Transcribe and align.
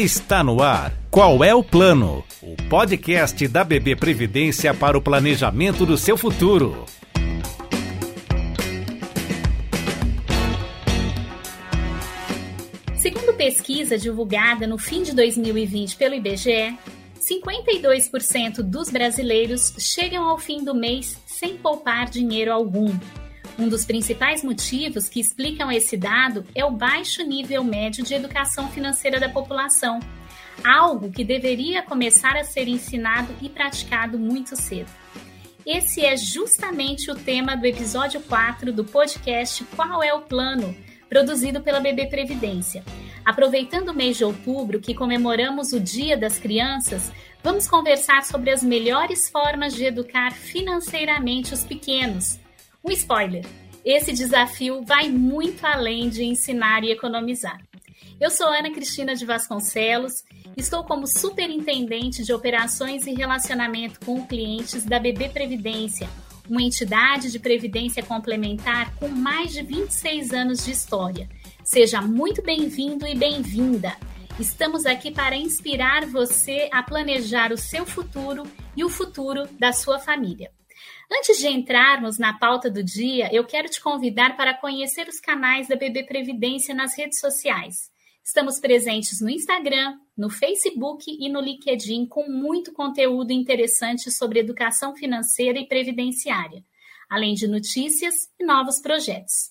Está 0.00 0.42
no 0.42 0.62
ar. 0.62 0.94
Qual 1.10 1.44
é 1.44 1.54
o 1.54 1.62
plano? 1.62 2.24
O 2.40 2.56
podcast 2.70 3.46
da 3.46 3.62
BB 3.62 3.96
Previdência 3.96 4.72
para 4.72 4.96
o 4.96 5.02
planejamento 5.02 5.84
do 5.84 5.98
seu 5.98 6.16
futuro. 6.16 6.86
Segundo 12.96 13.34
pesquisa 13.34 13.98
divulgada 13.98 14.66
no 14.66 14.78
fim 14.78 15.02
de 15.02 15.14
2020 15.14 15.96
pelo 15.96 16.14
IBGE, 16.14 16.78
52% 17.20 18.62
dos 18.62 18.88
brasileiros 18.88 19.74
chegam 19.78 20.24
ao 20.24 20.38
fim 20.38 20.64
do 20.64 20.74
mês 20.74 21.20
sem 21.26 21.58
poupar 21.58 22.08
dinheiro 22.08 22.50
algum. 22.50 22.90
Um 23.60 23.68
dos 23.68 23.84
principais 23.84 24.42
motivos 24.42 25.06
que 25.06 25.20
explicam 25.20 25.70
esse 25.70 25.94
dado 25.94 26.46
é 26.54 26.64
o 26.64 26.70
baixo 26.70 27.22
nível 27.22 27.62
médio 27.62 28.02
de 28.02 28.14
educação 28.14 28.70
financeira 28.70 29.20
da 29.20 29.28
população, 29.28 30.00
algo 30.64 31.12
que 31.12 31.22
deveria 31.22 31.82
começar 31.82 32.38
a 32.38 32.42
ser 32.42 32.68
ensinado 32.68 33.28
e 33.42 33.50
praticado 33.50 34.18
muito 34.18 34.56
cedo. 34.56 34.88
Esse 35.66 36.02
é 36.02 36.16
justamente 36.16 37.10
o 37.10 37.14
tema 37.14 37.54
do 37.54 37.66
episódio 37.66 38.22
4 38.22 38.72
do 38.72 38.82
podcast 38.82 39.62
Qual 39.76 40.02
é 40.02 40.14
o 40.14 40.22
Plano? 40.22 40.74
produzido 41.06 41.60
pela 41.60 41.80
BB 41.80 42.06
Previdência. 42.06 42.84
Aproveitando 43.24 43.88
o 43.88 43.94
mês 43.94 44.16
de 44.16 44.24
outubro, 44.24 44.80
que 44.80 44.94
comemoramos 44.94 45.72
o 45.72 45.80
Dia 45.80 46.16
das 46.16 46.38
Crianças, 46.38 47.12
vamos 47.42 47.68
conversar 47.68 48.22
sobre 48.22 48.50
as 48.50 48.62
melhores 48.62 49.28
formas 49.28 49.74
de 49.74 49.84
educar 49.84 50.32
financeiramente 50.32 51.52
os 51.52 51.64
pequenos 51.64 52.38
um 52.84 52.90
spoiler: 52.90 53.44
esse 53.84 54.12
desafio 54.12 54.82
vai 54.82 55.08
muito 55.08 55.64
além 55.64 56.08
de 56.08 56.24
ensinar 56.24 56.84
e 56.84 56.90
economizar. 56.90 57.58
Eu 58.20 58.30
sou 58.30 58.48
Ana 58.48 58.70
Cristina 58.70 59.14
de 59.14 59.24
Vasconcelos, 59.24 60.24
estou 60.56 60.84
como 60.84 61.06
superintendente 61.06 62.22
de 62.22 62.32
operações 62.32 63.06
e 63.06 63.14
relacionamento 63.14 64.00
com 64.04 64.26
clientes 64.26 64.84
da 64.84 64.98
BB 64.98 65.30
Previdência, 65.30 66.08
uma 66.48 66.62
entidade 66.62 67.30
de 67.30 67.38
previdência 67.38 68.02
complementar 68.02 68.94
com 68.96 69.08
mais 69.08 69.52
de 69.52 69.62
26 69.62 70.32
anos 70.32 70.64
de 70.64 70.72
história. 70.72 71.28
Seja 71.64 72.02
muito 72.02 72.42
bem-vindo 72.42 73.06
e 73.06 73.14
bem-vinda. 73.14 73.96
Estamos 74.38 74.84
aqui 74.86 75.10
para 75.10 75.36
inspirar 75.36 76.06
você 76.06 76.68
a 76.72 76.82
planejar 76.82 77.52
o 77.52 77.58
seu 77.58 77.86
futuro 77.86 78.42
e 78.76 78.84
o 78.84 78.88
futuro 78.88 79.46
da 79.58 79.72
sua 79.72 79.98
família. 79.98 80.50
Antes 81.12 81.38
de 81.38 81.48
entrarmos 81.48 82.18
na 82.18 82.38
pauta 82.38 82.70
do 82.70 82.84
dia, 82.84 83.28
eu 83.34 83.44
quero 83.44 83.68
te 83.68 83.80
convidar 83.80 84.36
para 84.36 84.54
conhecer 84.54 85.08
os 85.08 85.18
canais 85.18 85.66
da 85.66 85.74
BB 85.74 86.04
Previdência 86.04 86.72
nas 86.72 86.96
redes 86.96 87.18
sociais. 87.18 87.90
Estamos 88.24 88.60
presentes 88.60 89.20
no 89.20 89.28
Instagram, 89.28 89.98
no 90.16 90.30
Facebook 90.30 91.04
e 91.10 91.28
no 91.28 91.40
LinkedIn 91.40 92.06
com 92.06 92.30
muito 92.30 92.72
conteúdo 92.72 93.32
interessante 93.32 94.08
sobre 94.12 94.38
educação 94.38 94.94
financeira 94.94 95.58
e 95.58 95.66
previdenciária, 95.66 96.62
além 97.08 97.34
de 97.34 97.48
notícias 97.48 98.14
e 98.38 98.44
novos 98.44 98.80
projetos. 98.80 99.50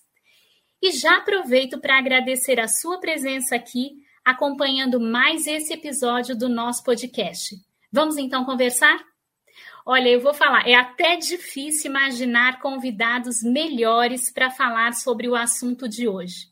E 0.81 0.91
já 0.91 1.17
aproveito 1.17 1.77
para 1.77 1.97
agradecer 1.97 2.57
a 2.57 2.69
sua 2.69 3.01
presença 3.01 3.57
aqui, 3.57 3.97
acompanhando 4.23 4.97
mais 4.97 5.45
esse 5.45 5.73
episódio 5.73 6.37
do 6.37 6.47
nosso 6.47 6.85
podcast. 6.85 7.53
Vamos 7.91 8.15
então 8.15 8.45
conversar? 8.45 8.97
Olha, 9.91 10.07
eu 10.07 10.21
vou 10.21 10.35
falar, 10.35 10.69
é 10.69 10.75
até 10.75 11.15
difícil 11.15 11.89
imaginar 11.89 12.59
convidados 12.59 13.41
melhores 13.41 14.31
para 14.31 14.51
falar 14.51 14.93
sobre 14.93 15.27
o 15.27 15.33
assunto 15.33 15.89
de 15.89 16.07
hoje. 16.07 16.45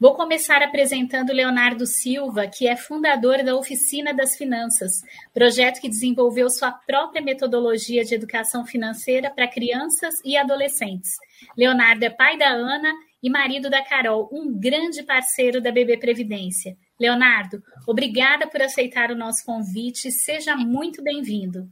Vou 0.00 0.16
começar 0.16 0.60
apresentando 0.60 1.32
Leonardo 1.32 1.86
Silva, 1.86 2.48
que 2.48 2.66
é 2.66 2.74
fundador 2.74 3.44
da 3.44 3.54
Oficina 3.54 4.12
das 4.12 4.36
Finanças, 4.36 4.94
projeto 5.32 5.80
que 5.80 5.88
desenvolveu 5.88 6.50
sua 6.50 6.72
própria 6.72 7.22
metodologia 7.22 8.04
de 8.04 8.16
educação 8.16 8.66
financeira 8.66 9.30
para 9.30 9.46
crianças 9.46 10.16
e 10.24 10.36
adolescentes. 10.36 11.12
Leonardo 11.56 12.04
é 12.04 12.10
pai 12.10 12.36
da 12.36 12.48
Ana 12.48 12.92
e 13.22 13.30
marido 13.30 13.70
da 13.70 13.84
Carol, 13.84 14.28
um 14.32 14.52
grande 14.58 15.04
parceiro 15.04 15.60
da 15.60 15.70
BB 15.70 15.98
Previdência. 15.98 16.76
Leonardo, 16.98 17.62
obrigada 17.86 18.44
por 18.44 18.60
aceitar 18.60 19.12
o 19.12 19.16
nosso 19.16 19.44
convite, 19.44 20.10
seja 20.10 20.56
muito 20.56 21.00
bem-vindo. 21.00 21.70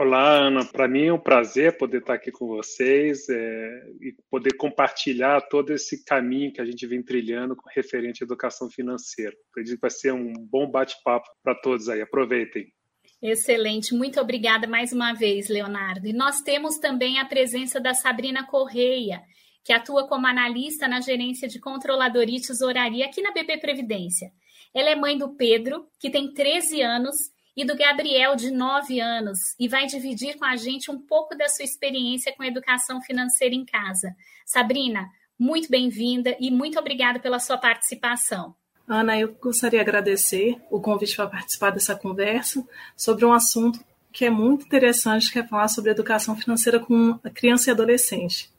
Olá, 0.00 0.46
Ana. 0.46 0.64
Para 0.64 0.88
mim 0.88 1.08
é 1.08 1.12
um 1.12 1.18
prazer 1.18 1.76
poder 1.76 1.98
estar 1.98 2.14
aqui 2.14 2.32
com 2.32 2.46
vocês 2.46 3.28
é, 3.28 3.86
e 4.00 4.16
poder 4.30 4.56
compartilhar 4.56 5.42
todo 5.42 5.74
esse 5.74 6.02
caminho 6.06 6.50
que 6.50 6.60
a 6.62 6.64
gente 6.64 6.86
vem 6.86 7.02
trilhando 7.02 7.54
com 7.54 7.68
referente 7.68 8.22
à 8.22 8.24
educação 8.24 8.70
financeira. 8.70 9.36
Acredito 9.50 9.74
que 9.74 9.80
vai 9.82 9.90
ser 9.90 10.14
um 10.14 10.32
bom 10.32 10.70
bate-papo 10.70 11.28
para 11.42 11.54
todos 11.54 11.90
aí. 11.90 12.00
Aproveitem. 12.00 12.72
Excelente, 13.20 13.92
muito 13.94 14.18
obrigada 14.18 14.66
mais 14.66 14.90
uma 14.90 15.12
vez, 15.12 15.50
Leonardo. 15.50 16.08
E 16.08 16.14
nós 16.14 16.40
temos 16.40 16.78
também 16.78 17.18
a 17.18 17.26
presença 17.26 17.78
da 17.78 17.92
Sabrina 17.92 18.46
Correia, 18.46 19.20
que 19.62 19.70
atua 19.70 20.08
como 20.08 20.26
analista 20.26 20.88
na 20.88 21.02
gerência 21.02 21.46
de 21.46 21.60
controladoria 21.60 22.38
e 22.38 22.40
tesouraria 22.40 23.04
aqui 23.04 23.20
na 23.20 23.32
BB 23.32 23.58
Previdência. 23.58 24.32
Ela 24.72 24.88
é 24.88 24.96
mãe 24.96 25.18
do 25.18 25.36
Pedro, 25.36 25.86
que 25.98 26.08
tem 26.08 26.32
13 26.32 26.80
anos 26.80 27.16
e 27.60 27.64
do 27.64 27.76
Gabriel, 27.76 28.34
de 28.34 28.50
9 28.50 28.98
anos, 29.00 29.54
e 29.58 29.68
vai 29.68 29.84
dividir 29.84 30.38
com 30.38 30.46
a 30.46 30.56
gente 30.56 30.90
um 30.90 30.98
pouco 30.98 31.36
da 31.36 31.46
sua 31.46 31.62
experiência 31.62 32.34
com 32.34 32.42
educação 32.42 33.02
financeira 33.02 33.54
em 33.54 33.66
casa. 33.66 34.16
Sabrina, 34.46 35.10
muito 35.38 35.68
bem-vinda 35.68 36.34
e 36.40 36.50
muito 36.50 36.78
obrigada 36.78 37.20
pela 37.20 37.38
sua 37.38 37.58
participação. 37.58 38.54
Ana, 38.88 39.20
eu 39.20 39.34
gostaria 39.34 39.78
de 39.78 39.82
agradecer 39.82 40.56
o 40.70 40.80
convite 40.80 41.14
para 41.14 41.26
participar 41.26 41.68
dessa 41.68 41.94
conversa 41.94 42.66
sobre 42.96 43.26
um 43.26 43.32
assunto 43.32 43.78
que 44.10 44.24
é 44.24 44.30
muito 44.30 44.64
interessante, 44.64 45.30
que 45.30 45.38
é 45.38 45.46
falar 45.46 45.68
sobre 45.68 45.90
educação 45.90 46.34
financeira 46.34 46.80
com 46.80 47.18
criança 47.34 47.68
e 47.68 47.72
adolescente. 47.72 48.50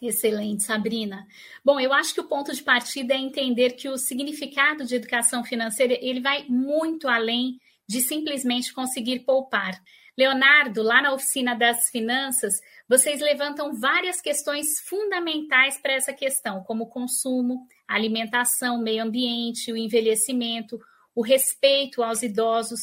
Excelente, 0.00 0.62
Sabrina. 0.62 1.26
Bom, 1.64 1.80
eu 1.80 1.92
acho 1.92 2.14
que 2.14 2.20
o 2.20 2.28
ponto 2.28 2.54
de 2.54 2.62
partida 2.62 3.14
é 3.14 3.18
entender 3.18 3.70
que 3.70 3.88
o 3.88 3.98
significado 3.98 4.84
de 4.84 4.94
educação 4.94 5.42
financeira 5.42 5.98
ele 6.00 6.20
vai 6.20 6.44
muito 6.48 7.08
além 7.08 7.58
de 7.90 8.00
simplesmente 8.00 8.72
conseguir 8.72 9.24
poupar. 9.24 9.82
Leonardo, 10.16 10.80
lá 10.80 11.02
na 11.02 11.12
oficina 11.12 11.56
das 11.56 11.90
finanças, 11.90 12.52
vocês 12.88 13.20
levantam 13.20 13.72
várias 13.80 14.20
questões 14.20 14.66
fundamentais 14.88 15.76
para 15.82 15.94
essa 15.94 16.12
questão, 16.12 16.62
como 16.62 16.84
o 16.84 16.88
consumo, 16.88 17.66
alimentação, 17.88 18.80
meio 18.80 19.02
ambiente, 19.02 19.72
o 19.72 19.76
envelhecimento, 19.76 20.78
o 21.16 21.20
respeito 21.20 22.00
aos 22.00 22.22
idosos. 22.22 22.78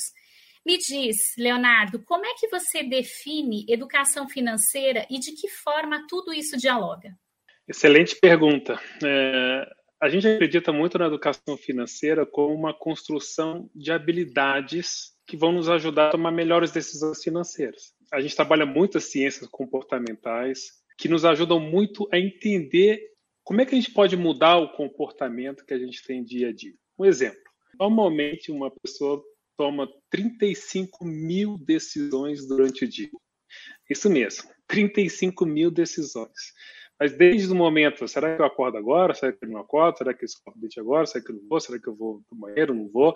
Me 0.65 0.77
diz, 0.77 1.15
Leonardo, 1.37 2.03
como 2.03 2.25
é 2.25 2.33
que 2.37 2.49
você 2.49 2.83
define 2.83 3.65
educação 3.69 4.27
financeira 4.27 5.07
e 5.09 5.19
de 5.19 5.31
que 5.31 5.47
forma 5.47 6.05
tudo 6.09 6.33
isso 6.33 6.57
dialoga? 6.57 7.17
Excelente 7.65 8.13
pergunta. 8.19 8.77
É, 9.05 9.76
a 9.99 10.09
gente 10.09 10.27
acredita 10.27 10.71
muito 10.71 10.97
na 10.97 11.07
educação 11.07 11.57
financeira 11.57 12.25
como 12.25 12.53
uma 12.53 12.73
construção 12.73 13.69
de 13.73 13.91
habilidades 13.91 15.15
que 15.25 15.35
vão 15.35 15.51
nos 15.51 15.67
ajudar 15.69 16.09
a 16.09 16.11
tomar 16.11 16.31
melhores 16.31 16.71
decisões 16.71 17.21
financeiras. 17.23 17.93
A 18.13 18.21
gente 18.21 18.35
trabalha 18.35 18.65
muito 18.65 18.97
as 18.97 19.05
ciências 19.05 19.49
comportamentais, 19.49 20.71
que 20.97 21.09
nos 21.09 21.25
ajudam 21.25 21.59
muito 21.59 22.07
a 22.11 22.17
entender 22.17 23.01
como 23.43 23.61
é 23.61 23.65
que 23.65 23.73
a 23.75 23.79
gente 23.79 23.91
pode 23.91 24.15
mudar 24.15 24.57
o 24.57 24.71
comportamento 24.73 25.65
que 25.65 25.73
a 25.73 25.79
gente 25.79 26.03
tem 26.03 26.23
dia 26.23 26.49
a 26.49 26.53
dia. 26.53 26.73
Um 26.97 27.05
exemplo: 27.05 27.41
normalmente 27.79 28.51
uma 28.51 28.71
pessoa 28.71 29.23
toma 29.57 29.89
35 30.11 31.03
mil 31.03 31.57
decisões 31.57 32.47
durante 32.47 32.85
o 32.85 32.87
dia. 32.87 33.09
Isso 33.89 34.09
mesmo, 34.09 34.49
35 34.67 35.45
mil 35.45 35.71
decisões. 35.71 36.53
Mas 36.99 37.15
desde 37.15 37.51
o 37.51 37.55
momento, 37.55 38.07
será 38.07 38.35
que 38.35 38.41
eu 38.41 38.45
acordo 38.45 38.77
agora? 38.77 39.13
Será 39.13 39.31
que 39.31 39.45
eu 39.45 39.49
não 39.49 39.59
acordo? 39.59 39.99
Será 39.99 40.13
que 40.13 40.23
eu 40.23 40.25
escovo 40.25 40.57
o 40.57 40.79
agora? 40.79 41.05
Será 41.05 41.23
que 41.23 41.31
eu 41.31 41.35
não 41.35 41.47
vou? 41.47 41.59
Será 41.59 41.79
que 41.79 41.87
eu 41.87 41.95
vou 41.95 42.23
no 42.31 42.37
banheiro? 42.37 42.73
Não 42.73 42.89
vou? 42.89 43.15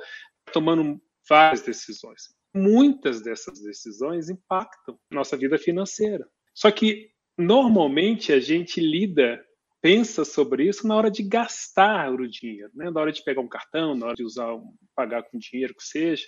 Tomando 0.54 1.02
várias 1.28 1.62
decisões. 1.62 2.30
Muitas 2.54 3.22
dessas 3.22 3.60
decisões 3.62 4.30
impactam 4.30 5.00
nossa 5.12 5.36
vida 5.36 5.58
financeira. 5.58 6.28
Só 6.54 6.70
que 6.70 7.10
normalmente 7.38 8.32
a 8.32 8.40
gente 8.40 8.80
lida, 8.80 9.44
pensa 9.82 10.24
sobre 10.24 10.68
isso 10.68 10.88
na 10.88 10.96
hora 10.96 11.10
de 11.10 11.24
gastar 11.24 12.14
o 12.14 12.28
dinheiro, 12.28 12.70
né? 12.76 12.92
na 12.92 13.02
hora 13.02 13.12
de 13.12 13.24
pegar 13.24 13.42
um 13.42 13.48
cartão, 13.48 13.96
na 13.96 14.08
hora 14.08 14.16
de 14.16 14.24
usar, 14.24 14.48
pagar 14.96 15.24
com 15.24 15.40
dinheiro 15.40 15.74
que 15.74 15.84
seja. 15.84 16.26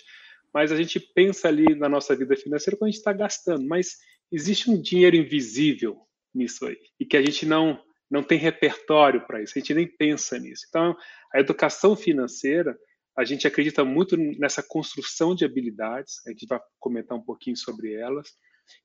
Mas 0.52 0.72
a 0.72 0.76
gente 0.76 0.98
pensa 0.98 1.48
ali 1.48 1.74
na 1.76 1.88
nossa 1.88 2.16
vida 2.16 2.36
financeira 2.36 2.76
quando 2.76 2.88
a 2.88 2.90
gente 2.90 2.98
está 2.98 3.12
gastando. 3.12 3.64
Mas 3.66 3.96
existe 4.32 4.70
um 4.70 4.80
dinheiro 4.80 5.14
invisível 5.14 6.00
nisso 6.34 6.66
aí 6.66 6.76
e 6.98 7.04
que 7.04 7.16
a 7.16 7.22
gente 7.22 7.46
não 7.46 7.78
não 8.10 8.22
tem 8.22 8.38
repertório 8.38 9.26
para 9.26 9.42
isso, 9.42 9.54
a 9.56 9.58
gente 9.58 9.74
nem 9.74 9.88
pensa 9.88 10.38
nisso. 10.38 10.66
Então, 10.68 10.94
a 11.32 11.40
educação 11.40 11.96
financeira, 11.96 12.78
a 13.16 13.24
gente 13.24 13.46
acredita 13.46 13.84
muito 13.84 14.16
nessa 14.16 14.62
construção 14.62 15.34
de 15.34 15.44
habilidades, 15.44 16.24
a 16.26 16.30
gente 16.30 16.46
vai 16.46 16.60
comentar 16.78 17.16
um 17.16 17.22
pouquinho 17.22 17.56
sobre 17.56 17.92
elas, 17.94 18.28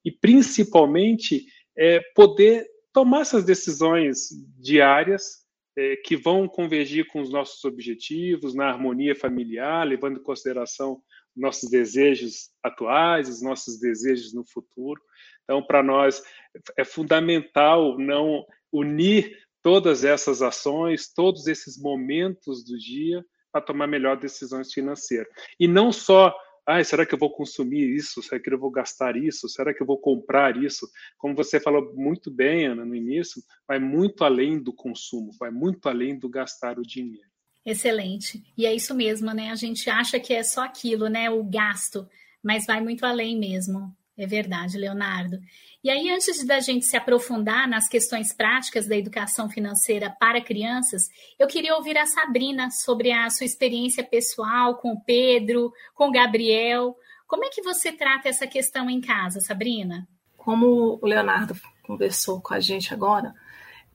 e 0.03 0.11
principalmente 0.11 1.45
é, 1.77 1.99
poder 2.15 2.67
tomar 2.93 3.21
essas 3.21 3.43
decisões 3.43 4.29
diárias 4.57 5.45
é, 5.77 5.95
que 5.97 6.15
vão 6.15 6.47
convergir 6.47 7.07
com 7.07 7.21
os 7.21 7.31
nossos 7.31 7.63
objetivos, 7.63 8.55
na 8.55 8.67
harmonia 8.69 9.15
familiar, 9.15 9.87
levando 9.87 10.19
em 10.19 10.23
consideração 10.23 11.01
nossos 11.35 11.69
desejos 11.69 12.49
atuais, 12.63 13.29
os 13.29 13.41
nossos 13.41 13.79
desejos 13.79 14.33
no 14.33 14.43
futuro. 14.45 15.01
Então, 15.49 15.63
para 15.63 15.81
nós 15.81 16.21
é 16.77 16.85
fundamental 16.85 17.97
não 17.97 18.45
unir 18.71 19.35
todas 19.63 20.03
essas 20.03 20.43
ações, 20.43 21.11
todos 21.11 21.47
esses 21.47 21.75
momentos 21.75 22.63
do 22.63 22.77
dia 22.77 23.25
para 23.51 23.59
tomar 23.59 23.87
melhor 23.87 24.15
decisões 24.15 24.71
financeiras. 24.71 25.27
E 25.59 25.67
não 25.67 25.91
só, 25.91 26.31
ah, 26.67 26.83
será 26.83 27.03
que 27.03 27.15
eu 27.15 27.17
vou 27.17 27.31
consumir 27.31 27.95
isso? 27.95 28.21
Será 28.21 28.39
que 28.39 28.53
eu 28.53 28.59
vou 28.59 28.69
gastar 28.69 29.17
isso? 29.17 29.49
Será 29.49 29.73
que 29.73 29.81
eu 29.81 29.87
vou 29.87 29.97
comprar 29.97 30.55
isso? 30.55 30.87
Como 31.17 31.33
você 31.33 31.59
falou 31.59 31.95
muito 31.95 32.29
bem, 32.29 32.67
Ana, 32.67 32.85
no 32.85 32.95
início, 32.95 33.41
vai 33.67 33.79
muito 33.79 34.23
além 34.23 34.61
do 34.61 34.71
consumo, 34.71 35.31
vai 35.39 35.49
muito 35.49 35.89
além 35.89 36.15
do 36.15 36.29
gastar 36.29 36.77
o 36.77 36.83
dinheiro. 36.83 37.27
Excelente. 37.65 38.43
E 38.55 38.67
é 38.67 38.75
isso 38.75 38.93
mesmo, 38.93 39.33
né? 39.33 39.49
A 39.49 39.55
gente 39.55 39.89
acha 39.89 40.19
que 40.19 40.31
é 40.31 40.43
só 40.43 40.61
aquilo, 40.61 41.07
né? 41.07 41.27
O 41.31 41.43
gasto, 41.43 42.07
mas 42.43 42.67
vai 42.67 42.81
muito 42.81 43.03
além 43.03 43.35
mesmo. 43.35 43.97
É 44.19 44.27
verdade, 44.27 44.77
Leonardo. 44.77 45.39
E 45.81 45.89
aí, 45.89 46.11
antes 46.11 46.45
da 46.45 46.59
gente 46.59 46.85
se 46.85 46.97
aprofundar 46.97 47.69
nas 47.69 47.87
questões 47.87 48.33
práticas 48.33 48.85
da 48.85 48.97
educação 48.97 49.49
financeira 49.49 50.13
para 50.19 50.41
crianças, 50.41 51.03
eu 51.39 51.47
queria 51.47 51.73
ouvir 51.73 51.97
a 51.97 52.05
Sabrina 52.05 52.69
sobre 52.69 53.13
a 53.13 53.29
sua 53.29 53.45
experiência 53.45 54.03
pessoal 54.03 54.75
com 54.75 54.91
o 54.91 54.99
Pedro, 54.99 55.71
com 55.95 56.09
o 56.09 56.11
Gabriel. 56.11 56.97
Como 57.25 57.45
é 57.45 57.49
que 57.49 57.61
você 57.61 57.93
trata 57.93 58.27
essa 58.27 58.45
questão 58.45 58.89
em 58.89 58.99
casa, 58.99 59.39
Sabrina? 59.39 60.05
Como 60.35 60.99
o 61.01 61.05
Leonardo 61.07 61.55
conversou 61.83 62.41
com 62.41 62.53
a 62.53 62.59
gente 62.59 62.93
agora, 62.93 63.33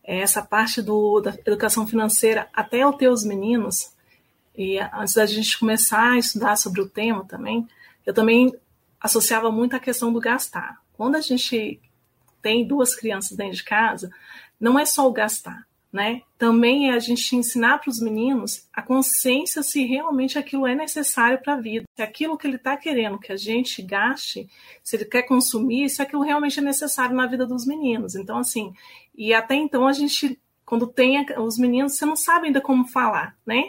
é 0.03 0.21
essa 0.21 0.41
parte 0.41 0.81
do, 0.81 1.21
da 1.21 1.35
educação 1.47 1.87
financeira 1.87 2.49
até 2.55 2.79
eu 2.79 2.95
ter 2.95 3.11
os 3.11 3.27
meninos, 3.27 3.93
e 4.57 4.79
antes 4.79 5.13
da 5.13 5.27
gente 5.27 5.59
começar 5.59 6.13
a 6.13 6.19
estudar 6.19 6.57
sobre 6.57 6.81
o 6.81 6.89
tema 6.89 7.27
também, 7.27 7.69
eu 8.07 8.15
também 8.15 8.55
associava 9.05 9.53
muito 9.53 9.77
a 9.77 9.79
questão 9.79 10.11
do 10.11 10.19
gastar. 10.19 10.81
Quando 10.95 11.17
a 11.17 11.21
gente 11.21 11.79
tem 12.41 12.67
duas 12.67 12.97
crianças 12.97 13.37
dentro 13.37 13.57
de 13.57 13.63
casa, 13.63 14.11
não 14.59 14.79
é 14.79 14.87
só 14.87 15.07
o 15.07 15.13
gastar, 15.13 15.67
né? 15.93 16.23
Também 16.39 16.89
é 16.89 16.95
a 16.95 16.99
gente 16.99 17.37
ensinar 17.37 17.79
para 17.79 17.91
os 17.91 18.01
meninos 18.01 18.67
a 18.73 18.81
consciência 18.81 19.63
se 19.63 19.85
realmente 19.85 20.39
aquilo 20.39 20.67
é 20.67 20.75
necessário 20.75 21.39
para 21.43 21.53
a 21.53 21.61
vida. 21.61 21.85
Se 21.95 22.03
aquilo 22.03 22.39
que 22.39 22.47
ele 22.47 22.57
está 22.57 22.79
querendo 22.79 23.19
que 23.19 23.31
a 23.31 23.37
gente 23.37 23.83
gaste, 23.83 24.49
se 24.83 24.97
ele 24.97 25.05
quer 25.05 25.25
consumir, 25.25 25.91
se 25.91 26.01
aquilo 26.01 26.23
realmente 26.23 26.59
é 26.59 26.63
necessário 26.63 27.15
na 27.15 27.27
vida 27.27 27.47
dos 27.47 27.67
meninos. 27.67 28.15
Então, 28.15 28.39
assim, 28.39 28.73
e 29.15 29.35
até 29.35 29.55
então 29.55 29.87
a 29.87 29.93
gente, 29.93 30.41
quando 30.65 30.87
tem 30.87 31.27
os 31.39 31.59
meninos, 31.59 31.99
você 31.99 32.07
não 32.07 32.17
sabe 32.17 32.47
ainda 32.47 32.61
como 32.63 32.89
falar, 32.89 33.37
né? 33.45 33.65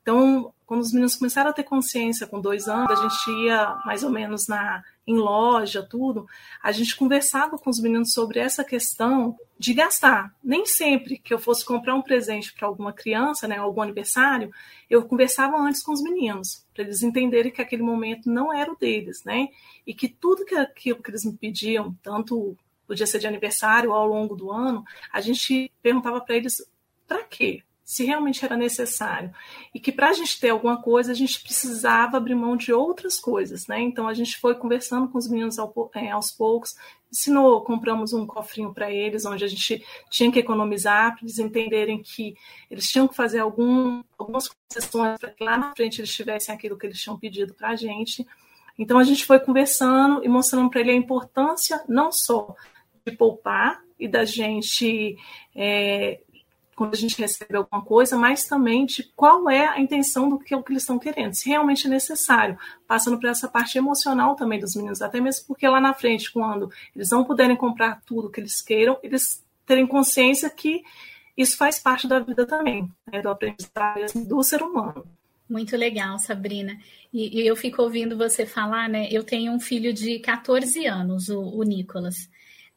Então, 0.00 0.50
quando 0.68 0.82
os 0.82 0.92
meninos 0.92 1.16
começaram 1.16 1.48
a 1.48 1.52
ter 1.54 1.64
consciência 1.64 2.26
com 2.26 2.42
dois 2.42 2.68
anos, 2.68 2.90
a 2.90 3.08
gente 3.08 3.46
ia 3.46 3.80
mais 3.86 4.04
ou 4.04 4.10
menos 4.10 4.46
na 4.46 4.84
em 5.06 5.16
loja, 5.16 5.82
tudo, 5.82 6.28
a 6.62 6.70
gente 6.70 6.94
conversava 6.94 7.56
com 7.56 7.70
os 7.70 7.80
meninos 7.80 8.12
sobre 8.12 8.38
essa 8.38 8.62
questão 8.62 9.34
de 9.58 9.72
gastar. 9.72 10.30
Nem 10.44 10.66
sempre 10.66 11.16
que 11.16 11.32
eu 11.32 11.38
fosse 11.38 11.64
comprar 11.64 11.94
um 11.94 12.02
presente 12.02 12.52
para 12.52 12.68
alguma 12.68 12.92
criança, 12.92 13.48
né, 13.48 13.56
algum 13.56 13.80
aniversário, 13.80 14.52
eu 14.90 15.02
conversava 15.02 15.56
antes 15.56 15.82
com 15.82 15.92
os 15.92 16.02
meninos, 16.02 16.66
para 16.74 16.84
eles 16.84 17.02
entenderem 17.02 17.50
que 17.50 17.62
aquele 17.62 17.82
momento 17.82 18.30
não 18.30 18.52
era 18.52 18.70
o 18.70 18.76
deles, 18.76 19.24
né? 19.24 19.48
E 19.86 19.94
que 19.94 20.06
tudo 20.06 20.44
que 20.44 20.54
aquilo 20.54 21.02
que 21.02 21.10
eles 21.10 21.24
me 21.24 21.32
pediam, 21.32 21.96
tanto 22.02 22.54
podia 22.86 23.06
ser 23.06 23.20
de 23.20 23.26
aniversário 23.26 23.88
ou 23.88 23.96
ao 23.96 24.06
longo 24.06 24.36
do 24.36 24.52
ano, 24.52 24.84
a 25.10 25.22
gente 25.22 25.72
perguntava 25.82 26.20
para 26.20 26.36
eles 26.36 26.62
para 27.06 27.24
quê? 27.24 27.62
Se 27.88 28.04
realmente 28.04 28.44
era 28.44 28.54
necessário. 28.54 29.32
E 29.74 29.80
que 29.80 29.90
para 29.90 30.10
a 30.10 30.12
gente 30.12 30.38
ter 30.38 30.50
alguma 30.50 30.76
coisa, 30.82 31.10
a 31.10 31.14
gente 31.14 31.40
precisava 31.40 32.18
abrir 32.18 32.34
mão 32.34 32.54
de 32.54 32.70
outras 32.70 33.18
coisas, 33.18 33.66
né? 33.66 33.80
Então 33.80 34.06
a 34.06 34.12
gente 34.12 34.36
foi 34.36 34.54
conversando 34.54 35.08
com 35.08 35.16
os 35.16 35.26
meninos 35.26 35.58
ao, 35.58 35.90
é, 35.94 36.10
aos 36.10 36.30
poucos, 36.30 36.76
ensinou, 37.10 37.62
compramos 37.62 38.12
um 38.12 38.26
cofrinho 38.26 38.74
para 38.74 38.92
eles, 38.92 39.24
onde 39.24 39.42
a 39.42 39.48
gente 39.48 39.82
tinha 40.10 40.30
que 40.30 40.38
economizar, 40.38 41.14
para 41.14 41.22
eles 41.22 41.38
entenderem 41.38 42.02
que 42.02 42.36
eles 42.70 42.90
tinham 42.90 43.08
que 43.08 43.16
fazer 43.16 43.38
algum, 43.38 44.02
algumas 44.18 44.48
concessões 44.48 45.18
para 45.18 45.30
que 45.30 45.42
lá 45.42 45.56
na 45.56 45.74
frente 45.74 46.02
eles 46.02 46.14
tivessem 46.14 46.54
aquilo 46.54 46.76
que 46.76 46.84
eles 46.84 47.00
tinham 47.00 47.18
pedido 47.18 47.54
para 47.54 47.70
a 47.70 47.76
gente. 47.76 48.26
Então 48.78 48.98
a 48.98 49.04
gente 49.04 49.24
foi 49.24 49.40
conversando 49.40 50.22
e 50.22 50.28
mostrando 50.28 50.68
para 50.68 50.82
ele 50.82 50.90
a 50.90 50.94
importância 50.94 51.82
não 51.88 52.12
só 52.12 52.54
de 53.06 53.16
poupar 53.16 53.80
e 53.98 54.06
da 54.06 54.26
gente 54.26 55.16
é, 55.56 56.20
quando 56.78 56.94
a 56.94 56.96
gente 56.96 57.18
recebe 57.18 57.56
alguma 57.56 57.84
coisa, 57.84 58.16
mas 58.16 58.44
também 58.44 58.86
de 58.86 59.02
qual 59.16 59.50
é 59.50 59.66
a 59.66 59.80
intenção 59.80 60.28
do 60.28 60.38
que, 60.38 60.54
o 60.54 60.62
que 60.62 60.72
eles 60.72 60.84
estão 60.84 60.96
querendo, 60.96 61.34
se 61.34 61.48
realmente 61.48 61.88
é 61.88 61.90
necessário, 61.90 62.56
passando 62.86 63.18
por 63.18 63.28
essa 63.28 63.48
parte 63.48 63.76
emocional 63.76 64.36
também 64.36 64.60
dos 64.60 64.76
meninos, 64.76 65.02
até 65.02 65.20
mesmo 65.20 65.44
porque 65.48 65.66
lá 65.66 65.80
na 65.80 65.92
frente, 65.92 66.30
quando 66.30 66.70
eles 66.94 67.10
não 67.10 67.24
puderem 67.24 67.56
comprar 67.56 68.00
tudo 68.06 68.30
que 68.30 68.38
eles 68.38 68.62
queiram, 68.62 68.96
eles 69.02 69.44
terem 69.66 69.88
consciência 69.88 70.48
que 70.48 70.84
isso 71.36 71.56
faz 71.56 71.80
parte 71.80 72.06
da 72.06 72.20
vida 72.20 72.46
também, 72.46 72.88
né, 73.12 73.20
do 73.20 73.28
aprendizagem 73.28 74.22
do 74.24 74.40
ser 74.44 74.62
humano. 74.62 75.04
Muito 75.50 75.76
legal, 75.76 76.16
Sabrina. 76.20 76.78
E, 77.12 77.40
e, 77.40 77.46
eu 77.46 77.56
fico 77.56 77.82
ouvindo 77.82 78.16
você 78.16 78.46
falar, 78.46 78.88
né? 78.88 79.08
Eu 79.10 79.24
tenho 79.24 79.50
um 79.50 79.58
filho 79.58 79.94
de 79.94 80.18
14 80.18 80.86
anos, 80.86 81.28
o, 81.30 81.40
o 81.40 81.62
Nicolas. 81.62 82.28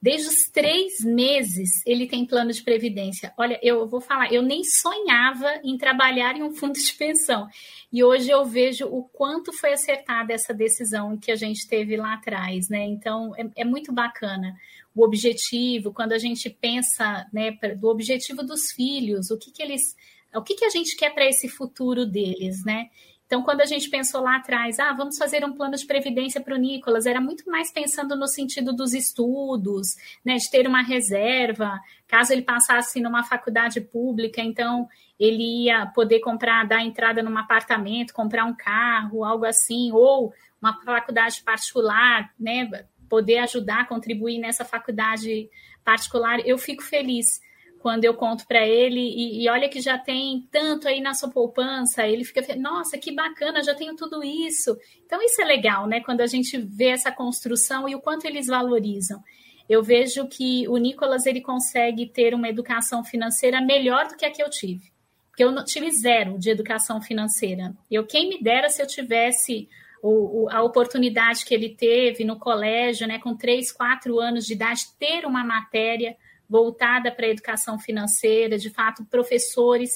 Desde 0.01 0.29
os 0.29 0.49
três 0.51 1.01
meses 1.01 1.85
ele 1.85 2.07
tem 2.07 2.25
plano 2.25 2.51
de 2.51 2.63
previdência. 2.63 3.31
Olha, 3.37 3.59
eu 3.61 3.87
vou 3.87 4.01
falar, 4.01 4.33
eu 4.33 4.41
nem 4.41 4.63
sonhava 4.63 5.59
em 5.63 5.77
trabalhar 5.77 6.35
em 6.35 6.41
um 6.41 6.55
fundo 6.55 6.73
de 6.73 6.93
pensão. 6.93 7.47
E 7.93 8.03
hoje 8.03 8.31
eu 8.31 8.43
vejo 8.43 8.87
o 8.87 9.03
quanto 9.03 9.53
foi 9.53 9.73
acertada 9.73 10.33
essa 10.33 10.53
decisão 10.53 11.15
que 11.17 11.31
a 11.31 11.35
gente 11.35 11.67
teve 11.67 11.97
lá 11.97 12.15
atrás, 12.15 12.67
né? 12.67 12.83
Então 12.85 13.35
é, 13.37 13.61
é 13.61 13.65
muito 13.65 13.91
bacana 13.91 14.57
o 14.95 15.03
objetivo, 15.03 15.93
quando 15.93 16.13
a 16.13 16.17
gente 16.17 16.49
pensa 16.49 17.27
né, 17.31 17.51
do 17.77 17.87
objetivo 17.87 18.43
dos 18.43 18.71
filhos, 18.71 19.29
o 19.31 19.37
que, 19.37 19.51
que 19.51 19.61
eles. 19.61 19.95
O 20.33 20.41
que, 20.41 20.55
que 20.55 20.63
a 20.65 20.69
gente 20.69 20.95
quer 20.95 21.13
para 21.13 21.25
esse 21.25 21.49
futuro 21.49 22.05
deles, 22.05 22.63
né? 22.63 22.89
Então, 23.31 23.43
quando 23.43 23.61
a 23.61 23.65
gente 23.65 23.89
pensou 23.89 24.19
lá 24.19 24.35
atrás, 24.35 24.77
ah, 24.77 24.91
vamos 24.91 25.17
fazer 25.17 25.45
um 25.45 25.53
plano 25.53 25.77
de 25.77 25.85
previdência 25.85 26.41
para 26.41 26.53
o 26.53 26.57
Nicolas, 26.57 27.05
era 27.05 27.21
muito 27.21 27.49
mais 27.49 27.71
pensando 27.71 28.13
no 28.13 28.27
sentido 28.27 28.73
dos 28.73 28.93
estudos, 28.93 29.95
né, 30.25 30.35
de 30.35 30.51
ter 30.51 30.67
uma 30.67 30.81
reserva, 30.81 31.79
caso 32.09 32.33
ele 32.33 32.41
passasse 32.41 32.99
numa 32.99 33.23
faculdade 33.23 33.79
pública, 33.79 34.41
então 34.41 34.85
ele 35.17 35.63
ia 35.63 35.85
poder 35.85 36.19
comprar, 36.19 36.67
dar 36.67 36.83
entrada 36.83 37.23
num 37.23 37.37
apartamento, 37.37 38.13
comprar 38.13 38.43
um 38.43 38.53
carro, 38.53 39.23
algo 39.23 39.45
assim, 39.45 39.93
ou 39.93 40.33
uma 40.61 40.73
faculdade 40.83 41.41
particular, 41.41 42.33
né, 42.37 42.69
poder 43.07 43.37
ajudar, 43.37 43.87
contribuir 43.87 44.39
nessa 44.39 44.65
faculdade 44.65 45.49
particular. 45.85 46.45
Eu 46.45 46.57
fico 46.57 46.83
feliz 46.83 47.39
quando 47.81 48.05
eu 48.05 48.13
conto 48.13 48.45
para 48.45 48.65
ele, 48.65 48.99
e, 48.99 49.43
e, 49.43 49.49
olha 49.49 49.67
que 49.67 49.81
já 49.81 49.97
tem 49.97 50.47
tanto 50.51 50.87
aí 50.87 51.01
na 51.01 51.15
sua 51.15 51.29
poupança, 51.29 52.05
ele 52.05 52.23
fica, 52.23 52.55
nossa, 52.55 52.97
que 52.97 53.11
bacana, 53.11 53.63
já 53.63 53.73
tenho 53.73 53.95
tudo 53.95 54.23
isso. 54.23 54.77
Então, 55.03 55.19
isso 55.21 55.41
é 55.41 55.45
legal, 55.45 55.87
né? 55.87 55.99
Quando 55.99 56.21
a 56.21 56.27
gente 56.27 56.57
vê 56.57 56.89
essa 56.89 57.11
construção 57.11 57.89
e 57.89 57.95
o 57.95 57.99
quanto 57.99 58.25
eles 58.25 58.45
valorizam. 58.45 59.21
Eu 59.67 59.81
vejo 59.81 60.27
que 60.27 60.67
o 60.67 60.77
Nicolas 60.77 61.25
ele 61.25 61.41
consegue 61.41 62.05
ter 62.05 62.35
uma 62.35 62.49
educação 62.49 63.03
financeira 63.03 63.59
melhor 63.59 64.07
do 64.07 64.15
que 64.15 64.25
a 64.25 64.31
que 64.31 64.43
eu 64.43 64.49
tive. 64.49 64.91
Porque 65.29 65.43
eu 65.43 65.63
tive 65.63 65.89
zero 65.91 66.37
de 66.37 66.49
educação 66.51 67.01
financeira. 67.01 67.73
Eu, 67.89 68.05
quem 68.05 68.29
me 68.29 68.43
dera 68.43 68.69
se 68.69 68.81
eu 68.81 68.87
tivesse 68.87 69.67
o, 70.03 70.43
o, 70.43 70.49
a 70.51 70.61
oportunidade 70.61 71.45
que 71.45 71.53
ele 71.53 71.69
teve 71.69 72.23
no 72.23 72.37
colégio, 72.37 73.07
né, 73.07 73.17
com 73.17 73.35
três, 73.35 73.71
quatro 73.71 74.19
anos 74.19 74.45
de 74.45 74.53
idade, 74.53 74.81
ter 74.99 75.25
uma 75.25 75.43
matéria 75.43 76.15
voltada 76.51 77.09
para 77.09 77.25
a 77.25 77.29
educação 77.29 77.79
financeira, 77.79 78.57
de 78.57 78.69
fato, 78.69 79.05
professores 79.05 79.89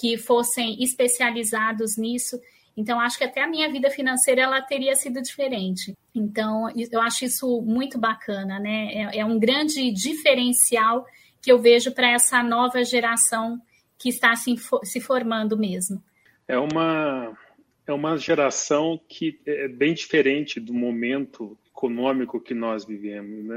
que 0.00 0.18
fossem 0.18 0.82
especializados 0.82 1.96
nisso. 1.96 2.40
Então, 2.76 2.98
acho 2.98 3.16
que 3.16 3.24
até 3.24 3.44
a 3.44 3.46
minha 3.46 3.70
vida 3.70 3.88
financeira 3.88 4.42
ela 4.42 4.60
teria 4.60 4.96
sido 4.96 5.22
diferente. 5.22 5.96
Então, 6.12 6.68
eu 6.90 7.00
acho 7.00 7.24
isso 7.24 7.62
muito 7.62 7.98
bacana, 7.98 8.58
né? 8.58 8.88
É, 8.92 9.18
é 9.18 9.24
um 9.24 9.38
grande 9.38 9.92
diferencial 9.92 11.06
que 11.40 11.52
eu 11.52 11.60
vejo 11.60 11.92
para 11.92 12.10
essa 12.10 12.42
nova 12.42 12.82
geração 12.82 13.60
que 13.96 14.08
está 14.08 14.34
se, 14.34 14.56
se 14.82 15.00
formando 15.00 15.56
mesmo. 15.56 16.02
É 16.48 16.58
uma, 16.58 17.38
é 17.86 17.92
uma 17.92 18.16
geração 18.16 19.00
que 19.08 19.38
é 19.46 19.68
bem 19.68 19.94
diferente 19.94 20.58
do 20.58 20.74
momento 20.74 21.56
econômico 21.68 22.40
que 22.40 22.54
nós 22.54 22.84
vivemos. 22.84 23.44
Né? 23.44 23.56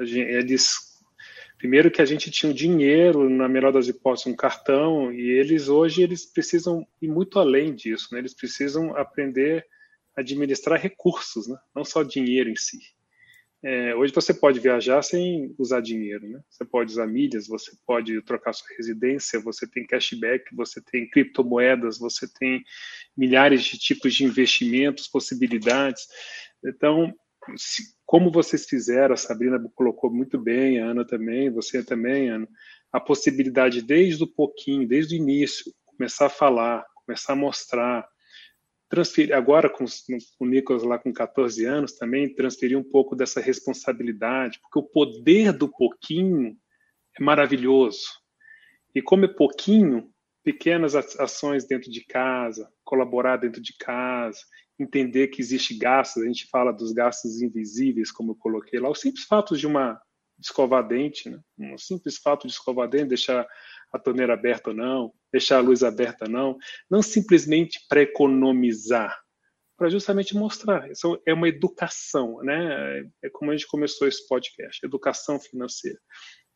Eles 0.00 0.89
Primeiro 1.60 1.90
que 1.90 2.00
a 2.00 2.06
gente 2.06 2.30
tinha 2.30 2.50
o 2.50 2.54
dinheiro, 2.54 3.28
na 3.28 3.46
melhor 3.46 3.70
das 3.70 3.86
hipóteses, 3.86 4.26
um 4.32 4.34
cartão, 4.34 5.12
e 5.12 5.28
eles 5.28 5.68
hoje 5.68 6.02
eles 6.02 6.24
precisam 6.24 6.88
ir 7.02 7.08
muito 7.08 7.38
além 7.38 7.74
disso, 7.74 8.08
né? 8.12 8.18
Eles 8.18 8.32
precisam 8.32 8.96
aprender 8.96 9.66
a 10.16 10.22
administrar 10.22 10.80
recursos, 10.80 11.46
né? 11.46 11.58
Não 11.76 11.84
só 11.84 12.02
dinheiro 12.02 12.48
em 12.48 12.56
si. 12.56 12.78
É, 13.62 13.94
hoje 13.94 14.10
você 14.10 14.32
pode 14.32 14.58
viajar 14.58 15.02
sem 15.02 15.54
usar 15.58 15.82
dinheiro, 15.82 16.26
né? 16.26 16.40
Você 16.48 16.64
pode 16.64 16.92
usar 16.92 17.06
milhas, 17.06 17.46
você 17.46 17.72
pode 17.86 18.22
trocar 18.22 18.54
sua 18.54 18.74
residência, 18.74 19.38
você 19.38 19.68
tem 19.68 19.86
cashback, 19.86 20.56
você 20.56 20.80
tem 20.80 21.10
criptomoedas, 21.10 21.98
você 21.98 22.26
tem 22.38 22.64
milhares 23.14 23.62
de 23.62 23.78
tipos 23.78 24.14
de 24.14 24.24
investimentos, 24.24 25.08
possibilidades. 25.08 26.06
Então, 26.64 27.12
se, 27.54 27.82
como 28.10 28.28
vocês 28.28 28.64
fizeram, 28.64 29.14
a 29.14 29.16
Sabrina 29.16 29.56
colocou 29.72 30.12
muito 30.12 30.36
bem, 30.36 30.80
a 30.80 30.86
Ana 30.86 31.06
também, 31.06 31.48
você 31.48 31.80
também, 31.80 32.28
Ana, 32.28 32.48
a 32.90 32.98
possibilidade 32.98 33.80
desde 33.80 34.24
o 34.24 34.26
pouquinho, 34.26 34.88
desde 34.88 35.14
o 35.14 35.16
início, 35.16 35.72
começar 35.86 36.26
a 36.26 36.28
falar, 36.28 36.84
começar 37.06 37.34
a 37.34 37.36
mostrar, 37.36 38.08
transferir, 38.88 39.32
agora 39.32 39.70
com, 39.70 39.84
com 39.84 40.44
o 40.44 40.48
Nicolas 40.48 40.82
lá 40.82 40.98
com 40.98 41.12
14 41.12 41.64
anos 41.64 41.92
também, 41.92 42.34
transferir 42.34 42.76
um 42.76 42.82
pouco 42.82 43.14
dessa 43.14 43.40
responsabilidade, 43.40 44.58
porque 44.60 44.80
o 44.80 44.90
poder 44.90 45.52
do 45.52 45.68
pouquinho 45.68 46.56
é 47.16 47.22
maravilhoso. 47.22 48.08
E 48.92 49.00
como 49.00 49.24
é 49.24 49.28
pouquinho, 49.28 50.10
pequenas 50.42 50.96
ações 50.96 51.64
dentro 51.64 51.88
de 51.88 52.04
casa, 52.04 52.68
colaborar 52.82 53.36
dentro 53.36 53.62
de 53.62 53.72
casa, 53.78 54.40
entender 54.82 55.28
que 55.28 55.40
existe 55.40 55.76
gastos, 55.76 56.22
a 56.22 56.26
gente 56.26 56.46
fala 56.48 56.72
dos 56.72 56.92
gastos 56.92 57.42
invisíveis, 57.42 58.10
como 58.10 58.32
eu 58.32 58.36
coloquei 58.36 58.80
lá, 58.80 58.88
o 58.88 58.94
simples 58.94 59.24
fato 59.24 59.56
de 59.56 59.66
uma 59.66 60.00
escovar 60.40 60.86
dente, 60.86 61.28
né? 61.28 61.38
um 61.58 61.76
simples 61.76 62.16
fato 62.16 62.46
de 62.46 62.52
escovar 62.52 62.88
dente, 62.88 63.08
deixar 63.08 63.46
a 63.92 63.98
torneira 63.98 64.32
aberta 64.32 64.70
ou 64.70 64.76
não, 64.76 65.12
deixar 65.30 65.58
a 65.58 65.60
luz 65.60 65.82
aberta 65.82 66.24
ou 66.24 66.30
não, 66.30 66.56
não 66.90 67.02
simplesmente 67.02 67.78
para 67.88 68.02
economizar, 68.02 69.20
para 69.76 69.90
justamente 69.90 70.34
mostrar. 70.34 70.90
Isso 70.90 71.20
é 71.26 71.34
uma 71.34 71.48
educação, 71.48 72.38
né? 72.42 73.06
É 73.22 73.28
como 73.30 73.50
a 73.50 73.56
gente 73.56 73.66
começou 73.66 74.08
esse 74.08 74.26
podcast, 74.26 74.84
educação 74.84 75.38
financeira. 75.38 75.98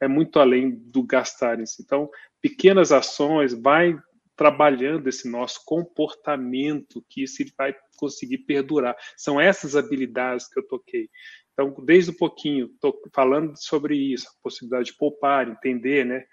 É 0.01 0.09
muito 0.09 0.39
além 0.39 0.71
do 0.71 1.03
gastar 1.03 1.61
em 1.61 1.67
si. 1.67 1.83
Então, 1.83 2.09
pequenas 2.41 2.91
ações, 2.93 3.53
vai 3.53 3.97
trabalhando 4.37 5.09
esse 5.09 5.29
nosso 5.29 5.61
comportamento, 5.65 7.05
que 7.09 7.23
isso 7.23 7.45
vai 7.57 7.75
conseguir 7.97 8.39
perdurar. 8.39 8.97
São 9.17 9.41
essas 9.41 9.77
habilidades 9.77 10.49
que 10.49 10.59
eu 10.59 10.67
toquei. 10.67 11.09
Então, 11.53 11.75
desde 11.85 12.11
um 12.11 12.17
pouquinho, 12.17 12.67
estou 12.67 13.01
falando 13.15 13.55
sobre 13.57 13.97
isso, 13.97 14.27
a 14.29 14.43
possibilidade 14.43 14.87
de 14.87 14.97
poupar, 14.97 15.49
entender, 15.49 16.05
né? 16.05 16.25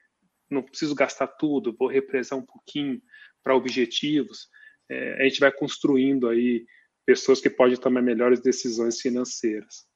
não 0.51 0.61
preciso 0.61 0.93
gastar 0.93 1.27
tudo, 1.27 1.75
vou 1.77 1.87
represar 1.87 2.37
um 2.37 2.45
pouquinho 2.45 3.01
para 3.41 3.55
objetivos. 3.55 4.49
É, 4.89 5.21
a 5.21 5.23
gente 5.23 5.39
vai 5.39 5.51
construindo 5.51 6.27
aí 6.27 6.65
pessoas 7.05 7.39
que 7.39 7.49
podem 7.49 7.77
tomar 7.77 8.01
melhores 8.01 8.41
decisões 8.41 8.99
financeiras. 8.99 9.87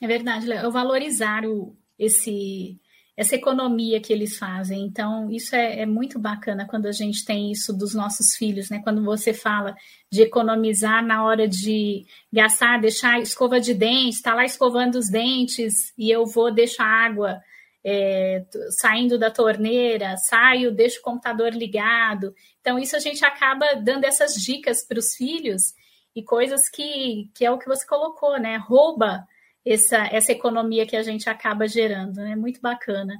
É 0.00 0.06
verdade, 0.06 0.46
Léo. 0.46 0.70
valorizar 0.70 1.44
o, 1.44 1.76
esse, 1.98 2.80
essa 3.16 3.34
economia 3.34 4.00
que 4.00 4.12
eles 4.12 4.38
fazem. 4.38 4.84
Então, 4.84 5.30
isso 5.30 5.54
é, 5.54 5.80
é, 5.80 5.86
muito 5.86 6.18
bacana 6.18 6.66
quando 6.66 6.86
a 6.86 6.92
gente 6.92 7.24
tem 7.24 7.52
isso 7.52 7.72
dos 7.72 7.94
nossos 7.94 8.34
filhos, 8.36 8.70
né? 8.70 8.80
Quando 8.82 9.04
você 9.04 9.34
fala 9.34 9.74
de 10.10 10.22
economizar 10.22 11.04
na 11.04 11.24
hora 11.24 11.46
de 11.46 12.06
gastar, 12.32 12.80
deixar 12.80 13.20
escova 13.20 13.60
de 13.60 13.74
dente, 13.74 14.16
está 14.16 14.34
lá 14.34 14.44
escovando 14.44 14.96
os 14.96 15.10
dentes 15.10 15.92
e 15.96 16.10
eu 16.10 16.24
vou 16.24 16.52
deixar 16.52 16.86
água 16.86 17.40
é, 17.84 18.44
saindo 18.80 19.18
da 19.18 19.30
torneira, 19.30 20.16
saio, 20.16 20.72
deixo 20.72 21.00
o 21.00 21.02
computador 21.02 21.52
ligado. 21.52 22.34
Então, 22.60 22.78
isso 22.78 22.96
a 22.96 23.00
gente 23.00 23.24
acaba 23.24 23.74
dando 23.74 24.04
essas 24.04 24.34
dicas 24.34 24.86
para 24.86 24.98
os 24.98 25.14
filhos 25.14 25.74
e 26.14 26.22
coisas 26.22 26.68
que, 26.68 27.30
que 27.34 27.44
é 27.44 27.50
o 27.50 27.58
que 27.58 27.68
você 27.68 27.86
colocou, 27.86 28.38
né? 28.38 28.56
Rouba 28.56 29.26
essa, 29.64 29.98
essa 30.10 30.32
economia 30.32 30.86
que 30.86 30.96
a 30.96 31.02
gente 31.02 31.28
acaba 31.28 31.66
gerando, 31.66 32.16
né? 32.16 32.36
Muito 32.36 32.60
bacana. 32.60 33.14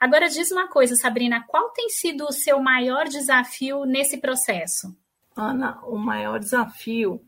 Agora, 0.00 0.28
diz 0.28 0.50
uma 0.50 0.68
coisa, 0.68 0.94
Sabrina, 0.94 1.44
qual 1.46 1.70
tem 1.70 1.88
sido 1.88 2.24
o 2.24 2.32
seu 2.32 2.60
maior 2.60 3.08
desafio 3.08 3.84
nesse 3.84 4.18
processo? 4.18 4.96
Ana, 5.36 5.78
o 5.84 5.96
maior 5.96 6.38
desafio 6.38 7.20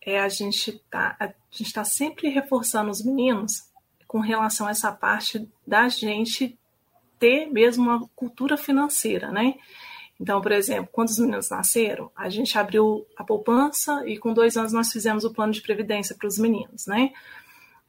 é 0.00 0.20
a 0.20 0.28
gente 0.28 0.72
tá, 0.90 1.16
a 1.18 1.26
gente 1.50 1.68
está 1.68 1.84
sempre 1.84 2.28
reforçando 2.28 2.90
os 2.90 3.04
meninos 3.04 3.68
com 4.06 4.20
relação 4.20 4.66
a 4.66 4.70
essa 4.70 4.92
parte 4.92 5.48
da 5.66 5.88
gente 5.88 6.58
ter 7.18 7.46
mesmo 7.46 7.84
uma 7.84 8.08
cultura 8.14 8.56
financeira, 8.56 9.30
né? 9.30 9.54
Então, 10.20 10.40
por 10.40 10.52
exemplo, 10.52 10.88
quando 10.92 11.08
os 11.08 11.18
meninos 11.18 11.50
nasceram, 11.50 12.10
a 12.14 12.28
gente 12.28 12.56
abriu 12.56 13.06
a 13.16 13.24
poupança 13.24 14.06
e 14.06 14.18
com 14.18 14.32
dois 14.32 14.56
anos 14.56 14.72
nós 14.72 14.92
fizemos 14.92 15.24
o 15.24 15.32
plano 15.32 15.52
de 15.52 15.62
previdência 15.62 16.14
para 16.16 16.28
os 16.28 16.38
meninos, 16.38 16.86
né? 16.86 17.12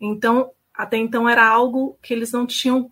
Então, 0.05 0.51
até 0.73 0.97
então 0.97 1.29
era 1.29 1.47
algo 1.47 1.97
que 2.01 2.13
eles 2.13 2.31
não 2.33 2.45
tinham, 2.45 2.91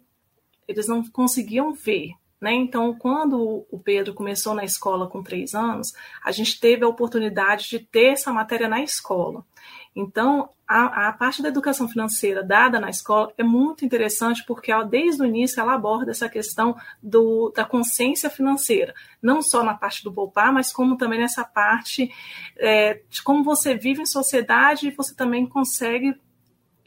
eles 0.65 0.88
não 0.88 1.03
conseguiam 1.03 1.74
ver, 1.74 2.12
né? 2.39 2.53
Então, 2.53 2.94
quando 2.94 3.65
o 3.70 3.77
Pedro 3.77 4.13
começou 4.13 4.53
na 4.53 4.63
escola 4.63 5.08
com 5.08 5.22
três 5.22 5.53
anos, 5.53 5.94
a 6.24 6.32
gente 6.32 6.58
teve 6.58 6.86
a 6.86 6.88
oportunidade 6.88 7.70
de 7.70 7.80
ter 7.80 8.13
essa 8.13 8.32
matéria 8.32 8.70
na 8.70 8.82
escola. 8.82 9.46
Então, 9.94 10.50
a, 10.65 11.10
a, 11.10 11.13
parte 11.13 11.41
da 11.41 11.50
educação 11.50 11.86
financeira 11.86 12.41
dada 12.41 12.80
na 12.80 12.89
escola 12.89 13.34
é 13.38 13.44
muito 13.44 13.84
interessante 13.84 14.41
porque 14.48 14.72
ela, 14.72 14.86
desde 14.86 15.22
o 15.22 15.25
início 15.25 15.60
ela 15.60 15.74
aborda 15.74 16.12
essa 16.12 16.30
questão 16.30 16.77
do, 17.03 17.51
da 17.53 17.65
consciência 17.65 18.30
financeira, 18.30 18.94
não 19.22 19.41
só 19.41 19.65
na 19.65 19.74
parte 19.74 20.01
do 20.01 20.13
poupar, 20.13 20.53
mas 20.53 20.72
como 20.72 20.96
também 20.96 21.20
nessa 21.20 21.44
parte 21.44 22.10
é, 22.58 23.01
de 23.10 23.22
como 23.22 23.44
você 23.44 23.75
vive 23.75 24.01
em 24.01 24.06
sociedade 24.06 24.88
e 24.88 24.91
você 24.91 25.13
também 25.13 25.46
consegue 25.46 26.15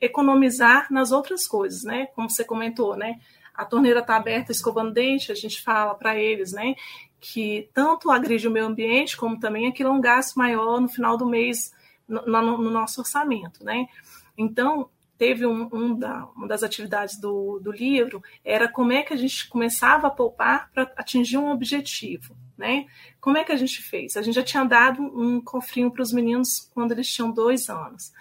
economizar 0.04 0.92
nas 0.92 1.12
outras 1.12 1.46
coisas, 1.46 1.82
né? 1.82 2.06
Como 2.14 2.30
você 2.30 2.44
comentou, 2.44 2.96
né? 2.96 3.20
A 3.54 3.64
torneira 3.64 4.00
está 4.00 4.16
aberta, 4.16 4.52
escovando 4.52 4.92
dente, 4.92 5.30
a 5.30 5.34
gente 5.34 5.62
fala 5.62 5.94
para 5.94 6.16
eles, 6.18 6.52
né? 6.52 6.74
Que 7.20 7.68
tanto 7.72 8.10
agride 8.10 8.48
o 8.48 8.50
meio 8.50 8.66
ambiente, 8.66 9.16
como 9.16 9.38
também 9.38 9.68
aquilo 9.68 9.90
é 9.90 9.92
um 9.92 10.00
gasto 10.00 10.36
maior 10.36 10.80
no 10.80 10.88
final 10.88 11.16
do 11.16 11.26
mês 11.26 11.72
no, 12.06 12.22
no, 12.26 12.58
no 12.58 12.70
nosso 12.70 13.00
orçamento, 13.00 13.64
né? 13.64 13.86
Então, 14.36 14.90
teve 15.16 15.46
um, 15.46 15.68
um 15.72 15.98
da, 15.98 16.26
uma 16.36 16.48
das 16.48 16.62
atividades 16.62 17.18
do, 17.18 17.60
do 17.60 17.70
livro 17.70 18.22
era 18.44 18.68
como 18.68 18.92
é 18.92 19.02
que 19.02 19.12
a 19.12 19.16
gente 19.16 19.48
começava 19.48 20.08
a 20.08 20.10
poupar 20.10 20.70
para 20.72 20.92
atingir 20.96 21.38
um 21.38 21.50
objetivo, 21.50 22.36
né? 22.58 22.86
Como 23.20 23.38
é 23.38 23.44
que 23.44 23.52
a 23.52 23.56
gente 23.56 23.80
fez? 23.80 24.16
A 24.16 24.22
gente 24.22 24.34
já 24.34 24.42
tinha 24.42 24.64
dado 24.64 25.02
um 25.02 25.40
cofrinho 25.40 25.90
para 25.90 26.02
os 26.02 26.12
meninos 26.12 26.68
quando 26.74 26.92
eles 26.92 27.08
tinham 27.08 27.30
dois 27.30 27.68
anos. 27.68 28.12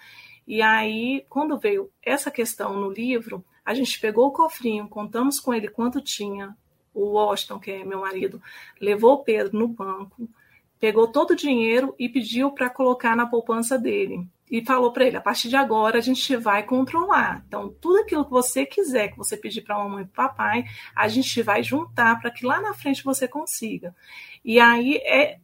E 0.46 0.60
aí, 0.60 1.24
quando 1.28 1.58
veio 1.58 1.90
essa 2.02 2.30
questão 2.30 2.78
no 2.78 2.90
livro, 2.90 3.44
a 3.64 3.72
gente 3.72 3.98
pegou 3.98 4.28
o 4.28 4.32
cofrinho, 4.32 4.88
contamos 4.88 5.40
com 5.40 5.54
ele 5.54 5.68
quanto 5.68 6.00
tinha. 6.00 6.56
O 6.92 7.14
Washington, 7.14 7.58
que 7.58 7.70
é 7.72 7.84
meu 7.84 8.00
marido, 8.00 8.40
levou 8.80 9.14
o 9.14 9.24
Pedro 9.24 9.58
no 9.58 9.66
banco, 9.66 10.28
pegou 10.78 11.08
todo 11.08 11.30
o 11.30 11.36
dinheiro 11.36 11.94
e 11.98 12.08
pediu 12.08 12.52
para 12.52 12.70
colocar 12.70 13.16
na 13.16 13.26
poupança 13.26 13.78
dele. 13.78 14.26
E 14.50 14.64
falou 14.64 14.92
para 14.92 15.06
ele: 15.06 15.16
a 15.16 15.20
partir 15.20 15.48
de 15.48 15.56
agora 15.56 15.98
a 15.98 16.02
gente 16.02 16.36
vai 16.36 16.62
controlar. 16.62 17.42
Então, 17.48 17.74
tudo 17.80 18.00
aquilo 18.00 18.24
que 18.24 18.30
você 18.30 18.66
quiser, 18.66 19.08
que 19.08 19.16
você 19.16 19.36
pedir 19.36 19.62
para 19.62 19.74
a 19.74 19.78
mamãe 19.78 20.04
e 20.04 20.06
para 20.06 20.28
papai, 20.28 20.64
a 20.94 21.08
gente 21.08 21.42
vai 21.42 21.62
juntar 21.62 22.20
para 22.20 22.30
que 22.30 22.46
lá 22.46 22.60
na 22.60 22.74
frente 22.74 23.02
você 23.02 23.26
consiga. 23.26 23.96
E 24.44 24.60
aí 24.60 24.96
é 24.98 25.40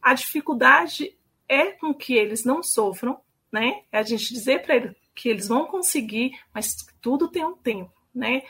a 0.00 0.14
dificuldade 0.14 1.16
é 1.48 1.72
com 1.72 1.92
que 1.92 2.14
eles 2.14 2.44
não 2.44 2.62
sofram, 2.62 3.18
né? 3.56 3.82
É 3.90 3.98
a 3.98 4.02
gente 4.02 4.34
dizer 4.34 4.62
para 4.62 4.76
eles 4.76 4.96
que 5.14 5.30
eles 5.30 5.48
vão 5.48 5.64
conseguir, 5.64 6.38
mas 6.52 6.76
tudo 7.00 7.26
tem 7.26 7.42
um 7.42 7.56
tempo, 7.56 7.90
né? 8.14 8.42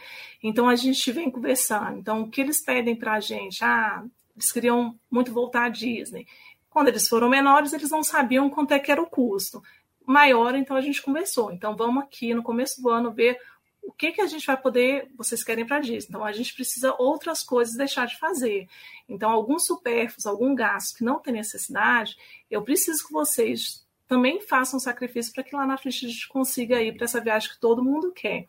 Então 0.42 0.68
a 0.68 0.74
gente 0.74 1.12
vem 1.12 1.30
conversando. 1.30 1.98
Então, 1.98 2.22
o 2.22 2.28
que 2.28 2.40
eles 2.40 2.60
pedem 2.60 2.96
para 2.96 3.12
a 3.12 3.20
gente? 3.20 3.64
Ah, 3.64 4.04
eles 4.34 4.50
queriam 4.50 4.98
muito 5.08 5.32
voltar 5.32 5.66
à 5.66 5.68
Disney. 5.68 6.26
Quando 6.68 6.88
eles 6.88 7.06
foram 7.06 7.28
menores, 7.28 7.72
eles 7.72 7.90
não 7.90 8.02
sabiam 8.02 8.50
quanto 8.50 8.74
é 8.74 8.80
que 8.80 8.90
era 8.90 9.00
o 9.00 9.08
custo. 9.08 9.62
Maior, 10.04 10.56
então 10.56 10.76
a 10.76 10.80
gente 10.80 11.00
conversou. 11.00 11.52
Então 11.52 11.76
vamos 11.76 12.02
aqui 12.02 12.34
no 12.34 12.42
começo 12.42 12.82
do 12.82 12.90
ano 12.90 13.12
ver 13.12 13.38
o 13.80 13.92
que, 13.92 14.10
que 14.10 14.20
a 14.20 14.26
gente 14.26 14.44
vai 14.44 14.56
poder, 14.56 15.08
vocês 15.16 15.44
querem 15.44 15.64
para 15.64 15.78
Disney. 15.78 16.08
Então 16.08 16.24
a 16.24 16.32
gente 16.32 16.52
precisa 16.52 16.92
outras 16.98 17.44
coisas 17.44 17.76
deixar 17.76 18.06
de 18.06 18.18
fazer. 18.18 18.68
Então 19.08 19.30
alguns 19.30 19.66
supérfluos, 19.66 20.26
algum 20.26 20.52
gasto 20.52 20.96
que 20.98 21.04
não 21.04 21.20
tem 21.20 21.32
necessidade, 21.32 22.16
eu 22.50 22.62
preciso 22.62 23.06
que 23.06 23.12
vocês 23.12 23.85
também 24.08 24.40
façam 24.40 24.76
um 24.76 24.80
sacrifício 24.80 25.32
para 25.32 25.42
que 25.42 25.54
lá 25.54 25.66
na 25.66 25.76
frente 25.76 26.06
a 26.06 26.08
gente 26.08 26.28
consiga 26.28 26.80
ir 26.80 26.94
para 26.96 27.04
essa 27.04 27.20
viagem 27.20 27.50
que 27.50 27.60
todo 27.60 27.84
mundo 27.84 28.12
quer. 28.12 28.46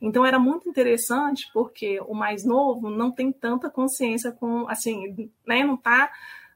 Então 0.00 0.24
era 0.24 0.38
muito 0.38 0.68
interessante 0.68 1.48
porque 1.52 2.00
o 2.00 2.14
mais 2.14 2.44
novo 2.44 2.90
não 2.90 3.10
tem 3.10 3.32
tanta 3.32 3.70
consciência 3.70 4.32
com, 4.32 4.68
assim, 4.68 5.30
né, 5.46 5.64
não 5.64 5.74
está 5.74 6.10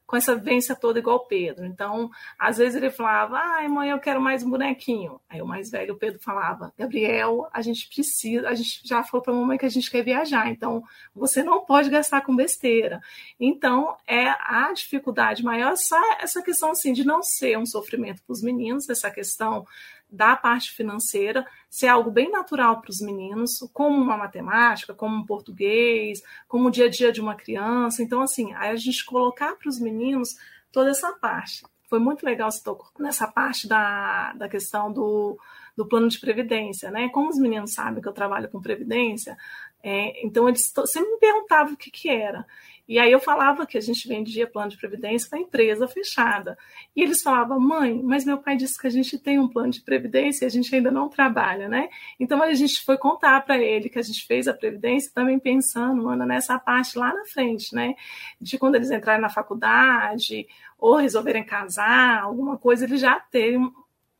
com 0.09 0.17
essa 0.17 0.35
vivência 0.35 0.75
toda 0.75 0.97
igual 0.97 1.17
o 1.17 1.25
Pedro. 1.27 1.63
Então, 1.63 2.09
às 2.37 2.57
vezes 2.57 2.75
ele 2.75 2.89
falava, 2.89 3.37
ai, 3.37 3.67
mãe, 3.67 3.91
eu 3.91 3.99
quero 3.99 4.19
mais 4.19 4.41
um 4.41 4.49
bonequinho. 4.49 5.21
Aí 5.29 5.39
o 5.39 5.45
mais 5.45 5.69
velho, 5.69 5.93
o 5.93 5.97
Pedro, 5.97 6.19
falava, 6.19 6.73
Gabriel, 6.75 7.47
a 7.53 7.61
gente 7.61 7.87
precisa, 7.87 8.49
a 8.49 8.55
gente 8.55 8.81
já 8.83 9.03
falou 9.03 9.23
para 9.23 9.31
a 9.31 9.35
mamãe 9.35 9.55
que 9.55 9.67
a 9.67 9.69
gente 9.69 9.91
quer 9.91 10.03
viajar, 10.03 10.49
então 10.49 10.81
você 11.13 11.43
não 11.43 11.63
pode 11.63 11.91
gastar 11.91 12.21
com 12.21 12.35
besteira. 12.35 12.99
Então, 13.39 13.95
é 14.07 14.29
a 14.29 14.73
dificuldade 14.73 15.43
maior 15.43 15.77
só 15.77 16.01
essa 16.19 16.41
questão 16.41 16.71
assim 16.71 16.91
de 16.91 17.05
não 17.05 17.21
ser 17.21 17.59
um 17.59 17.65
sofrimento 17.67 18.23
para 18.23 18.33
os 18.33 18.41
meninos, 18.41 18.89
essa 18.89 19.11
questão 19.11 19.63
da 20.11 20.35
parte 20.35 20.71
financeira 20.71 21.45
ser 21.69 21.87
algo 21.87 22.09
bem 22.09 22.31
natural 22.31 22.81
para 22.81 22.89
os 22.89 22.99
meninos, 22.99 23.59
como 23.73 24.01
uma 24.01 24.17
matemática, 24.17 24.93
como 24.93 25.15
um 25.15 25.25
português, 25.25 26.21
como 26.47 26.67
o 26.67 26.71
dia 26.71 26.85
a 26.85 26.89
dia 26.89 27.11
de 27.11 27.21
uma 27.21 27.35
criança. 27.35 28.01
Então, 28.01 28.21
assim, 28.21 28.53
aí 28.53 28.71
a 28.71 28.75
gente 28.75 29.05
colocar 29.05 29.55
para 29.55 29.69
os 29.69 29.79
meninos 29.79 30.35
toda 30.71 30.89
essa 30.89 31.11
parte. 31.13 31.63
Foi 31.87 31.99
muito 31.99 32.25
legal 32.25 32.51
você 32.51 32.63
tocar 32.63 32.91
nessa 32.99 33.27
parte 33.27 33.67
da, 33.67 34.33
da 34.33 34.47
questão 34.47 34.91
do, 34.91 35.39
do 35.75 35.87
plano 35.87 36.07
de 36.07 36.19
previdência, 36.19 36.91
né? 36.91 37.09
Como 37.09 37.29
os 37.29 37.37
meninos 37.37 37.73
sabem 37.73 38.01
que 38.01 38.07
eu 38.07 38.13
trabalho 38.13 38.49
com 38.49 38.61
previdência, 38.61 39.37
é, 39.81 40.25
então 40.25 40.47
eles 40.47 40.73
sempre 40.85 41.11
me 41.11 41.19
perguntavam 41.19 41.73
o 41.73 41.77
que, 41.77 41.89
que 41.89 42.09
era. 42.09 42.45
E 42.89 42.97
aí 42.97 43.11
eu 43.11 43.19
falava 43.19 43.67
que 43.67 43.77
a 43.77 43.81
gente 43.81 44.07
vendia 44.07 44.47
plano 44.47 44.71
de 44.71 44.77
previdência 44.77 45.29
para 45.29 45.37
empresa 45.37 45.87
fechada. 45.87 46.57
E 46.95 47.03
eles 47.03 47.21
falavam, 47.21 47.59
mãe, 47.59 48.01
mas 48.03 48.25
meu 48.25 48.39
pai 48.39 48.57
disse 48.57 48.81
que 48.81 48.87
a 48.87 48.89
gente 48.89 49.19
tem 49.19 49.37
um 49.37 49.47
plano 49.47 49.71
de 49.71 49.81
previdência 49.81 50.43
e 50.43 50.47
a 50.47 50.49
gente 50.49 50.73
ainda 50.75 50.89
não 50.89 51.07
trabalha, 51.07 51.69
né? 51.69 51.87
Então 52.19 52.41
a 52.41 52.51
gente 52.55 52.83
foi 52.83 52.97
contar 52.97 53.45
para 53.45 53.59
ele 53.59 53.89
que 53.89 53.99
a 53.99 54.01
gente 54.01 54.25
fez 54.25 54.47
a 54.47 54.55
previdência 54.55 55.11
também 55.13 55.37
pensando, 55.37 56.09
Ana, 56.09 56.25
nessa 56.25 56.57
parte 56.57 56.97
lá 56.97 57.13
na 57.13 57.25
frente, 57.25 57.75
né? 57.75 57.93
De 58.41 58.57
quando 58.57 58.73
eles 58.73 58.89
entrarem 58.89 59.21
na 59.21 59.29
faculdade 59.29 60.47
ou 60.75 60.95
resolverem 60.95 61.45
casar, 61.45 62.23
alguma 62.23 62.57
coisa, 62.57 62.85
eles 62.85 63.01
já 63.01 63.19
terem 63.19 63.71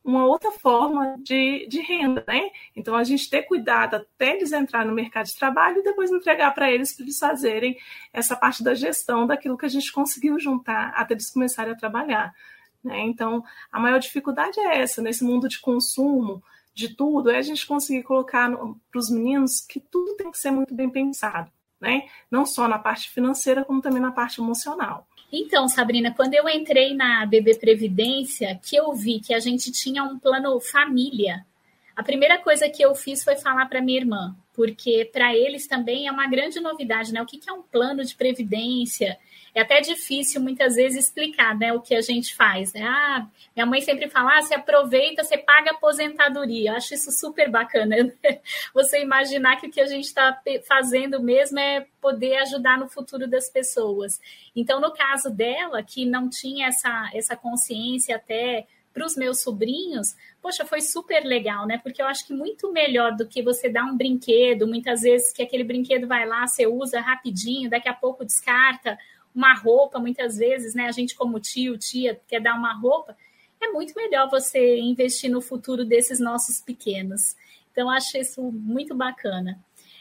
uma 0.04 0.24
outra 0.24 0.50
forma 0.50 1.16
de, 1.18 1.66
de 1.68 1.80
renda, 1.80 2.24
né? 2.26 2.50
Então 2.74 2.94
a 2.94 3.04
gente 3.04 3.28
ter 3.28 3.42
cuidado 3.42 3.96
até 3.96 4.36
eles 4.36 4.52
entrar 4.52 4.84
no 4.84 4.94
mercado 4.94 5.26
de 5.26 5.36
trabalho 5.36 5.78
e 5.78 5.82
depois 5.82 6.10
entregar 6.10 6.52
para 6.54 6.70
eles 6.70 6.94
para 6.94 7.04
eles 7.04 7.18
fazerem 7.18 7.78
essa 8.12 8.34
parte 8.34 8.62
da 8.62 8.74
gestão 8.74 9.26
daquilo 9.26 9.58
que 9.58 9.66
a 9.66 9.70
gente 9.70 9.92
conseguiu 9.92 10.38
juntar 10.40 10.88
até 10.96 11.14
eles 11.14 11.30
começarem 11.30 11.72
a 11.72 11.76
trabalhar. 11.76 12.34
Né? 12.82 13.00
Então 13.00 13.44
a 13.70 13.78
maior 13.78 13.98
dificuldade 13.98 14.58
é 14.58 14.80
essa 14.80 15.02
nesse 15.02 15.22
mundo 15.22 15.48
de 15.48 15.60
consumo 15.60 16.42
de 16.74 16.94
tudo 16.94 17.30
é 17.30 17.36
a 17.36 17.42
gente 17.42 17.66
conseguir 17.66 18.02
colocar 18.02 18.50
para 18.50 18.98
os 18.98 19.10
meninos 19.10 19.60
que 19.60 19.80
tudo 19.80 20.16
tem 20.16 20.30
que 20.30 20.38
ser 20.38 20.50
muito 20.50 20.74
bem 20.74 20.88
pensado, 20.88 21.50
né? 21.80 22.08
Não 22.30 22.46
só 22.46 22.66
na 22.68 22.78
parte 22.78 23.10
financeira 23.10 23.64
como 23.64 23.82
também 23.82 24.00
na 24.00 24.12
parte 24.12 24.40
emocional. 24.40 25.06
Então, 25.32 25.68
Sabrina, 25.68 26.12
quando 26.12 26.34
eu 26.34 26.48
entrei 26.48 26.94
na 26.94 27.24
BB 27.24 27.58
Previdência, 27.58 28.58
que 28.62 28.74
eu 28.74 28.92
vi 28.92 29.20
que 29.20 29.32
a 29.32 29.38
gente 29.38 29.70
tinha 29.70 30.02
um 30.02 30.18
plano 30.18 30.58
família, 30.60 31.46
a 31.94 32.02
primeira 32.02 32.38
coisa 32.38 32.68
que 32.68 32.82
eu 32.82 32.94
fiz 32.94 33.22
foi 33.22 33.36
falar 33.36 33.66
para 33.66 33.80
minha 33.80 33.98
irmã, 33.98 34.36
porque 34.54 35.08
para 35.12 35.34
eles 35.36 35.66
também 35.66 36.08
é 36.08 36.12
uma 36.12 36.26
grande 36.26 36.58
novidade, 36.58 37.12
né? 37.12 37.22
O 37.22 37.26
que, 37.26 37.40
é 37.48 37.52
um 37.52 37.62
plano 37.62 38.04
de 38.04 38.14
previdência? 38.14 39.18
É 39.54 39.62
até 39.62 39.80
difícil 39.80 40.40
muitas 40.40 40.76
vezes 40.76 41.06
explicar 41.06 41.56
né, 41.58 41.72
o 41.72 41.80
que 41.80 41.94
a 41.94 42.00
gente 42.00 42.34
faz. 42.34 42.72
Né? 42.72 42.82
Ah, 42.82 43.26
minha 43.54 43.66
mãe 43.66 43.80
sempre 43.80 44.08
fala: 44.08 44.38
ah, 44.38 44.42
você 44.42 44.54
aproveita, 44.54 45.24
você 45.24 45.36
paga 45.38 45.72
aposentadoria. 45.72 46.70
Eu 46.70 46.76
acho 46.76 46.94
isso 46.94 47.10
super 47.10 47.50
bacana. 47.50 47.96
Né? 47.96 48.12
Você 48.74 49.02
imaginar 49.02 49.56
que 49.56 49.66
o 49.66 49.70
que 49.70 49.80
a 49.80 49.86
gente 49.86 50.04
está 50.04 50.40
fazendo 50.66 51.20
mesmo 51.20 51.58
é 51.58 51.86
poder 52.00 52.36
ajudar 52.36 52.78
no 52.78 52.88
futuro 52.88 53.26
das 53.26 53.48
pessoas. 53.48 54.20
Então, 54.54 54.80
no 54.80 54.92
caso 54.92 55.30
dela, 55.30 55.82
que 55.82 56.04
não 56.04 56.28
tinha 56.28 56.68
essa, 56.68 57.10
essa 57.12 57.36
consciência 57.36 58.16
até 58.16 58.66
para 58.92 59.06
os 59.06 59.16
meus 59.16 59.40
sobrinhos, 59.40 60.16
poxa, 60.42 60.64
foi 60.64 60.80
super 60.80 61.24
legal, 61.24 61.66
né? 61.66 61.78
Porque 61.78 62.02
eu 62.02 62.06
acho 62.06 62.26
que 62.26 62.32
muito 62.32 62.72
melhor 62.72 63.14
do 63.14 63.26
que 63.26 63.42
você 63.42 63.68
dar 63.68 63.84
um 63.84 63.96
brinquedo, 63.96 64.66
muitas 64.66 65.02
vezes 65.02 65.32
que 65.32 65.42
aquele 65.42 65.64
brinquedo 65.64 66.06
vai 66.08 66.26
lá, 66.26 66.46
você 66.46 66.66
usa 66.66 67.00
rapidinho, 67.00 67.70
daqui 67.70 67.88
a 67.88 67.94
pouco 67.94 68.24
descarta, 68.24 68.98
uma 69.34 69.54
roupa, 69.54 69.98
muitas 69.98 70.36
vezes, 70.36 70.74
né? 70.74 70.86
A 70.86 70.92
gente, 70.92 71.14
como 71.14 71.40
tio, 71.40 71.78
tia, 71.78 72.20
quer 72.26 72.40
dar 72.40 72.54
uma 72.54 72.72
roupa, 72.72 73.16
é 73.60 73.68
muito 73.68 73.94
melhor 73.94 74.28
você 74.30 74.78
investir 74.78 75.30
no 75.30 75.40
futuro 75.40 75.84
desses 75.84 76.18
nossos 76.18 76.60
pequenos. 76.60 77.36
Então, 77.70 77.90
acho 77.90 78.16
isso 78.16 78.42
muito 78.42 78.94
bacana. 78.94 79.58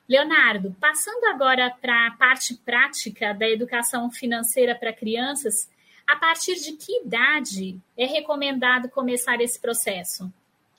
Leonardo, 0.08 0.76
passando 0.80 1.26
agora 1.26 1.70
para 1.70 2.08
a 2.08 2.12
parte 2.12 2.56
prática 2.56 3.34
da 3.34 3.48
educação 3.48 4.10
financeira 4.10 4.74
para 4.74 4.92
crianças, 4.92 5.70
a 6.08 6.16
partir 6.16 6.56
de 6.56 6.72
que 6.72 7.04
idade 7.04 7.80
é 7.96 8.06
recomendado 8.06 8.90
começar 8.90 9.40
esse 9.40 9.60
processo? 9.60 10.32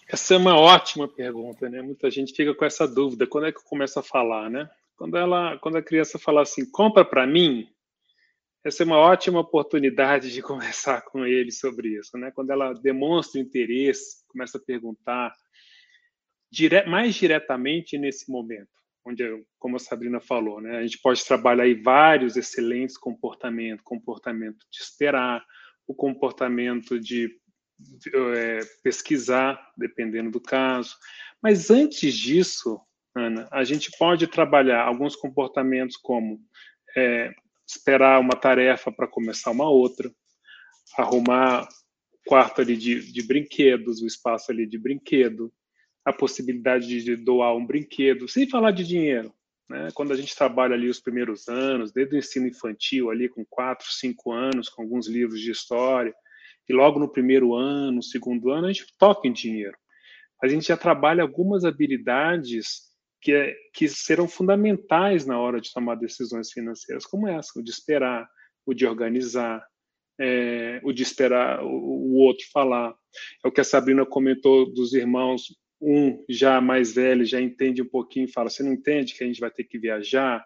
Essa 0.08 0.34
é 0.34 0.36
uma 0.36 0.58
ótima 0.58 1.06
pergunta, 1.06 1.68
né? 1.68 1.80
Muita 1.80 2.10
gente 2.10 2.34
fica 2.34 2.52
com 2.52 2.64
essa 2.64 2.88
dúvida. 2.88 3.28
Quando 3.28 3.46
é 3.46 3.52
que 3.52 3.58
eu 3.58 3.62
começo 3.62 4.00
a 4.00 4.02
falar, 4.02 4.50
né? 4.50 4.68
Quando, 4.96 5.16
ela, 5.16 5.56
quando 5.58 5.76
a 5.76 5.82
criança 5.82 6.18
fala 6.18 6.42
assim, 6.42 6.68
compra 6.68 7.04
para 7.04 7.24
mim, 7.24 7.68
essa 8.64 8.82
é 8.82 8.86
uma 8.86 8.98
ótima 8.98 9.40
oportunidade 9.40 10.32
de 10.32 10.42
conversar 10.42 11.02
com 11.02 11.24
ele 11.24 11.50
sobre 11.50 11.98
isso, 11.98 12.16
né? 12.18 12.30
Quando 12.30 12.50
ela 12.50 12.72
demonstra 12.74 13.40
interesse, 13.40 14.24
começa 14.28 14.58
a 14.58 14.60
perguntar 14.60 15.32
dire 16.50 16.84
mais 16.86 17.14
diretamente 17.14 17.96
nesse 17.96 18.30
momento, 18.30 18.68
onde, 19.06 19.24
como 19.58 19.76
a 19.76 19.78
Sabrina 19.78 20.20
falou, 20.20 20.60
né? 20.60 20.78
A 20.78 20.82
gente 20.82 21.00
pode 21.00 21.24
trabalhar 21.24 21.64
aí 21.64 21.74
vários 21.74 22.36
excelentes 22.36 22.96
comportamentos, 22.96 23.84
comportamento 23.84 24.58
de 24.70 24.78
esperar, 24.80 25.44
o 25.86 25.94
comportamento 25.94 26.98
de 27.00 27.30
é, 28.14 28.60
pesquisar, 28.82 29.72
dependendo 29.76 30.30
do 30.30 30.40
caso. 30.40 30.96
Mas 31.42 31.70
antes 31.70 32.14
disso, 32.14 32.80
Ana, 33.14 33.48
a 33.50 33.64
gente 33.64 33.90
pode 33.98 34.26
trabalhar 34.26 34.82
alguns 34.82 35.16
comportamentos 35.16 35.96
como 35.96 36.40
é, 36.96 37.32
esperar 37.76 38.20
uma 38.20 38.34
tarefa 38.34 38.90
para 38.90 39.06
começar 39.06 39.50
uma 39.50 39.68
outra, 39.68 40.10
arrumar 40.98 41.62
o 42.12 42.28
quarto 42.28 42.60
ali 42.60 42.76
de, 42.76 43.12
de 43.12 43.22
brinquedos, 43.22 44.02
o 44.02 44.06
espaço 44.06 44.50
ali 44.50 44.66
de 44.66 44.78
brinquedo, 44.78 45.52
a 46.04 46.12
possibilidade 46.12 47.02
de 47.02 47.16
doar 47.16 47.54
um 47.54 47.64
brinquedo, 47.64 48.28
sem 48.28 48.48
falar 48.48 48.72
de 48.72 48.84
dinheiro. 48.84 49.32
Né? 49.68 49.88
Quando 49.94 50.12
a 50.12 50.16
gente 50.16 50.34
trabalha 50.34 50.74
ali 50.74 50.88
os 50.88 51.00
primeiros 51.00 51.48
anos, 51.48 51.92
desde 51.92 52.16
o 52.16 52.18
ensino 52.18 52.48
infantil, 52.48 53.10
ali 53.10 53.28
com 53.28 53.44
quatro, 53.44 53.86
cinco 53.88 54.32
anos, 54.32 54.68
com 54.68 54.82
alguns 54.82 55.06
livros 55.06 55.40
de 55.40 55.50
história, 55.50 56.14
e 56.68 56.72
logo 56.72 56.98
no 56.98 57.10
primeiro 57.10 57.54
ano, 57.54 57.92
no 57.92 58.02
segundo 58.02 58.50
ano, 58.50 58.66
a 58.66 58.72
gente 58.72 58.86
toca 58.98 59.28
em 59.28 59.32
dinheiro. 59.32 59.76
A 60.42 60.48
gente 60.48 60.68
já 60.68 60.76
trabalha 60.76 61.22
algumas 61.22 61.64
habilidades 61.64 62.89
que, 63.20 63.32
é, 63.32 63.54
que 63.74 63.88
serão 63.88 64.26
fundamentais 64.26 65.26
na 65.26 65.38
hora 65.38 65.60
de 65.60 65.72
tomar 65.72 65.96
decisões 65.96 66.50
financeiras, 66.50 67.04
como 67.04 67.28
essa, 67.28 67.58
o 67.58 67.62
de 67.62 67.70
esperar, 67.70 68.28
o 68.64 68.72
de 68.72 68.86
organizar, 68.86 69.64
é, 70.18 70.80
o 70.82 70.92
de 70.92 71.02
esperar 71.02 71.62
o, 71.62 71.68
o, 71.68 72.14
outro 72.16 72.44
falar. 72.52 72.94
É 73.44 73.48
o 73.48 73.52
que 73.52 73.60
a 73.60 73.64
Sabrina 73.64 74.06
comentou 74.06 74.72
dos 74.72 74.92
irmãos, 74.94 75.44
um 75.80 76.22
já 76.28 76.60
mais 76.60 76.94
velho 76.94 77.24
já 77.24 77.40
entende 77.40 77.82
um 77.82 77.88
pouquinho 77.88 78.30
fala: 78.30 78.50
Você 78.50 78.62
não 78.62 78.72
entende 78.72 79.14
que 79.14 79.24
a 79.24 79.26
gente 79.26 79.40
vai 79.40 79.50
ter 79.50 79.64
que 79.64 79.78
viajar? 79.78 80.44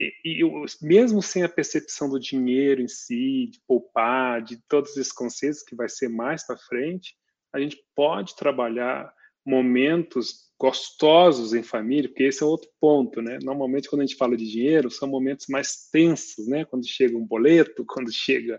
E, 0.00 0.12
e 0.24 0.44
mesmo 0.82 1.22
sem 1.22 1.42
a 1.42 1.48
percepção 1.48 2.08
do 2.08 2.18
dinheiro 2.18 2.80
em 2.80 2.88
si, 2.88 3.48
de 3.52 3.60
poupar, 3.66 4.42
de 4.42 4.58
todos 4.68 4.96
esses 4.96 5.12
conceitos 5.12 5.62
que 5.62 5.76
vai 5.76 5.88
ser 5.88 6.08
mais 6.08 6.44
para 6.46 6.56
frente, 6.56 7.14
a 7.52 7.60
gente 7.60 7.76
pode 7.94 8.34
trabalhar 8.34 9.12
momentos 9.44 10.44
gostosos 10.58 11.52
em 11.52 11.62
família, 11.62 12.08
porque 12.08 12.22
esse 12.22 12.42
é 12.42 12.46
outro 12.46 12.70
ponto, 12.80 13.20
né? 13.20 13.38
Normalmente 13.42 13.88
quando 13.88 14.02
a 14.02 14.06
gente 14.06 14.16
fala 14.16 14.36
de 14.36 14.50
dinheiro, 14.50 14.90
são 14.90 15.08
momentos 15.08 15.46
mais 15.48 15.88
tensos, 15.90 16.46
né? 16.46 16.64
Quando 16.64 16.86
chega 16.86 17.16
um 17.16 17.26
boleto, 17.26 17.84
quando 17.88 18.12
chega 18.12 18.58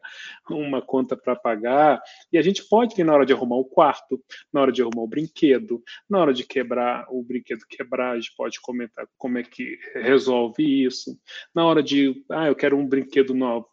uma 0.49 0.81
conta 0.81 1.15
para 1.15 1.35
pagar, 1.35 2.01
e 2.31 2.37
a 2.37 2.41
gente 2.41 2.63
pode 2.67 2.95
vir 2.95 3.05
na 3.05 3.13
hora 3.13 3.25
de 3.25 3.33
arrumar 3.33 3.55
o 3.55 3.65
quarto, 3.65 4.21
na 4.51 4.61
hora 4.61 4.71
de 4.71 4.81
arrumar 4.81 5.03
o 5.03 5.07
brinquedo, 5.07 5.81
na 6.09 6.19
hora 6.19 6.33
de 6.33 6.45
quebrar 6.45 7.07
o 7.09 7.23
brinquedo 7.23 7.61
quebrar, 7.67 8.11
a 8.11 8.15
gente 8.19 8.33
pode 8.35 8.59
comentar 8.61 9.07
como 9.17 9.37
é 9.37 9.43
que 9.43 9.77
resolve 9.95 10.85
isso. 10.85 11.17
Na 11.53 11.65
hora 11.65 11.81
de, 11.81 12.23
ah, 12.29 12.47
eu 12.47 12.55
quero 12.55 12.77
um 12.77 12.87
brinquedo 12.87 13.33
novo, 13.33 13.67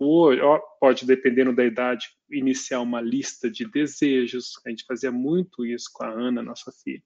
pode 0.81 1.05
dependendo 1.05 1.55
da 1.55 1.65
idade 1.65 2.09
iniciar 2.33 2.81
uma 2.81 3.01
lista 3.01 3.51
de 3.51 3.65
desejos. 3.71 4.53
A 4.67 4.71
gente 4.71 4.85
fazia 4.85 5.13
muito 5.13 5.65
isso 5.65 5.91
com 5.93 6.05
a 6.05 6.11
Ana, 6.11 6.43
nossa 6.43 6.73
filha 6.73 7.03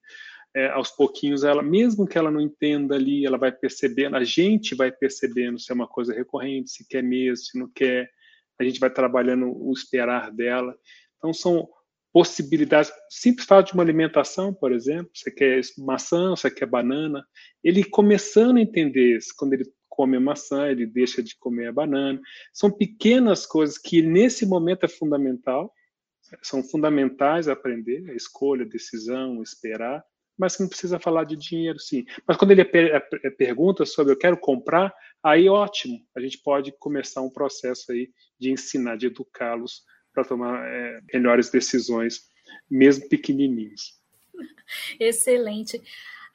é, 0.57 0.69
aos 0.69 0.91
pouquinhos, 0.91 1.45
ela, 1.45 1.63
mesmo 1.63 2.07
que 2.07 2.17
ela 2.17 2.31
não 2.31 2.41
entenda 2.41 2.95
ali, 2.95 3.27
ela 3.27 3.37
vai 3.37 3.53
percebendo, 3.53 4.17
a 4.17 4.25
gente 4.25 4.75
vai 4.75 4.91
percebendo 4.91 5.59
se 5.59 5.71
é 5.71 5.75
uma 5.75 5.87
coisa 5.87 6.15
recorrente, 6.15 6.71
se 6.71 6.89
quer 6.89 7.03
mesmo, 7.03 7.45
se 7.45 7.59
não 7.59 7.69
quer, 7.69 8.11
a 8.59 8.65
gente 8.65 8.81
vai 8.81 8.89
trabalhando 8.89 9.53
o 9.55 9.71
esperar 9.71 10.33
dela. 10.33 10.75
Então, 11.19 11.31
são 11.35 11.69
possibilidades. 12.11 12.91
Simples 13.11 13.47
fato 13.47 13.67
de 13.67 13.75
uma 13.75 13.83
alimentação, 13.83 14.55
por 14.55 14.73
exemplo, 14.73 15.11
você 15.13 15.31
quer 15.31 15.61
maçã, 15.77 16.31
você 16.31 16.51
quer 16.51 16.65
banana, 16.65 17.23
ele 17.63 17.85
começando 17.85 18.57
a 18.57 18.63
entender 18.63 19.19
isso, 19.19 19.35
quando 19.37 19.53
ele 19.53 19.71
come 19.97 20.19
a 20.19 20.21
maçã, 20.21 20.69
ele 20.69 20.87
deixa 20.87 21.23
de 21.23 21.35
comer 21.37 21.69
a 21.69 21.73
banana. 21.73 22.21
São 22.53 22.71
pequenas 22.71 23.47
coisas 23.47 23.79
que 23.79 24.03
nesse 24.03 24.45
momento 24.45 24.85
é 24.85 24.89
fundamental, 24.89 25.73
são 26.43 26.63
fundamentais 26.63 27.49
a 27.49 27.55
aprender, 27.55 28.11
a 28.11 28.15
escolha, 28.15 28.65
a 28.65 28.69
decisão, 28.69 29.43
esperar, 29.43 30.05
mas 30.39 30.59
não 30.59 30.69
precisa 30.69 31.01
falar 31.01 31.25
de 31.25 31.35
dinheiro, 31.35 31.79
sim. 31.79 32.05
Mas 32.29 32.37
quando 32.37 32.51
ele 32.51 32.65
pergunta 33.39 33.87
sobre 33.87 34.13
eu 34.13 34.19
quero 34.19 34.37
comprar, 34.37 34.95
aí 35.23 35.49
ótimo, 35.49 35.99
a 36.15 36.21
gente 36.21 36.39
pode 36.43 36.73
começar 36.79 37.23
um 37.23 37.31
processo 37.31 37.91
aí 37.91 38.11
de 38.39 38.51
ensinar, 38.51 38.97
de 38.97 39.07
educá-los 39.07 39.83
para 40.13 40.25
tomar 40.25 40.67
é, 40.67 41.01
melhores 41.15 41.49
decisões, 41.49 42.21
mesmo 42.71 43.09
pequenininhos. 43.09 43.99
Excelente. 45.01 45.81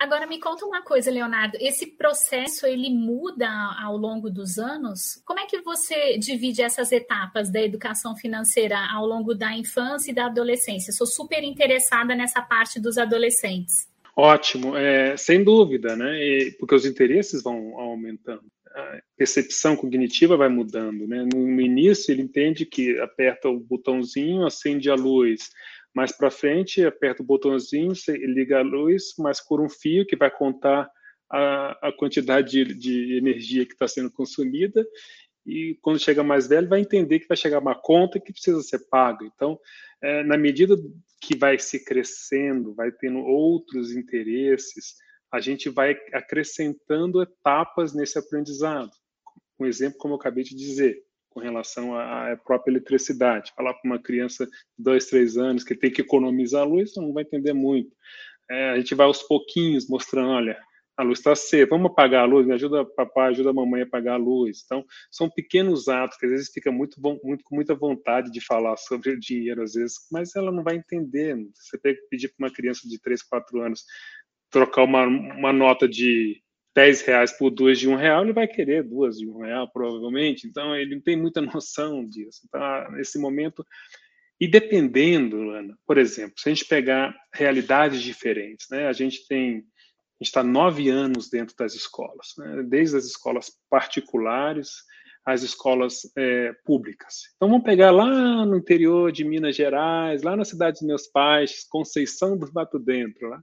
Agora 0.02 0.26
me 0.26 0.40
conta 0.40 0.66
uma 0.66 0.82
coisa, 0.82 1.12
Leonardo. 1.12 1.56
Esse 1.62 1.86
processo 1.86 2.66
ele 2.66 2.90
muda 2.90 3.48
ao 3.80 3.96
longo 3.96 4.32
dos 4.32 4.58
anos? 4.58 5.22
Como 5.24 5.40
é 5.40 5.46
que 5.46 5.62
você 5.62 6.18
divide 6.18 6.64
essas 6.64 6.92
etapas 6.92 7.52
da 7.52 7.62
educação 7.62 8.16
financeira 8.16 8.80
ao 8.92 9.06
longo 9.06 9.36
da 9.36 9.56
infância 9.56 10.10
e 10.10 10.16
da 10.16 10.26
adolescência? 10.26 10.92
Sou 10.92 11.06
super 11.06 11.44
interessada 11.44 12.16
nessa 12.16 12.42
parte 12.42 12.80
dos 12.82 12.98
adolescentes. 12.98 13.88
Ótimo, 14.18 14.76
é, 14.76 15.16
sem 15.18 15.44
dúvida, 15.44 15.96
né? 15.96 16.18
E, 16.18 16.52
porque 16.60 16.74
os 16.74 16.84
interesses 16.84 17.44
vão 17.44 17.80
aumentando. 17.80 18.42
A 18.74 19.02
percepção 19.16 19.76
cognitiva 19.76 20.36
vai 20.36 20.50
mudando, 20.50 21.06
né? 21.06 21.28
No, 21.32 21.62
início 21.62 22.12
ele 22.12 22.24
entende 22.24 22.66
que 22.66 22.98
aperta 23.00 23.50
o 23.50 23.60
botãozinho, 23.60 24.48
acende 24.48 24.90
a 24.90 24.96
luz 24.96 25.52
mais 25.93 26.15
para 26.15 26.32
frente, 26.32 26.86
aperta 26.86 27.21
o 27.21 27.25
botãozinho, 27.25 27.93
liga 28.08 28.60
a 28.60 28.63
luz, 28.63 29.13
mas 29.19 29.45
por 29.45 29.60
um 29.62 29.69
fio 29.69 30.06
que 30.06 30.15
vai 30.15 30.32
contar 30.32 30.89
a, 31.30 31.89
a 31.89 31.91
quantidade 31.91 32.51
de, 32.51 32.73
de 32.73 33.17
energia 33.17 33.65
que 33.65 33.73
está 33.73 33.88
sendo 33.88 34.12
consumida. 34.12 34.86
E 35.45 35.77
quando 35.82 35.99
chega 35.99 36.23
mais 36.23 36.47
velho, 36.47 36.69
vai 36.69 36.82
entender 36.82 37.19
que 37.19 37.27
vai 37.27 37.38
chegar 37.38 37.60
uma 37.60 37.75
conta 37.75 38.19
que 38.19 38.32
precisa 38.32 38.62
ser 38.62 38.88
paga. 38.89 39.25
Então, 39.25 39.60
é, 40.01 40.23
na 40.23 40.38
medida 40.38 40.75
que 41.19 41.38
vai 41.38 41.58
se 41.58 41.84
crescendo, 41.84 42.73
vai 42.73 42.91
tendo 42.91 43.19
outros 43.19 43.91
interesses, 43.91 44.95
a 45.32 45.39
gente 45.39 45.69
vai 45.69 45.95
acrescentando 46.13 47.21
etapas 47.21 47.93
nesse 47.93 48.19
aprendizado. 48.19 48.91
Um 49.60 49.65
exemplo, 49.65 49.97
como 49.97 50.13
eu 50.13 50.19
acabei 50.19 50.43
de 50.43 50.56
dizer, 50.56 51.01
com 51.32 51.39
relação 51.39 51.98
à 51.98 52.38
própria 52.46 52.72
eletricidade. 52.72 53.52
Falar 53.56 53.74
para 53.74 53.89
uma 53.89 54.00
criança 54.00 54.46
de 54.46 54.52
dois, 54.78 55.08
três 55.08 55.38
anos 55.38 55.63
que 55.63 55.74
tem 55.74 55.89
que 55.89 56.02
economizar 56.02 56.62
a 56.62 56.65
luz, 56.65 56.94
não 56.96 57.12
vai 57.12 57.24
entender 57.24 57.54
muito. 57.54 57.96
É, 58.50 58.72
a 58.72 58.78
gente 58.78 58.94
vai 58.94 59.06
aos 59.06 59.24
pouquinhos 59.24 59.88
mostrando, 59.89 60.30
olha, 60.30 60.62
a 60.98 61.04
luz 61.04 61.20
está 61.20 61.34
cedo, 61.36 61.70
vamos 61.70 61.89
apagar 61.91 62.24
a 62.24 62.26
luz, 62.26 62.46
me 62.46 62.54
ajuda 62.54 62.86
papai, 62.86 63.30
ajuda 63.30 63.50
a 63.50 63.54
mamãe 63.54 63.82
a 63.82 63.86
apagar 63.86 64.15
a 64.15 64.24
luz. 64.24 64.62
Então, 64.65 64.86
são 65.10 65.30
pequenos 65.30 65.88
atos 65.88 66.17
que 66.17 66.26
às 66.26 66.32
vezes 66.32 66.52
fica 66.52 66.72
muito, 66.72 67.02
muito 67.24 67.44
com 67.44 67.56
muita 67.56 67.74
vontade 67.74 68.30
de 68.30 68.41
falar 68.41 68.76
sobre 68.78 69.12
o 69.12 69.20
dinheiro, 69.20 69.63
às 69.63 69.74
vezes, 69.74 69.96
mas 70.12 70.36
ela 70.36 70.52
não 70.52 70.63
vai 70.63 70.76
entender. 70.76 71.36
Você 71.56 71.78
pedir 72.10 72.28
para 72.30 72.46
uma 72.46 72.54
criança 72.54 72.88
de 72.88 73.00
3, 73.00 73.24
4 73.24 73.62
anos 73.62 73.86
trocar 74.50 74.84
uma, 74.84 75.06
uma 75.06 75.54
nota 75.54 75.88
de 75.88 76.41
10 76.75 77.01
reais 77.01 77.31
por 77.38 77.49
duas 77.49 77.77
de 77.77 77.89
um 77.89 77.95
real, 77.95 78.23
ele 78.23 78.34
vai 78.34 78.47
querer 78.47 78.84
duas 78.84 79.17
de 79.17 79.27
um 79.27 79.39
real, 79.39 79.69
provavelmente. 79.71 80.47
Então, 80.47 80.75
ele 80.75 80.95
não 80.95 81.01
tem 81.01 81.17
muita 81.17 81.41
noção 81.41 82.05
disso. 82.05 82.41
Então, 82.47 82.91
nesse 82.91 83.19
momento. 83.19 83.65
E 84.39 84.47
dependendo, 84.47 85.51
Ana, 85.51 85.77
por 85.86 85.97
exemplo, 85.97 86.34
se 86.38 86.49
a 86.49 86.53
gente 86.53 86.65
pegar 86.65 87.15
realidades 87.34 88.01
diferentes, 88.01 88.67
né? 88.69 88.88
A 88.88 88.93
gente 88.93 89.27
tem. 89.27 89.57
A 89.57 90.23
gente 90.23 90.29
está 90.29 90.43
nove 90.43 90.88
anos 90.88 91.29
dentro 91.29 91.55
das 91.55 91.73
escolas, 91.73 92.34
né? 92.38 92.62
desde 92.62 92.95
as 92.95 93.05
escolas 93.05 93.51
particulares 93.67 94.69
às 95.25 95.41
escolas 95.41 96.01
é, 96.15 96.53
públicas. 96.63 97.21
Então, 97.36 97.49
vamos 97.49 97.63
pegar 97.63 97.89
lá 97.89 98.45
no 98.45 98.55
interior 98.55 99.12
de 99.12 99.23
Minas 99.23 99.55
Gerais, 99.55 100.21
lá 100.21 100.36
na 100.36 100.45
cidade 100.45 100.73
dos 100.73 100.88
meus 100.88 101.07
pais, 101.07 101.65
Conceição 101.69 102.38
do 102.38 102.51
Mato 102.53 102.77
Dentro, 102.77 103.29
lá 103.29 103.41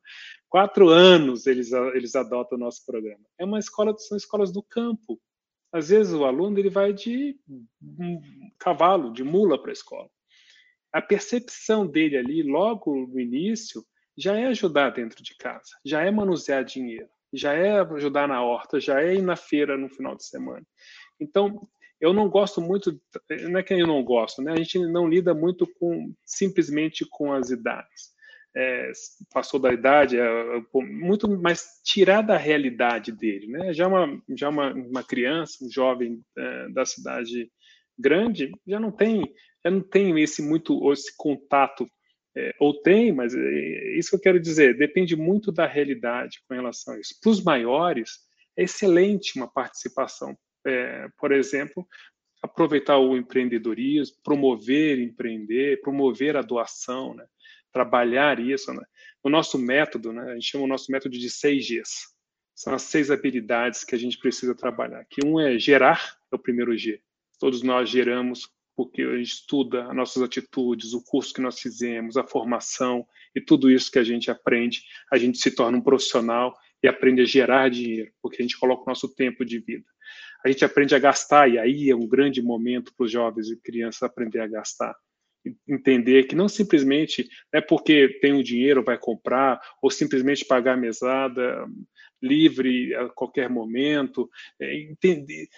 quatro 0.48 0.88
anos 0.88 1.46
eles, 1.46 1.72
eles 1.72 2.14
adotam 2.14 2.56
o 2.56 2.60
nosso 2.60 2.84
programa. 2.84 3.24
É 3.38 3.44
uma 3.44 3.58
escola, 3.58 3.96
são 3.98 4.16
escolas 4.16 4.52
do 4.52 4.62
campo. 4.62 5.20
Às 5.72 5.90
vezes 5.90 6.12
o 6.12 6.24
aluno 6.24 6.58
ele 6.58 6.70
vai 6.70 6.92
de 6.92 7.38
cavalo, 8.58 9.12
de 9.12 9.22
mula 9.22 9.60
para 9.60 9.70
a 9.70 9.72
escola. 9.72 10.08
A 10.92 11.02
percepção 11.02 11.86
dele 11.86 12.16
ali, 12.16 12.42
logo 12.42 13.06
no 13.06 13.20
início, 13.20 13.84
já 14.16 14.36
é 14.36 14.46
ajudar 14.46 14.90
dentro 14.90 15.22
de 15.22 15.36
casa, 15.36 15.70
já 15.84 16.02
é 16.02 16.10
manusear 16.10 16.64
dinheiro, 16.64 17.08
já 17.32 17.52
é 17.52 17.80
ajudar 17.80 18.26
na 18.26 18.42
horta, 18.42 18.80
já 18.80 19.00
é 19.02 19.14
ir 19.14 19.22
na 19.22 19.36
feira 19.36 19.76
no 19.76 19.90
final 19.90 20.16
de 20.16 20.24
semana. 20.24 20.66
Então, 21.20 21.68
eu 22.00 22.14
não 22.14 22.28
gosto 22.28 22.60
muito, 22.60 22.98
não 23.50 23.60
é 23.60 23.62
que 23.62 23.74
eu 23.74 23.86
não 23.86 24.02
gosto, 24.02 24.40
né? 24.40 24.52
A 24.52 24.56
gente 24.56 24.78
não 24.78 25.06
lida 25.06 25.34
muito 25.34 25.66
com 25.74 26.14
simplesmente 26.24 27.04
com 27.10 27.32
as 27.32 27.50
idades 27.50 28.16
é, 28.58 28.90
passou 29.32 29.60
da 29.60 29.72
idade, 29.72 30.18
é, 30.18 30.62
muito 30.74 31.28
mais 31.40 31.80
tirar 31.84 32.22
da 32.22 32.36
realidade 32.36 33.12
dele, 33.12 33.46
né? 33.46 33.72
Já 33.72 33.86
uma 33.86 34.20
já 34.36 34.48
uma, 34.48 34.74
uma 34.74 35.04
criança, 35.04 35.64
um 35.64 35.70
jovem 35.70 36.20
é, 36.36 36.68
da 36.70 36.84
cidade 36.84 37.48
grande, 37.96 38.50
já 38.66 38.80
não 38.80 38.90
tem 38.90 39.22
já 39.64 39.70
não 39.70 39.80
tem 39.80 40.20
esse 40.20 40.42
muito 40.42 40.92
esse 40.92 41.16
contato 41.16 41.86
é, 42.36 42.52
ou 42.58 42.74
tem, 42.82 43.12
mas 43.12 43.32
é, 43.32 43.96
isso 43.96 44.10
que 44.10 44.16
eu 44.16 44.20
quero 44.20 44.40
dizer, 44.40 44.76
depende 44.76 45.14
muito 45.14 45.52
da 45.52 45.66
realidade 45.66 46.40
com 46.48 46.54
relação 46.54 46.94
a 46.94 47.00
isso. 47.00 47.14
Para 47.22 47.30
os 47.30 47.42
maiores, 47.42 48.10
é 48.56 48.64
excelente 48.64 49.36
uma 49.36 49.48
participação, 49.48 50.36
é, 50.66 51.06
por 51.16 51.30
exemplo, 51.30 51.86
aproveitar 52.42 52.98
o 52.98 53.16
empreendedorismo, 53.16 54.16
promover 54.24 54.98
empreender, 54.98 55.80
promover 55.80 56.36
a 56.36 56.42
doação, 56.42 57.14
né? 57.14 57.24
Trabalhar 57.72 58.38
isso. 58.40 58.72
Né? 58.72 58.82
O 59.22 59.28
nosso 59.28 59.58
método, 59.58 60.12
né, 60.12 60.30
a 60.30 60.34
gente 60.34 60.46
chama 60.46 60.64
o 60.64 60.68
nosso 60.68 60.90
método 60.90 61.16
de 61.18 61.30
seis 61.30 61.66
Gs. 61.66 62.08
São 62.54 62.74
as 62.74 62.82
seis 62.82 63.10
habilidades 63.10 63.84
que 63.84 63.94
a 63.94 63.98
gente 63.98 64.18
precisa 64.18 64.54
trabalhar. 64.54 65.04
Que 65.08 65.24
um 65.24 65.38
é 65.38 65.58
gerar, 65.58 66.16
é 66.32 66.36
o 66.36 66.38
primeiro 66.38 66.76
G. 66.76 67.00
Todos 67.38 67.62
nós 67.62 67.88
geramos 67.88 68.48
porque 68.76 69.02
a 69.02 69.16
gente 69.16 69.32
estuda 69.32 69.88
as 69.88 69.94
nossas 69.94 70.22
atitudes, 70.22 70.92
o 70.92 71.02
curso 71.02 71.34
que 71.34 71.40
nós 71.40 71.58
fizemos, 71.58 72.16
a 72.16 72.22
formação 72.22 73.04
e 73.34 73.40
tudo 73.40 73.68
isso 73.68 73.90
que 73.90 73.98
a 73.98 74.04
gente 74.04 74.30
aprende, 74.30 74.84
a 75.12 75.18
gente 75.18 75.36
se 75.38 75.50
torna 75.50 75.78
um 75.78 75.82
profissional 75.82 76.56
e 76.80 76.86
aprende 76.86 77.22
a 77.22 77.24
gerar 77.24 77.70
dinheiro, 77.70 78.12
porque 78.22 78.40
a 78.40 78.42
gente 78.42 78.56
coloca 78.56 78.82
o 78.82 78.86
nosso 78.86 79.12
tempo 79.12 79.44
de 79.44 79.58
vida. 79.58 79.84
A 80.44 80.48
gente 80.48 80.64
aprende 80.64 80.94
a 80.94 80.98
gastar, 81.00 81.50
e 81.50 81.58
aí 81.58 81.90
é 81.90 81.96
um 81.96 82.06
grande 82.06 82.40
momento 82.40 82.94
para 82.94 83.04
os 83.04 83.10
jovens 83.10 83.50
e 83.50 83.56
crianças 83.56 84.04
aprender 84.04 84.38
a 84.40 84.46
gastar 84.46 84.94
entender 85.66 86.24
que 86.24 86.34
não 86.34 86.48
simplesmente 86.48 87.28
é 87.52 87.60
porque 87.60 88.18
tem 88.20 88.32
o 88.32 88.44
dinheiro 88.44 88.82
vai 88.82 88.98
comprar 88.98 89.60
ou 89.80 89.90
simplesmente 89.90 90.44
pagar 90.44 90.74
a 90.74 90.76
mesada 90.76 91.66
livre 92.22 92.94
a 92.94 93.08
qualquer 93.08 93.48
momento, 93.48 94.28
é, 94.60 94.76
entender 94.80 95.48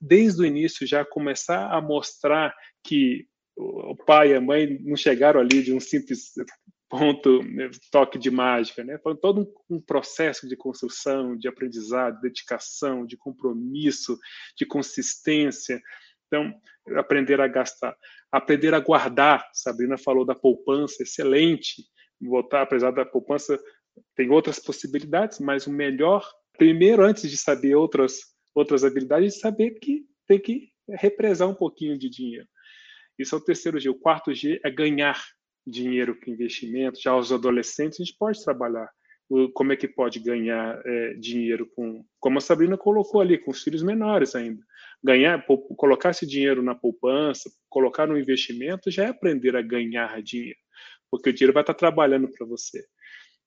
desde 0.00 0.42
o 0.42 0.46
início 0.46 0.86
já 0.86 1.04
começar 1.04 1.70
a 1.70 1.80
mostrar 1.80 2.54
que 2.82 3.26
o 3.56 3.96
pai 3.96 4.32
e 4.32 4.34
a 4.34 4.40
mãe 4.40 4.78
não 4.82 4.96
chegaram 4.96 5.40
ali 5.40 5.62
de 5.62 5.72
um 5.72 5.80
simples 5.80 6.34
ponto, 6.88 7.42
né, 7.42 7.68
toque 7.90 8.18
de 8.18 8.30
mágica, 8.30 8.84
né? 8.84 8.96
Foi 8.98 9.16
todo 9.16 9.40
um, 9.40 9.76
um, 9.76 9.80
processo 9.80 10.48
de 10.48 10.56
construção, 10.56 11.36
de 11.36 11.48
aprendizado, 11.48 12.16
de 12.16 12.22
dedicação, 12.22 13.04
de 13.04 13.16
compromisso, 13.16 14.16
de 14.56 14.64
consistência. 14.64 15.82
Então, 16.26 16.52
aprender 16.96 17.40
a 17.40 17.46
gastar 17.46 17.96
aprender 18.30 18.74
a 18.74 18.80
guardar. 18.80 19.48
Sabrina 19.52 19.96
falou 19.96 20.24
da 20.24 20.34
poupança, 20.34 21.02
excelente. 21.02 21.84
Voltar, 22.20 22.62
apesar 22.62 22.90
da 22.90 23.04
poupança, 23.04 23.58
tem 24.14 24.30
outras 24.30 24.58
possibilidades, 24.58 25.38
mas 25.38 25.66
o 25.66 25.72
melhor, 25.72 26.28
primeiro, 26.56 27.02
antes 27.02 27.30
de 27.30 27.36
saber 27.36 27.74
outras, 27.74 28.18
outras 28.54 28.84
habilidades, 28.84 29.36
é 29.36 29.40
saber 29.40 29.72
que 29.78 30.04
tem 30.26 30.38
que 30.38 30.70
represar 30.88 31.48
um 31.48 31.54
pouquinho 31.54 31.98
de 31.98 32.08
dinheiro. 32.08 32.46
Isso 33.18 33.34
é 33.34 33.38
o 33.38 33.44
terceiro 33.44 33.78
G. 33.78 33.88
O 33.88 33.98
quarto 33.98 34.34
G 34.34 34.60
é 34.64 34.70
ganhar 34.70 35.22
dinheiro 35.66 36.18
com 36.18 36.30
investimento. 36.30 37.00
Já 37.00 37.16
os 37.16 37.32
adolescentes, 37.32 38.00
a 38.00 38.04
gente 38.04 38.16
pode 38.18 38.42
trabalhar 38.42 38.90
como 39.54 39.72
é 39.72 39.76
que 39.76 39.88
pode 39.88 40.20
ganhar 40.20 40.80
é, 40.84 41.14
dinheiro 41.14 41.66
com, 41.74 42.04
como 42.20 42.38
a 42.38 42.40
Sabrina 42.40 42.76
colocou 42.76 43.20
ali, 43.20 43.38
com 43.38 43.50
os 43.50 43.62
filhos 43.62 43.82
menores 43.82 44.34
ainda. 44.34 44.62
Ganhar, 45.02 45.44
colocar 45.76 46.10
esse 46.10 46.26
dinheiro 46.26 46.62
na 46.62 46.74
poupança, 46.74 47.50
colocar 47.68 48.06
no 48.06 48.18
investimento, 48.18 48.90
já 48.90 49.04
é 49.04 49.08
aprender 49.08 49.56
a 49.56 49.62
ganhar 49.62 50.22
dinheiro, 50.22 50.58
porque 51.10 51.30
o 51.30 51.32
dinheiro 51.32 51.52
vai 51.52 51.62
estar 51.62 51.74
trabalhando 51.74 52.28
para 52.28 52.46
você 52.46 52.84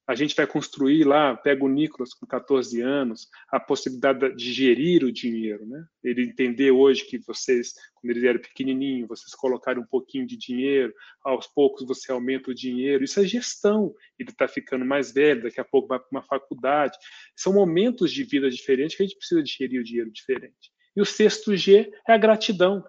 a 0.10 0.16
gente 0.16 0.36
vai 0.36 0.48
construir 0.48 1.04
lá, 1.04 1.38
pega 1.38 1.64
o 1.64 1.70
Nicolas 1.70 2.16
com 2.16 2.26
14 2.26 2.82
anos, 2.82 3.28
a 3.52 3.60
possibilidade 3.60 4.36
de 4.36 4.52
gerir 4.52 5.04
o 5.04 5.12
dinheiro, 5.12 5.68
né? 5.68 5.86
Ele 6.04 6.24
entender 6.24 6.72
hoje 6.72 7.06
que 7.06 7.20
vocês, 7.20 7.76
quando 7.94 8.18
ele 8.18 8.28
era 8.28 8.40
pequenininho, 8.40 9.06
vocês 9.06 9.36
colocaram 9.36 9.84
um 9.84 9.86
pouquinho 9.86 10.26
de 10.26 10.36
dinheiro, 10.36 10.92
aos 11.24 11.46
poucos 11.46 11.86
você 11.86 12.12
aumenta 12.12 12.50
o 12.50 12.56
dinheiro. 12.56 13.04
Isso 13.04 13.20
é 13.20 13.24
gestão. 13.24 13.94
Ele 14.18 14.32
está 14.32 14.48
ficando 14.48 14.84
mais 14.84 15.14
velho, 15.14 15.44
daqui 15.44 15.62
a 15.62 15.64
pouco 15.64 15.88
vai 15.88 16.00
para 16.00 16.08
uma 16.12 16.24
faculdade. 16.24 16.98
São 17.36 17.54
momentos 17.54 18.12
de 18.12 18.24
vida 18.24 18.50
diferentes 18.50 18.98
que 18.98 19.04
a 19.04 19.06
gente 19.06 19.16
precisa 19.16 19.44
de 19.44 19.52
gerir 19.52 19.80
o 19.80 19.84
dinheiro 19.84 20.10
diferente. 20.10 20.72
E 20.96 21.02
o 21.02 21.06
sexto 21.06 21.56
G 21.56 21.88
é 22.08 22.14
a 22.14 22.18
gratidão. 22.18 22.84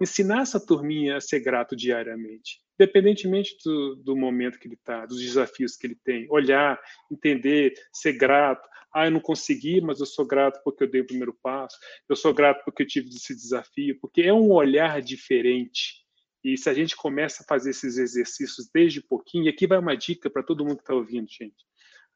Ensinar 0.00 0.42
essa 0.42 0.64
turminha 0.64 1.16
a 1.16 1.20
ser 1.20 1.40
grato 1.40 1.74
diariamente 1.74 2.60
independentemente 2.78 3.56
do, 3.64 3.96
do 3.96 4.16
momento 4.16 4.58
que 4.58 4.68
ele 4.68 4.74
está, 4.74 5.06
dos 5.06 5.20
desafios 5.20 5.76
que 5.76 5.86
ele 5.86 5.98
tem, 6.04 6.26
olhar, 6.30 6.78
entender, 7.10 7.72
ser 7.92 8.12
grato. 8.12 8.68
Ah, 8.94 9.06
eu 9.06 9.10
não 9.10 9.20
consegui, 9.20 9.80
mas 9.80 9.98
eu 9.98 10.06
sou 10.06 10.26
grato 10.26 10.60
porque 10.62 10.84
eu 10.84 10.90
dei 10.90 11.00
o 11.00 11.06
primeiro 11.06 11.36
passo. 11.42 11.76
Eu 12.08 12.14
sou 12.14 12.32
grato 12.32 12.62
porque 12.64 12.82
eu 12.82 12.86
tive 12.86 13.08
esse 13.08 13.34
desafio, 13.34 13.98
porque 14.00 14.22
é 14.22 14.32
um 14.32 14.52
olhar 14.52 15.00
diferente. 15.02 16.04
E 16.44 16.56
se 16.56 16.70
a 16.70 16.74
gente 16.74 16.94
começa 16.94 17.42
a 17.42 17.46
fazer 17.46 17.70
esses 17.70 17.98
exercícios 17.98 18.70
desde 18.72 19.02
pouquinho, 19.02 19.46
e 19.46 19.48
aqui 19.48 19.66
vai 19.66 19.78
uma 19.78 19.96
dica 19.96 20.30
para 20.30 20.42
todo 20.42 20.64
mundo 20.64 20.76
que 20.76 20.82
está 20.82 20.94
ouvindo, 20.94 21.26
gente. 21.28 21.56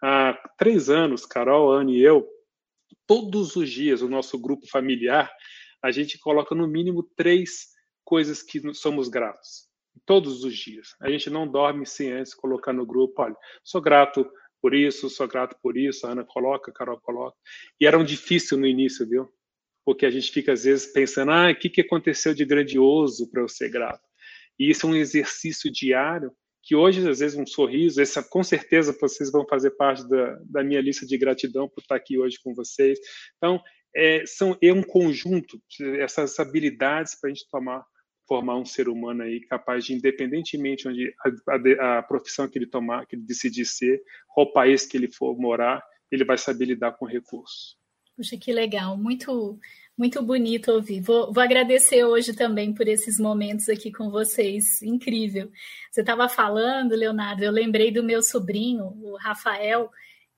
Há 0.03 0.39
três 0.57 0.89
anos, 0.89 1.27
Carol, 1.27 1.73
Ana 1.73 1.91
e 1.91 2.01
eu, 2.01 2.27
todos 3.07 3.57
os 3.57 3.69
dias, 3.69 4.01
o 4.03 4.09
nosso 4.09 4.39
grupo 4.39 4.67
familiar, 4.67 5.31
a 5.83 5.91
gente 5.91 6.19
coloca 6.19 6.55
no 6.55 6.67
mínimo 6.67 7.03
três 7.17 7.69
coisas 8.05 8.43
que 8.43 8.61
somos 8.75 9.09
gratos. 9.09 9.69
Todos 10.07 10.45
os 10.45 10.57
dias. 10.57 10.95
A 11.01 11.11
gente 11.11 11.31
não 11.31 11.47
dorme 11.47 11.87
sem 11.87 12.13
antes 12.13 12.35
colocar 12.35 12.73
no 12.73 12.87
grupo, 12.87 13.23
olha, 13.23 13.37
sou 13.65 13.81
grato 13.81 14.31
por 14.61 14.75
isso, 14.75 15.09
sou 15.09 15.27
grato 15.27 15.57
por 15.63 15.77
isso, 15.77 16.07
a 16.07 16.13
Ana 16.13 16.25
coloca, 16.25 16.71
a 16.71 16.75
Carol 16.75 17.01
coloca. 17.01 17.37
E 17.81 17.87
era 17.87 17.99
um 17.99 18.05
difícil 18.05 18.59
no 18.59 18.67
início, 18.67 19.09
viu? 19.09 19.29
Porque 19.85 20.05
a 20.05 20.11
gente 20.11 20.31
fica 20.31 20.53
às 20.53 20.65
vezes 20.65 20.93
pensando, 20.93 21.33
ah, 21.33 21.51
o 21.51 21.57
que, 21.57 21.71
que 21.71 21.81
aconteceu 21.81 22.35
de 22.35 22.45
grandioso 22.45 23.31
para 23.31 23.43
eu 23.43 23.49
ser 23.49 23.71
grato? 23.71 24.07
E 24.59 24.71
isso 24.71 24.87
é 24.87 24.91
um 24.91 24.95
exercício 24.95 25.73
diário 25.73 26.31
que 26.63 26.77
hoje, 26.77 27.09
às 27.09 27.21
vezes, 27.21 27.39
um 27.39 27.47
sorriso, 27.47 28.01
essa 28.01 28.23
com 28.23 28.43
certeza 28.43 28.97
vocês 29.01 29.33
vão 29.33 29.47
fazer 29.49 29.71
parte 29.73 30.07
da, 30.09 30.39
da 30.45 30.63
minha 30.63 30.81
lista 30.81 31.07
de 31.07 31.17
gratidão 31.17 31.69
por 31.69 31.81
estar 31.81 31.97
aqui 31.97 32.19
hoje 32.19 32.39
com 32.43 32.55
vocês. 32.55 32.99
Então, 33.37 33.61
é, 33.95 34.25
são, 34.27 34.57
é 34.63 34.73
um 34.73 34.83
conjunto, 34.83 35.61
essas 35.99 36.39
habilidades 36.39 37.15
para 37.19 37.31
a 37.31 37.33
gente 37.33 37.49
tomar 37.51 37.85
formar 38.31 38.57
um 38.57 38.65
ser 38.65 38.89
humano 38.89 39.25
aí 39.25 39.41
capaz 39.41 39.85
de, 39.85 39.93
independentemente 39.93 40.87
onde 40.87 41.13
a, 41.49 41.53
a, 41.53 41.99
a, 41.99 42.03
profissão 42.05 42.49
que 42.49 42.57
ele 42.57 42.67
tomar, 42.67 43.05
que 43.05 43.17
ele 43.17 43.25
decidir 43.25 43.65
ser, 43.65 44.01
qual 44.29 44.53
país 44.53 44.87
que 44.87 44.97
ele 44.97 45.11
for 45.11 45.37
morar, 45.37 45.83
ele 46.13 46.25
vai 46.25 46.39
saber 46.39 46.67
lidar 46.67 46.93
com 46.93 47.05
recursos. 47.05 47.77
Puxa, 48.17 48.37
que 48.37 48.53
legal, 48.53 48.97
muito 48.97 49.59
muito 49.99 50.23
bonito 50.23 50.73
ouvir. 50.73 51.01
Vou, 51.01 51.31
vou 51.31 51.43
agradecer 51.43 52.05
hoje 52.05 52.33
também 52.33 52.73
por 52.73 52.89
esses 52.89 53.19
momentos 53.19 53.69
aqui 53.69 53.93
com 53.93 54.11
vocês, 54.11 54.81
incrível. 54.81 55.51
Você 55.91 56.01
estava 56.01 56.27
falando, 56.27 56.97
Leonardo, 56.97 57.45
eu 57.45 57.53
lembrei 57.53 57.91
do 57.91 58.03
meu 58.03 58.23
sobrinho, 58.23 58.85
o 59.03 59.19
Rafael, 59.19 59.91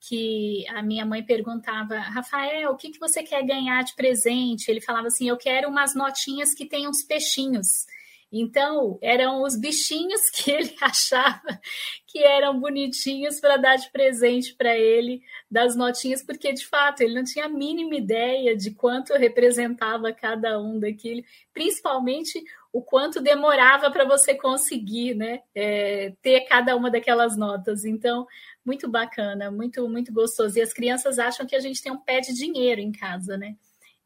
que 0.08 0.66
a 0.68 0.82
minha 0.82 1.06
mãe 1.06 1.22
perguntava, 1.22 1.98
Rafael, 1.98 2.72
o 2.72 2.76
que, 2.76 2.90
que 2.90 2.98
você 2.98 3.22
quer 3.22 3.44
ganhar 3.44 3.84
de 3.84 3.94
presente? 3.94 4.68
Ele 4.68 4.80
falava 4.80 5.06
assim, 5.06 5.28
eu 5.28 5.36
quero 5.36 5.68
umas 5.68 5.94
notinhas 5.94 6.54
que 6.54 6.66
tenham 6.66 6.90
uns 6.90 7.04
peixinhos. 7.04 7.86
Então, 8.32 8.98
eram 9.00 9.42
os 9.42 9.56
bichinhos 9.56 10.22
que 10.34 10.50
ele 10.50 10.74
achava 10.80 11.60
que 12.06 12.18
eram 12.18 12.58
bonitinhos 12.58 13.38
para 13.40 13.56
dar 13.56 13.76
de 13.76 13.90
presente 13.90 14.54
para 14.54 14.76
ele, 14.76 15.22
das 15.50 15.76
notinhas, 15.76 16.24
porque 16.24 16.52
de 16.52 16.66
fato 16.66 17.02
ele 17.02 17.14
não 17.14 17.24
tinha 17.24 17.44
a 17.44 17.48
mínima 17.48 17.94
ideia 17.94 18.56
de 18.56 18.70
quanto 18.72 19.12
representava 19.14 20.12
cada 20.12 20.60
um 20.60 20.80
daquele, 20.80 21.24
principalmente 21.54 22.42
o 22.72 22.80
quanto 22.80 23.20
demorava 23.20 23.90
para 23.90 24.04
você 24.04 24.34
conseguir 24.34 25.14
né, 25.14 25.40
é, 25.54 26.14
ter 26.22 26.40
cada 26.42 26.74
uma 26.74 26.90
daquelas 26.90 27.36
notas. 27.36 27.84
Então, 27.84 28.26
muito 28.64 28.88
bacana, 28.88 29.50
muito, 29.50 29.86
muito 29.88 30.12
gostoso. 30.12 30.58
E 30.58 30.62
as 30.62 30.72
crianças 30.72 31.18
acham 31.18 31.46
que 31.46 31.54
a 31.54 31.60
gente 31.60 31.82
tem 31.82 31.92
um 31.92 32.00
pé 32.00 32.20
de 32.20 32.32
dinheiro 32.32 32.80
em 32.80 32.90
casa, 32.90 33.36
né? 33.36 33.56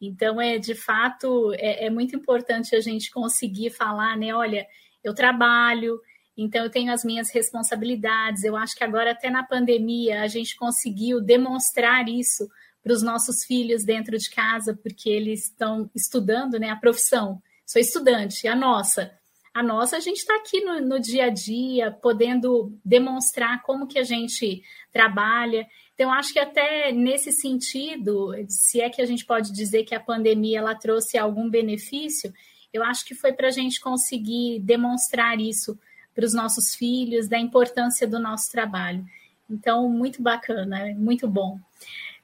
Então, 0.00 0.40
é 0.40 0.59
de 0.59 0.74
fato, 0.74 1.55
é, 1.55 1.87
é 1.87 1.90
muito 1.90 2.16
importante 2.16 2.74
a 2.74 2.81
gente 2.81 3.11
conseguir 3.11 3.70
falar, 3.70 4.16
né? 4.16 4.35
Olha, 4.35 4.66
eu 5.02 5.14
trabalho, 5.14 6.00
então 6.37 6.64
eu 6.64 6.70
tenho 6.70 6.92
as 6.92 7.05
minhas 7.05 7.31
responsabilidades. 7.31 8.42
Eu 8.42 8.57
acho 8.57 8.74
que 8.74 8.85
agora, 8.85 9.12
até 9.12 9.31
na 9.31 9.44
pandemia, 9.44 10.22
a 10.22 10.26
gente 10.26 10.57
conseguiu 10.57 11.20
demonstrar 11.20 12.09
isso 12.09 12.48
para 12.83 12.92
os 12.92 13.02
nossos 13.02 13.44
filhos 13.44 13.85
dentro 13.85 14.18
de 14.18 14.29
casa, 14.29 14.74
porque 14.74 15.09
eles 15.09 15.44
estão 15.44 15.90
estudando 15.94 16.59
né, 16.59 16.70
a 16.70 16.76
profissão. 16.76 17.40
Sou 17.66 17.81
estudante, 17.81 18.46
a 18.46 18.55
nossa 18.55 19.12
a 19.57 19.62
nossa, 19.62 19.96
a 19.96 20.00
gente 20.00 20.18
está 20.18 20.37
aqui 20.37 20.61
no, 20.61 20.83
no, 20.83 21.00
dia 21.00 21.24
a 21.24 21.31
dia, 21.31 21.90
podendo 21.90 22.79
demonstrar 22.85 23.62
como 23.62 23.87
que 23.87 23.98
a 23.98 24.02
gente 24.02 24.62
trabalha. 24.92 25.66
Então, 25.94 26.12
acho 26.12 26.31
que 26.31 26.38
até 26.38 26.92
nesse 26.92 27.33
sentido, 27.33 28.35
se 28.50 28.83
é 28.83 28.90
que 28.90 29.00
a 29.00 29.07
gente 29.07 29.24
pode 29.24 29.50
dizer 29.55 29.85
que 29.85 29.94
a 29.94 30.00
pandemia 30.00 30.59
ela 30.59 30.74
trouxe 30.74 31.16
algum 31.16 31.48
benefício, 31.48 32.35
eu 32.70 32.83
acho 32.83 33.02
que 33.07 33.14
foi 33.14 33.33
para 33.33 33.48
a 33.48 33.50
gente 33.50 33.81
conseguir 33.81 34.61
demonstrar 34.61 35.40
isso 35.40 35.79
para 36.14 36.26
os 36.26 36.35
nossos 36.35 36.74
filhos, 36.74 37.26
da 37.26 37.38
importância 37.38 38.07
do 38.07 38.20
nosso 38.20 38.52
trabalho. 38.52 39.07
Então, 39.48 39.88
muito 39.88 40.20
bacana, 40.20 40.94
muito 40.98 41.26
bom. 41.26 41.59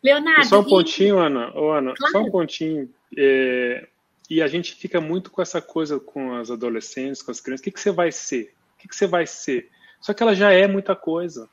Leonardo. 0.02 0.44
Só 0.44 0.60
um 0.60 0.64
pontinho, 0.64 1.16
e... 1.16 1.18
Ana. 1.18 1.50
Oh, 1.54 1.70
Ana 1.70 1.94
claro. 1.96 2.12
Só 2.12 2.20
um 2.20 2.30
pontinho. 2.30 2.90
É, 3.16 3.88
e 4.28 4.40
a 4.40 4.46
gente 4.46 4.74
fica 4.74 5.00
muito 5.00 5.30
com 5.30 5.42
essa 5.42 5.60
coisa 5.60 5.98
com 5.98 6.34
as 6.34 6.50
adolescentes, 6.50 7.22
com 7.22 7.30
as 7.30 7.40
crianças. 7.40 7.60
O 7.60 7.64
que, 7.64 7.70
que 7.70 7.80
você 7.80 7.90
vai 7.90 8.10
ser? 8.12 8.54
O 8.74 8.78
que, 8.78 8.88
que 8.88 8.96
você 8.96 9.06
vai 9.06 9.26
ser? 9.26 9.68
Só 10.00 10.12
que 10.12 10.22
ela 10.22 10.34
já 10.34 10.50
é 10.52 10.66
muita 10.66 10.96
coisa. 10.96 11.48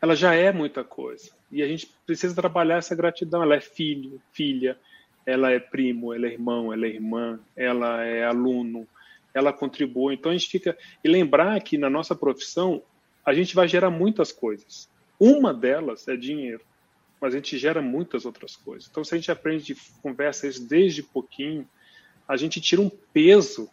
Ela 0.00 0.14
já 0.14 0.34
é 0.34 0.52
muita 0.52 0.82
coisa. 0.82 1.30
E 1.50 1.62
a 1.62 1.66
gente 1.66 1.90
precisa 2.06 2.34
trabalhar 2.34 2.76
essa 2.76 2.94
gratidão. 2.94 3.42
Ela 3.42 3.56
é 3.56 3.60
filho, 3.60 4.20
filha, 4.32 4.78
ela 5.26 5.50
é 5.50 5.58
primo, 5.58 6.14
ela 6.14 6.26
é 6.26 6.30
irmão, 6.30 6.72
ela 6.72 6.86
é 6.86 6.88
irmã, 6.88 7.40
ela 7.56 8.04
é 8.04 8.24
aluno, 8.24 8.86
ela 9.34 9.52
contribui. 9.52 10.14
Então 10.14 10.30
a 10.30 10.34
gente 10.34 10.48
fica. 10.48 10.76
E 11.02 11.08
lembrar 11.08 11.60
que 11.60 11.76
na 11.76 11.90
nossa 11.90 12.14
profissão 12.14 12.82
a 13.24 13.34
gente 13.34 13.54
vai 13.54 13.68
gerar 13.68 13.90
muitas 13.90 14.32
coisas. 14.32 14.88
Uma 15.18 15.52
delas 15.52 16.08
é 16.08 16.16
dinheiro 16.16 16.62
mas 17.20 17.34
a 17.34 17.36
gente 17.36 17.58
gera 17.58 17.82
muitas 17.82 18.24
outras 18.24 18.56
coisas. 18.56 18.88
Então, 18.90 19.04
se 19.04 19.14
a 19.14 19.18
gente 19.18 19.30
aprende, 19.30 19.76
conversa 20.02 20.48
isso 20.48 20.66
desde 20.66 21.02
pouquinho, 21.02 21.68
a 22.26 22.36
gente 22.36 22.60
tira 22.60 22.80
um 22.80 22.90
peso, 23.12 23.68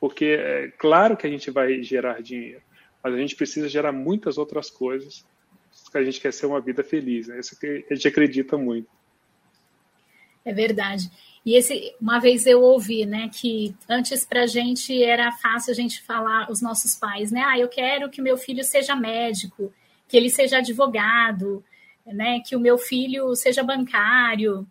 porque 0.00 0.24
é 0.38 0.68
claro 0.78 1.16
que 1.16 1.26
a 1.26 1.30
gente 1.30 1.50
vai 1.50 1.82
gerar 1.82 2.20
dinheiro, 2.20 2.62
mas 3.02 3.14
a 3.14 3.18
gente 3.18 3.36
precisa 3.36 3.68
gerar 3.68 3.92
muitas 3.92 4.38
outras 4.38 4.70
coisas 4.70 5.24
se 5.70 5.98
a 5.98 6.02
gente 6.02 6.20
quer 6.20 6.32
ser 6.32 6.46
uma 6.46 6.60
vida 6.60 6.82
feliz. 6.82 7.28
É 7.28 7.38
isso 7.38 7.58
que 7.58 7.84
a 7.90 7.94
gente 7.94 8.08
acredita 8.08 8.56
muito. 8.56 8.88
É 10.44 10.52
verdade. 10.52 11.10
E 11.44 11.56
esse, 11.56 11.94
uma 12.00 12.18
vez 12.18 12.46
eu 12.46 12.62
ouvi, 12.62 13.04
né, 13.04 13.30
que 13.32 13.74
antes 13.88 14.24
para 14.24 14.42
a 14.42 14.46
gente 14.46 15.02
era 15.02 15.30
fácil 15.32 15.72
a 15.72 15.74
gente 15.74 16.02
falar 16.02 16.50
os 16.50 16.62
nossos 16.62 16.94
pais, 16.94 17.30
né, 17.30 17.42
ah, 17.44 17.58
eu 17.58 17.68
quero 17.68 18.10
que 18.10 18.22
meu 18.22 18.36
filho 18.36 18.64
seja 18.64 18.96
médico, 18.96 19.72
que 20.08 20.16
ele 20.16 20.30
seja 20.30 20.58
advogado, 20.58 21.62
né, 22.06 22.40
que 22.40 22.54
o 22.54 22.60
meu 22.60 22.76
filho 22.78 23.34
seja 23.34 23.62
bancário, 23.62 24.66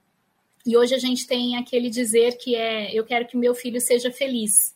e 0.65 0.78
hoje 0.78 0.96
a 0.96 1.00
gente 1.00 1.28
tem 1.28 1.58
aquele 1.58 1.89
dizer 1.89 2.38
que 2.38 2.56
é: 2.56 2.93
eu 2.93 3.04
quero 3.04 3.28
que 3.28 3.36
meu 3.36 3.54
filho 3.54 3.82
seja 3.82 4.12
feliz, 4.12 4.74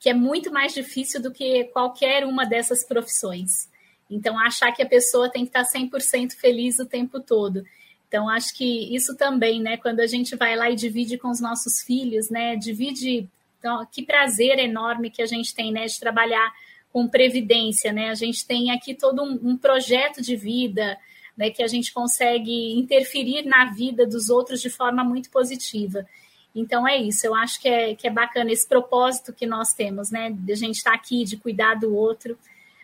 que 0.00 0.08
é 0.08 0.14
muito 0.14 0.52
mais 0.52 0.74
difícil 0.74 1.22
do 1.22 1.32
que 1.32 1.64
qualquer 1.64 2.24
uma 2.24 2.44
dessas 2.44 2.84
profissões. 2.84 3.70
Então, 4.10 4.38
achar 4.38 4.72
que 4.72 4.82
a 4.82 4.86
pessoa 4.86 5.30
tem 5.30 5.44
que 5.44 5.56
estar 5.56 5.64
100% 5.64 6.32
feliz 6.32 6.78
o 6.78 6.86
tempo 6.86 7.20
todo. 7.20 7.64
Então, 8.06 8.28
acho 8.28 8.54
que 8.54 8.94
isso 8.94 9.16
também, 9.16 9.60
né, 9.60 9.76
quando 9.76 9.98
a 10.00 10.06
gente 10.06 10.36
vai 10.36 10.54
lá 10.54 10.70
e 10.70 10.76
divide 10.76 11.18
com 11.18 11.28
os 11.28 11.40
nossos 11.40 11.82
filhos, 11.84 12.30
né, 12.30 12.54
divide. 12.56 13.28
Então, 13.58 13.84
que 13.90 14.04
prazer 14.04 14.58
enorme 14.58 15.10
que 15.10 15.22
a 15.22 15.26
gente 15.26 15.54
tem, 15.54 15.72
né, 15.72 15.86
de 15.86 15.98
trabalhar 15.98 16.52
com 16.92 17.08
previdência, 17.08 17.92
né? 17.92 18.08
A 18.08 18.14
gente 18.14 18.46
tem 18.46 18.70
aqui 18.70 18.94
todo 18.94 19.22
um, 19.22 19.50
um 19.50 19.56
projeto 19.56 20.22
de 20.22 20.36
vida, 20.36 20.96
né, 21.36 21.50
que 21.50 21.62
a 21.62 21.66
gente 21.66 21.92
consegue 21.92 22.72
interferir 22.78 23.44
na 23.44 23.66
vida 23.72 24.06
dos 24.06 24.30
outros 24.30 24.60
de 24.60 24.70
forma 24.70 25.04
muito 25.04 25.30
positiva. 25.30 26.06
Então 26.54 26.88
é 26.88 26.96
isso, 26.96 27.26
eu 27.26 27.34
acho 27.34 27.60
que 27.60 27.68
é, 27.68 27.94
que 27.94 28.06
é 28.06 28.10
bacana 28.10 28.50
esse 28.50 28.66
propósito 28.66 29.32
que 29.32 29.46
nós 29.46 29.74
temos, 29.74 30.10
né? 30.10 30.30
De 30.34 30.52
a 30.52 30.56
gente 30.56 30.76
estar 30.76 30.92
tá 30.92 30.96
aqui, 30.96 31.22
de 31.22 31.36
cuidar 31.36 31.74
do 31.74 31.94
outro, 31.94 32.38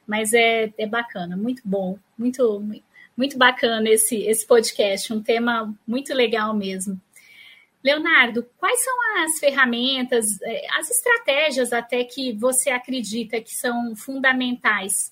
mas 0.07 0.35
é, 0.35 0.71
é 0.77 0.87
bacana, 0.87 1.37
muito 1.39 1.63
bom, 1.65 1.99
muito, 2.19 2.63
muito 3.17 3.39
bacana 3.39 3.89
esse, 3.89 4.17
esse 4.25 4.47
podcast, 4.47 5.11
um 5.11 5.23
tema 5.23 5.75
muito 5.87 6.13
legal 6.13 6.55
mesmo. 6.55 7.01
Leonardo, 7.83 8.47
quais 8.59 8.85
são 8.85 8.95
as 9.25 9.39
ferramentas, 9.41 10.27
é, 10.43 10.67
as 10.79 10.91
estratégias 10.91 11.73
até 11.73 12.05
que 12.05 12.33
você 12.33 12.71
acredita 12.71 13.41
que 13.41 13.55
são 13.55 13.97
fundamentais 13.97 15.11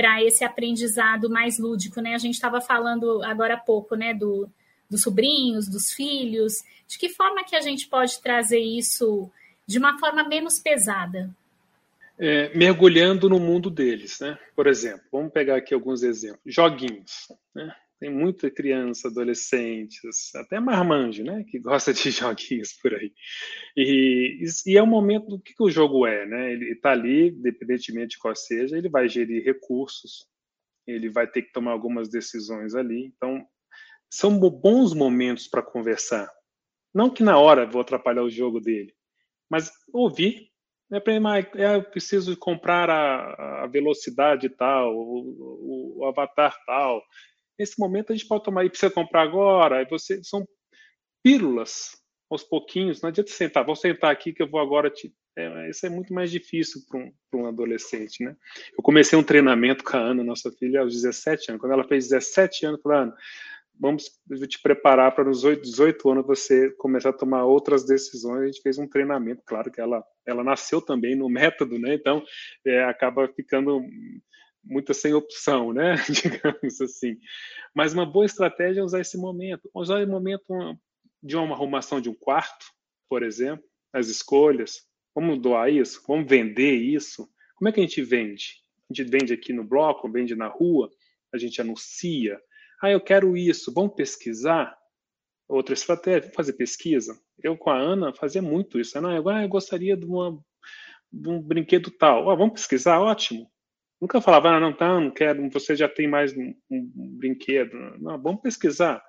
para 0.00 0.24
esse 0.24 0.42
aprendizado 0.42 1.28
mais 1.28 1.58
lúdico, 1.58 2.00
né? 2.00 2.14
A 2.14 2.18
gente 2.18 2.32
estava 2.32 2.58
falando 2.58 3.22
agora 3.22 3.52
há 3.52 3.58
pouco, 3.58 3.94
né, 3.94 4.14
do, 4.14 4.48
dos 4.88 5.02
sobrinhos, 5.02 5.68
dos 5.68 5.92
filhos. 5.92 6.54
De 6.88 6.98
que 6.98 7.10
forma 7.10 7.44
que 7.44 7.54
a 7.54 7.60
gente 7.60 7.86
pode 7.86 8.18
trazer 8.22 8.60
isso 8.60 9.30
de 9.66 9.78
uma 9.78 9.98
forma 9.98 10.26
menos 10.26 10.58
pesada? 10.58 11.28
É, 12.18 12.50
mergulhando 12.56 13.28
no 13.28 13.38
mundo 13.38 13.68
deles, 13.68 14.20
né? 14.20 14.38
Por 14.56 14.66
exemplo, 14.66 15.02
vamos 15.12 15.32
pegar 15.32 15.56
aqui 15.56 15.74
alguns 15.74 16.02
exemplos. 16.02 16.40
Joguinhos, 16.46 17.30
né? 17.54 17.70
Tem 18.00 18.10
muita 18.10 18.50
criança, 18.50 19.08
adolescentes, 19.08 20.34
até 20.34 20.58
marmanjo, 20.58 21.22
né? 21.22 21.44
Que 21.46 21.58
gosta 21.58 21.92
de 21.92 22.10
joguinhos 22.10 22.72
por 22.72 22.94
aí. 22.94 23.12
E, 23.76 24.42
e 24.66 24.76
é 24.78 24.82
o 24.82 24.86
momento 24.86 25.28
do 25.28 25.38
que, 25.38 25.54
que 25.54 25.62
o 25.62 25.70
jogo 25.70 26.06
é, 26.06 26.24
né? 26.26 26.52
Ele 26.52 26.72
está 26.72 26.92
ali, 26.92 27.28
independentemente 27.28 28.12
de 28.12 28.18
qual 28.18 28.34
seja, 28.34 28.78
ele 28.78 28.88
vai 28.88 29.06
gerir 29.06 29.44
recursos, 29.44 30.26
ele 30.86 31.10
vai 31.10 31.26
ter 31.26 31.42
que 31.42 31.52
tomar 31.52 31.72
algumas 31.72 32.08
decisões 32.08 32.74
ali. 32.74 33.04
Então, 33.04 33.46
são 34.10 34.38
bons 34.38 34.94
momentos 34.94 35.46
para 35.46 35.62
conversar. 35.62 36.28
Não 36.92 37.10
que 37.10 37.22
na 37.22 37.38
hora 37.38 37.66
vou 37.66 37.82
atrapalhar 37.82 38.22
o 38.22 38.30
jogo 38.30 38.60
dele, 38.60 38.92
mas 39.48 39.70
ouvir, 39.92 40.50
É, 40.92 40.96
é, 41.62 41.76
eu 41.76 41.84
preciso 41.84 42.36
comprar 42.36 42.90
a, 42.90 43.62
a 43.62 43.66
velocidade 43.68 44.48
tal, 44.48 44.92
o, 44.96 45.98
o, 45.98 46.04
avatar 46.04 46.56
tal. 46.66 47.00
Nesse 47.60 47.78
momento 47.78 48.10
a 48.10 48.16
gente 48.16 48.26
pode 48.26 48.42
tomar, 48.42 48.64
e 48.64 48.70
precisa 48.70 48.90
comprar 48.90 49.20
agora. 49.20 49.86
Você, 49.90 50.24
são 50.24 50.48
pílulas 51.22 51.90
aos 52.30 52.42
pouquinhos. 52.42 53.02
Não 53.02 53.10
adianta 53.10 53.30
sentar, 53.30 53.66
vou 53.66 53.76
sentar 53.76 54.10
aqui 54.10 54.32
que 54.32 54.42
eu 54.42 54.48
vou 54.48 54.58
agora 54.58 54.88
te. 54.88 55.12
É, 55.36 55.68
isso 55.68 55.84
é 55.84 55.90
muito 55.90 56.14
mais 56.14 56.30
difícil 56.30 56.80
para 56.88 56.98
um, 56.98 57.12
um 57.34 57.46
adolescente, 57.46 58.24
né? 58.24 58.34
Eu 58.74 58.82
comecei 58.82 59.18
um 59.18 59.22
treinamento 59.22 59.84
com 59.84 59.94
a 59.94 60.00
Ana, 60.00 60.24
nossa 60.24 60.50
filha, 60.52 60.80
aos 60.80 60.94
17 60.94 61.50
anos. 61.50 61.60
Quando 61.60 61.72
ela 61.72 61.86
fez 61.86 62.08
17 62.08 62.64
anos, 62.64 62.78
eu 62.78 62.82
falei, 62.82 62.98
Ana, 63.00 63.14
vamos 63.78 64.10
te 64.48 64.62
preparar 64.62 65.14
para 65.14 65.24
nos 65.24 65.42
18 65.42 66.10
anos 66.10 66.26
você 66.26 66.70
começar 66.78 67.10
a 67.10 67.12
tomar 67.12 67.44
outras 67.44 67.84
decisões. 67.84 68.40
A 68.40 68.46
gente 68.46 68.62
fez 68.62 68.78
um 68.78 68.88
treinamento, 68.88 69.42
claro 69.44 69.70
que 69.70 69.82
ela, 69.82 70.02
ela 70.26 70.42
nasceu 70.42 70.80
também 70.80 71.14
no 71.14 71.28
método, 71.28 71.78
né? 71.78 71.92
Então 71.92 72.24
é, 72.66 72.84
acaba 72.84 73.28
ficando 73.28 73.82
muita 74.62 74.94
sem 74.94 75.14
opção, 75.14 75.72
né? 75.72 75.94
Digamos 76.08 76.80
assim. 76.80 77.18
Mas 77.74 77.92
uma 77.92 78.06
boa 78.06 78.26
estratégia 78.26 78.80
é 78.80 78.84
usar 78.84 79.00
esse 79.00 79.16
momento, 79.16 79.70
usar 79.74 80.02
o 80.02 80.08
momento 80.08 80.78
de 81.22 81.36
uma 81.36 81.54
arrumação 81.54 82.00
de 82.00 82.08
um 82.08 82.14
quarto, 82.14 82.66
por 83.08 83.22
exemplo, 83.22 83.64
as 83.92 84.08
escolhas. 84.08 84.86
Vamos 85.14 85.40
doar 85.40 85.70
isso? 85.70 86.02
Vamos 86.06 86.28
vender 86.28 86.74
isso? 86.74 87.28
Como 87.56 87.68
é 87.68 87.72
que 87.72 87.80
a 87.80 87.82
gente 87.82 88.02
vende? 88.02 88.60
A 88.88 88.94
gente 88.94 89.10
vende 89.10 89.32
aqui 89.32 89.52
no 89.52 89.64
bloco, 89.64 90.10
vende 90.10 90.34
na 90.34 90.48
rua, 90.48 90.90
a 91.32 91.38
gente 91.38 91.60
anuncia. 91.60 92.40
Ah, 92.82 92.90
eu 92.90 93.00
quero 93.00 93.36
isso. 93.36 93.72
Vamos 93.72 93.94
pesquisar? 93.94 94.76
Outra 95.48 95.74
estratégia, 95.74 96.32
fazer 96.32 96.52
pesquisa. 96.54 97.18
Eu 97.42 97.56
com 97.56 97.70
a 97.70 97.78
Ana 97.78 98.12
fazia 98.14 98.40
muito 98.40 98.78
isso. 98.78 98.96
Ana, 98.96 99.14
eu, 99.16 99.28
ah, 99.28 99.42
eu 99.42 99.48
gostaria 99.48 99.96
de, 99.96 100.06
uma, 100.06 100.38
de 101.12 101.28
um 101.28 101.42
brinquedo 101.42 101.90
tal. 101.90 102.30
Ah, 102.30 102.34
vamos 102.34 102.54
pesquisar? 102.54 103.00
Ótimo. 103.00 103.50
Nunca 104.00 104.20
falava, 104.20 104.50
ah, 104.50 104.60
não, 104.60 104.72
tá, 104.72 104.98
não 104.98 105.10
quero, 105.10 105.48
você 105.50 105.76
já 105.76 105.88
tem 105.88 106.08
mais 106.08 106.34
um, 106.34 106.54
um 106.70 106.90
brinquedo. 107.18 107.76
Não, 107.98 108.20
vamos 108.20 108.40
pesquisar. 108.40 109.04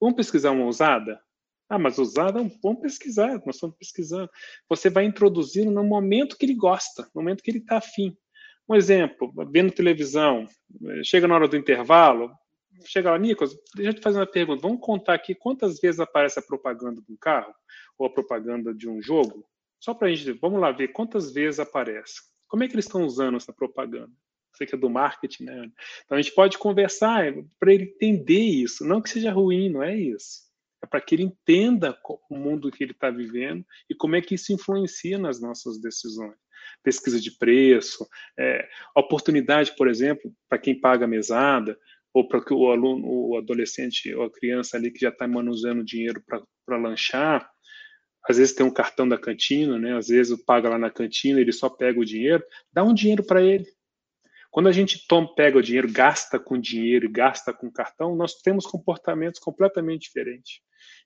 Vamos 0.00 0.16
pesquisar 0.16 0.50
uma 0.52 0.64
ousada? 0.64 1.20
Ah, 1.68 1.78
mas 1.78 1.98
usada, 1.98 2.40
vamos 2.62 2.80
pesquisar, 2.80 3.40
nós 3.44 3.56
estamos 3.56 3.76
pesquisando. 3.76 4.30
Você 4.68 4.88
vai 4.88 5.04
introduzindo 5.04 5.70
no 5.70 5.84
momento 5.84 6.36
que 6.36 6.46
ele 6.46 6.54
gosta, 6.54 7.02
no 7.14 7.22
momento 7.22 7.42
que 7.42 7.50
ele 7.50 7.58
está 7.58 7.78
afim. 7.78 8.16
Um 8.68 8.74
exemplo, 8.74 9.32
vendo 9.50 9.72
televisão, 9.72 10.46
chega 11.02 11.28
na 11.28 11.34
hora 11.34 11.48
do 11.48 11.56
intervalo, 11.56 12.30
chega 12.86 13.10
lá, 13.10 13.18
Nicolas, 13.18 13.54
deixa 13.74 13.90
eu 13.90 13.94
te 13.94 14.00
fazer 14.00 14.18
uma 14.18 14.26
pergunta. 14.26 14.62
Vamos 14.62 14.80
contar 14.80 15.14
aqui 15.14 15.34
quantas 15.34 15.78
vezes 15.80 16.00
aparece 16.00 16.38
a 16.38 16.42
propaganda 16.42 17.00
de 17.00 17.12
um 17.12 17.16
carro 17.16 17.54
ou 17.98 18.06
a 18.06 18.10
propaganda 18.10 18.74
de 18.74 18.88
um 18.88 19.02
jogo? 19.02 19.44
Só 19.78 19.92
para 19.92 20.08
a 20.08 20.14
gente, 20.14 20.38
vamos 20.40 20.60
lá 20.60 20.70
ver 20.70 20.88
quantas 20.88 21.32
vezes 21.32 21.60
aparece. 21.60 22.22
Como 22.54 22.62
é 22.62 22.68
que 22.68 22.76
eles 22.76 22.84
estão 22.84 23.04
usando 23.04 23.36
essa 23.36 23.52
propaganda? 23.52 24.12
Você 24.52 24.64
que 24.64 24.76
é 24.76 24.78
do 24.78 24.88
marketing, 24.88 25.42
né? 25.42 25.72
Então 26.04 26.16
a 26.16 26.22
gente 26.22 26.32
pode 26.32 26.56
conversar 26.56 27.34
para 27.58 27.74
ele 27.74 27.86
entender 27.96 28.38
isso. 28.38 28.86
Não 28.86 29.02
que 29.02 29.10
seja 29.10 29.32
ruim, 29.32 29.68
não 29.68 29.82
é 29.82 29.96
isso 29.96 30.44
é 30.84 30.86
para 30.86 31.00
que 31.00 31.16
ele 31.16 31.24
entenda 31.24 31.98
o 32.30 32.36
mundo 32.36 32.70
que 32.70 32.84
ele 32.84 32.92
está 32.92 33.10
vivendo 33.10 33.64
e 33.90 33.94
como 33.94 34.14
é 34.14 34.20
que 34.20 34.36
isso 34.36 34.52
influencia 34.52 35.18
nas 35.18 35.40
nossas 35.40 35.80
decisões. 35.80 36.36
Pesquisa 36.82 37.20
de 37.20 37.32
preço, 37.36 38.06
é, 38.38 38.68
oportunidade, 38.94 39.74
por 39.76 39.88
exemplo, 39.88 40.32
para 40.48 40.58
quem 40.58 40.78
paga 40.78 41.06
mesada, 41.06 41.76
ou 42.12 42.28
para 42.28 42.40
o 42.54 42.70
aluno, 42.70 43.04
o 43.04 43.36
adolescente 43.36 44.14
ou 44.14 44.24
a 44.24 44.30
criança 44.30 44.76
ali 44.76 44.92
que 44.92 45.00
já 45.00 45.08
está 45.08 45.26
manuseando 45.26 45.82
dinheiro 45.82 46.22
para 46.64 46.76
lanchar, 46.76 47.50
às 48.28 48.38
vezes 48.38 48.54
tem 48.54 48.64
um 48.64 48.72
cartão 48.72 49.08
da 49.08 49.18
cantina, 49.18 49.78
né? 49.78 49.96
Às 49.96 50.08
vezes 50.08 50.42
paga 50.44 50.68
lá 50.68 50.78
na 50.78 50.90
cantina, 50.90 51.40
ele 51.40 51.52
só 51.52 51.68
pega 51.68 52.00
o 52.00 52.04
dinheiro, 52.04 52.42
dá 52.72 52.82
um 52.82 52.94
dinheiro 52.94 53.24
para 53.24 53.42
ele. 53.42 53.66
Quando 54.50 54.68
a 54.68 54.72
gente 54.72 55.06
toma, 55.08 55.34
pega 55.34 55.58
o 55.58 55.62
dinheiro, 55.62 55.90
gasta 55.90 56.38
com 56.38 56.58
dinheiro 56.58 57.10
gasta 57.10 57.52
com 57.52 57.70
cartão, 57.70 58.14
nós 58.14 58.34
temos 58.34 58.64
comportamentos 58.64 59.40
completamente 59.40 60.02
diferentes. 60.02 60.60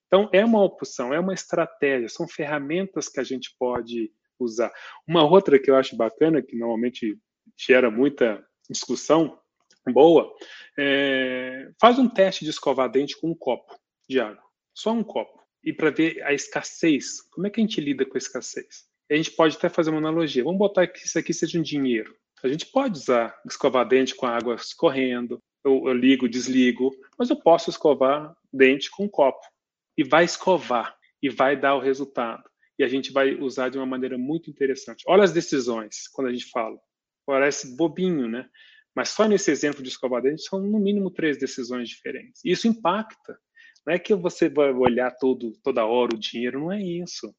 Então, 0.07 0.29
é 0.33 0.45
uma 0.45 0.63
opção, 0.63 1.15
é 1.15 1.19
uma 1.19 1.35
estratégia, 1.35 2.09
são 2.09 2.29
ferramentas 2.29 3.09
que 3.09 3.21
a 3.21 3.25
gente 3.25 3.55
pode 3.59 4.11
usar. 4.39 4.73
Uma 5.07 5.25
outra 5.25 5.59
que 5.59 5.71
eu 5.71 5.77
acho 5.77 5.97
bacana, 5.97 6.43
que 6.43 6.57
normalmente 6.57 7.19
gera 7.59 7.91
muita 7.91 8.43
discussão 8.69 9.39
boa, 9.91 10.31
é, 10.79 11.71
faz 11.81 11.99
um 11.99 12.09
teste 12.09 12.45
de 12.45 12.51
escovar 12.51 12.91
dente 12.91 13.19
com 13.19 13.31
um 13.31 13.35
copo 13.35 13.75
de 14.09 14.21
água, 14.21 14.43
só 14.75 14.93
um 14.93 15.03
copo, 15.03 15.38
e 15.63 15.73
para 15.73 15.91
ver 15.91 16.23
a 16.23 16.33
escassez, 16.33 17.23
como 17.31 17.47
é 17.47 17.51
que 17.51 17.61
a 17.61 17.65
gente 17.65 17.81
lida 17.81 18.05
com 18.05 18.17
a 18.17 18.19
escassez. 18.19 18.87
A 19.11 19.15
gente 19.15 19.31
pode 19.31 19.57
até 19.57 19.69
fazer 19.69 19.91
uma 19.91 19.99
analogia, 19.99 20.45
vamos 20.45 20.59
botar 20.59 20.87
que 20.87 21.07
isso 21.07 21.19
aqui 21.19 21.33
seja 21.33 21.59
um 21.59 21.63
dinheiro. 21.63 22.15
A 22.43 22.49
gente 22.49 22.67
pode 22.67 22.99
usar 22.99 23.37
escovar 23.47 23.87
dente 23.87 24.15
com 24.15 24.27
a 24.27 24.37
água 24.37 24.55
escorrendo, 24.55 25.43
eu, 25.65 25.89
eu 25.89 25.93
ligo, 25.93 26.29
desligo, 26.29 26.95
mas 27.19 27.31
eu 27.31 27.37
posso 27.37 27.71
escovar 27.71 28.37
dente 28.53 28.91
com 28.91 29.05
um 29.05 29.09
copo 29.09 29.45
e 29.97 30.05
vai 30.05 30.25
escovar 30.25 30.97
e 31.23 31.29
vai 31.29 31.57
dar 31.57 31.75
o 31.75 31.81
resultado. 31.81 32.49
E 32.79 32.85
a 32.85 32.89
gente 32.89 33.13
vai 33.13 33.35
usar 33.35 33.71
de 33.71 33.77
uma 33.77 33.87
maneira 33.87 34.17
muito 34.17 34.49
interessante. 34.49 35.05
Olha 35.09 35.25
as 35.25 35.33
decisões 35.33 36.07
quando 36.09 36.29
a 36.29 36.33
gente 36.33 36.47
fala. 36.51 36.79
Parece 37.27 37.77
bobinho, 37.77 38.29
né? 38.29 38.49
Mas 38.95 39.11
só 39.11 39.27
nesse 39.27 39.51
exemplo 39.51 39.83
de 39.83 39.89
escovar 39.89 40.23
dente 40.23 40.43
são 40.43 40.61
no 40.61 40.79
mínimo 40.79 41.11
três 41.11 41.37
decisões 41.39 41.89
diferentes. 41.89 42.41
Isso 42.45 42.69
impacta. 42.69 43.39
Não 43.89 43.95
é 43.95 43.99
que 43.99 44.15
você 44.15 44.51
vai 44.51 44.71
olhar 44.71 45.11
todo, 45.13 45.53
toda 45.65 45.87
hora 45.87 46.15
o 46.15 46.19
dinheiro, 46.19 46.61
não 46.61 46.71
é 46.71 46.79
isso. 46.79 47.35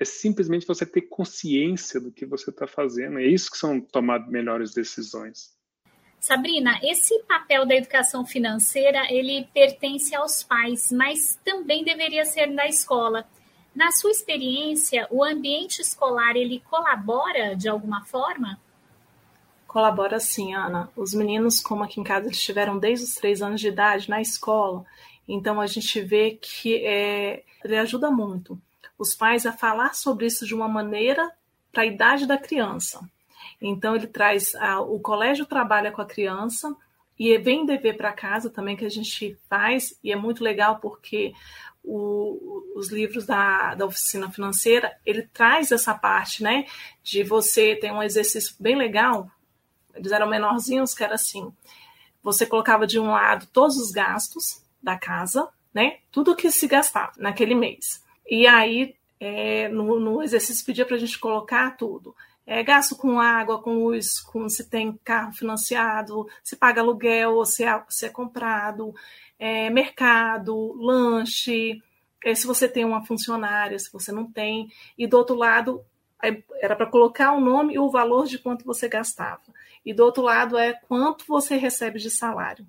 É 0.00 0.06
simplesmente 0.06 0.66
você 0.66 0.86
ter 0.86 1.02
consciência 1.02 2.00
do 2.00 2.10
que 2.10 2.24
você 2.24 2.48
está 2.48 2.66
fazendo. 2.66 3.18
É 3.18 3.26
isso 3.26 3.50
que 3.50 3.58
são 3.58 3.78
tomar 3.78 4.26
melhores 4.26 4.72
decisões. 4.72 5.54
Sabrina, 6.18 6.80
esse 6.82 7.22
papel 7.24 7.66
da 7.66 7.74
educação 7.74 8.24
financeira, 8.24 9.02
ele 9.12 9.46
pertence 9.52 10.14
aos 10.14 10.42
pais, 10.42 10.90
mas 10.90 11.38
também 11.44 11.84
deveria 11.84 12.24
ser 12.24 12.46
da 12.54 12.66
escola. 12.66 13.26
Na 13.74 13.92
sua 13.92 14.12
experiência, 14.12 15.06
o 15.10 15.22
ambiente 15.22 15.82
escolar, 15.82 16.36
ele 16.36 16.60
colabora 16.70 17.54
de 17.54 17.68
alguma 17.68 18.02
forma? 18.06 18.58
Colabora 19.66 20.18
sim, 20.18 20.54
Ana. 20.54 20.88
Os 20.96 21.12
meninos, 21.12 21.60
como 21.60 21.82
aqui 21.82 22.00
em 22.00 22.04
casa, 22.04 22.28
eles 22.28 22.38
estiveram 22.38 22.78
desde 22.78 23.04
os 23.04 23.14
três 23.14 23.42
anos 23.42 23.60
de 23.60 23.68
idade 23.68 24.08
na 24.08 24.22
escola, 24.22 24.86
então 25.26 25.60
a 25.60 25.66
gente 25.66 26.00
vê 26.00 26.32
que 26.40 26.84
é, 26.84 27.42
ele 27.64 27.76
ajuda 27.76 28.10
muito 28.10 28.60
os 28.98 29.14
pais 29.14 29.46
a 29.46 29.52
falar 29.52 29.94
sobre 29.94 30.26
isso 30.26 30.46
de 30.46 30.54
uma 30.54 30.68
maneira 30.68 31.30
para 31.72 31.82
a 31.82 31.86
idade 31.86 32.26
da 32.26 32.38
criança. 32.38 33.00
Então, 33.60 33.96
ele 33.96 34.06
traz. 34.06 34.54
A, 34.54 34.80
o 34.80 35.00
colégio 35.00 35.46
trabalha 35.46 35.90
com 35.90 36.00
a 36.00 36.06
criança 36.06 36.74
e 37.18 37.36
vem 37.38 37.66
dever 37.66 37.96
para 37.96 38.12
casa 38.12 38.50
também 38.50 38.76
que 38.76 38.84
a 38.84 38.90
gente 38.90 39.36
faz, 39.48 39.98
e 40.02 40.12
é 40.12 40.16
muito 40.16 40.42
legal 40.42 40.78
porque 40.78 41.32
o, 41.84 42.64
os 42.76 42.90
livros 42.90 43.26
da, 43.26 43.74
da 43.74 43.86
oficina 43.86 44.30
financeira, 44.30 44.96
ele 45.04 45.22
traz 45.22 45.72
essa 45.72 45.94
parte, 45.94 46.42
né? 46.42 46.66
De 47.02 47.22
você 47.22 47.76
ter 47.76 47.92
um 47.92 48.02
exercício 48.02 48.54
bem 48.58 48.76
legal. 48.76 49.30
Eles 49.94 50.12
eram 50.12 50.28
menorzinhos, 50.28 50.94
que 50.94 51.04
era 51.04 51.14
assim: 51.14 51.52
você 52.22 52.46
colocava 52.46 52.86
de 52.86 52.98
um 52.98 53.10
lado 53.10 53.46
todos 53.52 53.76
os 53.76 53.90
gastos 53.90 54.61
da 54.82 54.98
casa, 54.98 55.48
né? 55.72 55.98
Tudo 56.10 56.36
que 56.36 56.50
se 56.50 56.66
gastava 56.66 57.12
naquele 57.18 57.54
mês. 57.54 58.02
E 58.28 58.46
aí, 58.46 58.94
é, 59.20 59.68
no, 59.68 60.00
no 60.00 60.22
exercício, 60.22 60.64
pedia 60.64 60.84
para 60.84 60.96
a 60.96 60.98
gente 60.98 61.18
colocar 61.18 61.76
tudo 61.76 62.14
é, 62.46 62.62
gasto 62.62 62.96
com 62.96 63.20
água, 63.20 63.62
com 63.62 63.84
luz, 63.84 64.20
com 64.20 64.48
se 64.48 64.68
tem 64.68 64.98
carro 65.04 65.32
financiado, 65.32 66.26
se 66.42 66.56
paga 66.56 66.80
aluguel 66.80 67.34
ou 67.34 67.46
se 67.46 67.64
é, 67.64 67.82
se 67.88 68.06
é 68.06 68.08
comprado, 68.08 68.94
é, 69.38 69.70
mercado, 69.70 70.74
lanche, 70.74 71.82
é, 72.24 72.34
se 72.34 72.46
você 72.46 72.68
tem 72.68 72.84
uma 72.84 73.04
funcionária, 73.04 73.78
se 73.78 73.92
você 73.92 74.12
não 74.12 74.30
tem, 74.30 74.70
e 74.98 75.06
do 75.06 75.16
outro 75.16 75.36
lado 75.36 75.84
era 76.60 76.76
para 76.76 76.86
colocar 76.86 77.32
o 77.32 77.40
nome 77.40 77.74
e 77.74 77.78
o 77.80 77.90
valor 77.90 78.26
de 78.26 78.38
quanto 78.38 78.64
você 78.64 78.88
gastava. 78.88 79.42
E 79.84 79.92
do 79.92 80.04
outro 80.04 80.22
lado 80.22 80.56
é 80.56 80.72
quanto 80.72 81.24
você 81.26 81.56
recebe 81.56 81.98
de 81.98 82.10
salário. 82.10 82.64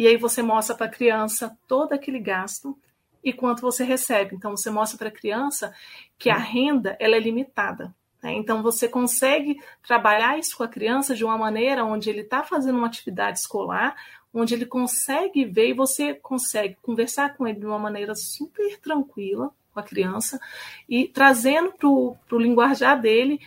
E 0.00 0.06
aí 0.06 0.16
você 0.16 0.42
mostra 0.42 0.74
para 0.74 0.86
a 0.86 0.90
criança 0.90 1.54
todo 1.68 1.92
aquele 1.92 2.18
gasto 2.18 2.74
e 3.22 3.34
quanto 3.34 3.60
você 3.60 3.84
recebe. 3.84 4.34
Então 4.34 4.56
você 4.56 4.70
mostra 4.70 4.96
para 4.96 5.08
a 5.08 5.12
criança 5.12 5.74
que 6.18 6.30
a 6.30 6.38
renda 6.38 6.96
ela 6.98 7.16
é 7.16 7.20
limitada. 7.20 7.94
Né? 8.22 8.32
Então, 8.32 8.62
você 8.62 8.88
consegue 8.88 9.60
trabalhar 9.86 10.38
isso 10.38 10.56
com 10.56 10.62
a 10.62 10.68
criança 10.68 11.14
de 11.14 11.22
uma 11.22 11.36
maneira 11.36 11.84
onde 11.84 12.08
ele 12.08 12.22
está 12.22 12.42
fazendo 12.42 12.78
uma 12.78 12.86
atividade 12.86 13.40
escolar, 13.40 13.94
onde 14.32 14.54
ele 14.54 14.64
consegue 14.64 15.44
ver 15.44 15.68
e 15.68 15.74
você 15.74 16.14
consegue 16.14 16.78
conversar 16.80 17.36
com 17.36 17.46
ele 17.46 17.60
de 17.60 17.66
uma 17.66 17.78
maneira 17.78 18.14
super 18.14 18.78
tranquila 18.80 19.50
com 19.70 19.80
a 19.80 19.82
criança 19.82 20.40
e 20.88 21.08
trazendo 21.08 21.74
para 21.74 21.86
o 21.86 22.38
linguajar 22.38 22.98
dele 22.98 23.38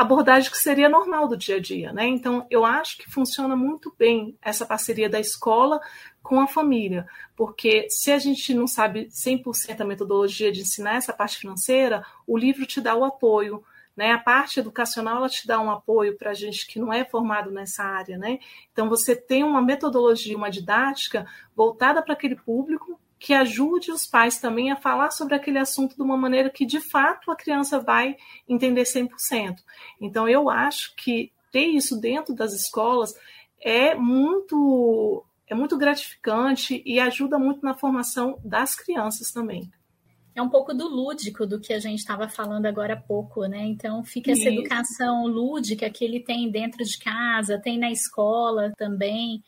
abordagem 0.00 0.50
que 0.50 0.56
seria 0.56 0.88
normal 0.88 1.28
do 1.28 1.36
dia 1.36 1.56
a 1.56 1.60
dia, 1.60 1.92
né? 1.92 2.06
Então, 2.06 2.46
eu 2.50 2.64
acho 2.64 2.96
que 2.96 3.10
funciona 3.10 3.54
muito 3.54 3.94
bem 3.98 4.34
essa 4.40 4.64
parceria 4.64 5.10
da 5.10 5.20
escola 5.20 5.78
com 6.22 6.40
a 6.40 6.46
família, 6.46 7.06
porque 7.36 7.86
se 7.90 8.10
a 8.10 8.18
gente 8.18 8.54
não 8.54 8.66
sabe 8.66 9.08
100% 9.08 9.80
a 9.80 9.84
metodologia 9.84 10.50
de 10.50 10.60
ensinar 10.62 10.94
essa 10.96 11.12
parte 11.12 11.38
financeira, 11.38 12.02
o 12.26 12.38
livro 12.38 12.64
te 12.64 12.80
dá 12.80 12.94
o 12.94 13.04
apoio, 13.04 13.62
Né? 13.96 14.12
A 14.12 14.18
parte 14.18 14.60
educacional 14.60 15.16
ela 15.18 15.28
te 15.28 15.46
dá 15.46 15.60
um 15.60 15.70
apoio 15.70 16.16
para 16.16 16.30
a 16.30 16.34
gente 16.34 16.66
que 16.66 16.78
não 16.78 16.90
é 16.92 17.04
formado 17.04 17.50
nessa 17.50 17.82
área. 17.82 18.16
Né? 18.16 18.38
Então, 18.72 18.88
você 18.88 19.14
tem 19.14 19.44
uma 19.44 19.60
metodologia, 19.60 20.36
uma 20.36 20.50
didática 20.50 21.26
voltada 21.54 22.00
para 22.00 22.14
aquele 22.14 22.36
público 22.36 22.98
que 23.20 23.34
ajude 23.34 23.92
os 23.92 24.06
pais 24.06 24.38
também 24.38 24.72
a 24.72 24.76
falar 24.76 25.10
sobre 25.10 25.34
aquele 25.34 25.58
assunto 25.58 25.94
de 25.94 26.02
uma 26.02 26.16
maneira 26.16 26.48
que, 26.48 26.64
de 26.64 26.80
fato, 26.80 27.30
a 27.30 27.36
criança 27.36 27.78
vai 27.78 28.16
entender 28.48 28.82
100%. 28.82 29.56
Então, 30.00 30.26
eu 30.26 30.48
acho 30.48 30.96
que 30.96 31.30
ter 31.52 31.66
isso 31.66 32.00
dentro 32.00 32.34
das 32.34 32.54
escolas 32.54 33.12
é 33.60 33.94
muito 33.94 35.22
é 35.46 35.54
muito 35.54 35.76
gratificante 35.76 36.80
e 36.86 37.00
ajuda 37.00 37.36
muito 37.36 37.62
na 37.64 37.74
formação 37.74 38.38
das 38.44 38.76
crianças 38.76 39.32
também. 39.32 39.68
É 40.32 40.40
um 40.40 40.48
pouco 40.48 40.72
do 40.72 40.88
lúdico 40.88 41.44
do 41.44 41.60
que 41.60 41.72
a 41.72 41.80
gente 41.80 41.98
estava 41.98 42.28
falando 42.28 42.66
agora 42.66 42.94
há 42.94 42.96
pouco, 42.96 43.44
né? 43.46 43.66
Então 43.66 44.04
fica 44.04 44.30
essa 44.30 44.48
Isso. 44.48 44.60
educação 44.60 45.26
lúdica 45.26 45.90
que 45.90 46.04
ele 46.04 46.20
tem 46.20 46.48
dentro 46.48 46.84
de 46.84 46.96
casa, 46.98 47.58
tem 47.58 47.76
na 47.76 47.90
escola 47.90 48.72
também. 48.78 49.42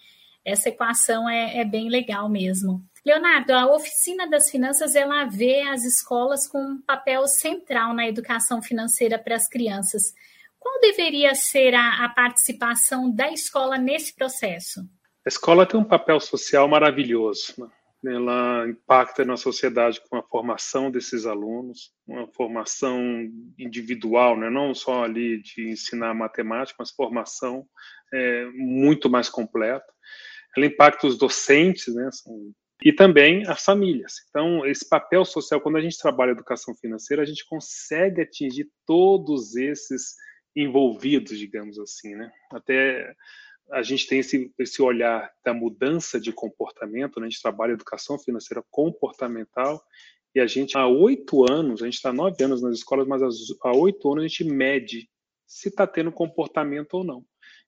Essa 0.45 0.68
equação 0.68 1.28
é, 1.28 1.59
é 1.59 1.64
bem 1.64 1.88
legal 1.88 2.28
mesmo. 2.28 2.84
Leonardo, 3.05 3.53
a 3.53 3.66
oficina 3.74 4.28
das 4.28 4.51
finanças 4.51 4.95
ela 4.95 5.24
vê 5.24 5.62
as 5.62 5.84
escolas 5.84 6.47
com 6.47 6.59
um 6.59 6.80
papel 6.80 7.26
central 7.26 7.95
na 7.95 8.09
educação 8.09 8.62
financeira 8.62 9.18
para 9.18 9.34
as 9.34 9.49
crianças. 9.49 10.14
Qual 10.59 10.80
deveria 10.80 11.34
ser 11.34 11.74
a, 11.74 12.05
a 12.05 12.09
participação 12.09 13.11
da 13.11 13.32
escola 13.32 13.76
nesse 13.76 14.14
processo? 14.14 14.80
A 15.24 15.28
escola 15.28 15.66
tem 15.66 15.78
um 15.78 15.84
papel 15.84 16.20
social 16.20 16.68
maravilhoso. 16.68 17.55
Né? 17.59 18.14
Ela 18.14 18.68
impacta 18.68 19.24
na 19.24 19.36
sociedade 19.36 20.01
com 20.09 20.16
a 20.16 20.22
formação 20.22 20.88
desses 20.88 21.26
alunos, 21.26 21.93
uma 22.07 22.28
formação 22.28 23.01
individual, 23.59 24.36
né? 24.36 24.49
não 24.49 24.72
só 24.74 25.03
ali 25.03 25.43
de 25.43 25.70
ensinar 25.70 26.14
matemática, 26.14 26.76
mas 26.78 26.93
formação 26.93 27.66
é, 28.12 28.47
muito 28.53 29.11
mais 29.11 29.28
completa. 29.28 29.93
Ela 30.57 30.66
impacta 30.66 31.07
os 31.07 31.16
docentes, 31.16 31.94
né? 31.94 32.09
e 32.84 32.92
também 32.92 33.46
as 33.46 33.64
famílias. 33.64 34.14
Então, 34.28 34.66
esse 34.66 34.88
papel 34.88 35.24
social, 35.24 35.61
quando 35.61 35.76
a 35.76 35.80
gente 35.80 35.98
trabalha 35.98 36.32
educação 36.32 36.74
financeira, 36.74 37.22
a 37.22 37.26
gente 37.26 37.46
consegue 37.46 38.20
atingir 38.20 38.68
todos 38.84 39.55
esses 39.55 40.16
envolvidos, 40.55 41.38
digamos 41.38 41.78
assim, 41.78 42.14
né? 42.14 42.30
Até 42.50 43.14
a 43.70 43.82
gente 43.82 44.07
tem 44.07 44.18
esse, 44.18 44.53
esse 44.59 44.82
olhar 44.82 45.30
da 45.44 45.55
mudança 45.55 46.20
de 46.20 46.32
comportamento, 46.32 47.18
né? 47.18 47.26
a 47.26 47.30
gente 47.30 47.40
trabalha 47.40 47.72
educação 47.72 48.18
financeira 48.18 48.62
comportamental, 48.70 49.82
e 50.34 50.40
a 50.40 50.46
gente, 50.46 50.76
há 50.76 50.86
oito 50.86 51.50
anos, 51.50 51.82
a 51.82 51.84
gente 51.84 51.94
está 51.94 52.12
nove 52.12 52.42
anos 52.42 52.62
nas 52.62 52.76
escolas, 52.76 53.07
mas 53.07 53.22
há 53.62 53.72
oito 53.72 54.11
anos 54.11 54.24
a 54.24 54.28
gente 54.28 54.44
mede 54.44 55.09
se 55.46 55.68
está 55.68 55.86
tendo 55.86 56.11
comportamento 56.11 56.94
ou 56.94 57.05
não. 57.05 57.24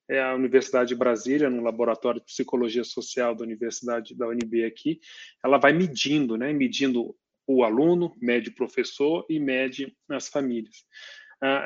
É 0.09 0.23
a 0.23 0.35
Universidade 0.35 0.89
de 0.89 0.95
Brasília, 0.95 1.49
no 1.49 1.63
laboratório 1.63 2.21
de 2.21 2.27
psicologia 2.27 2.85
social 2.85 3.35
da 3.35 3.45
Universidade 3.45 4.15
da 4.15 4.29
UNB 4.29 4.65
aqui, 4.65 5.01
ela 5.43 5.59
vai 5.59 5.73
medindo, 5.73 6.37
né? 6.37 6.53
Medindo 6.53 7.17
o 7.47 7.65
aluno, 7.65 8.15
mede 8.21 8.51
o 8.51 8.55
professor 8.55 9.25
e 9.29 9.39
mede 9.39 9.95
as 10.11 10.29
famílias 10.29 10.85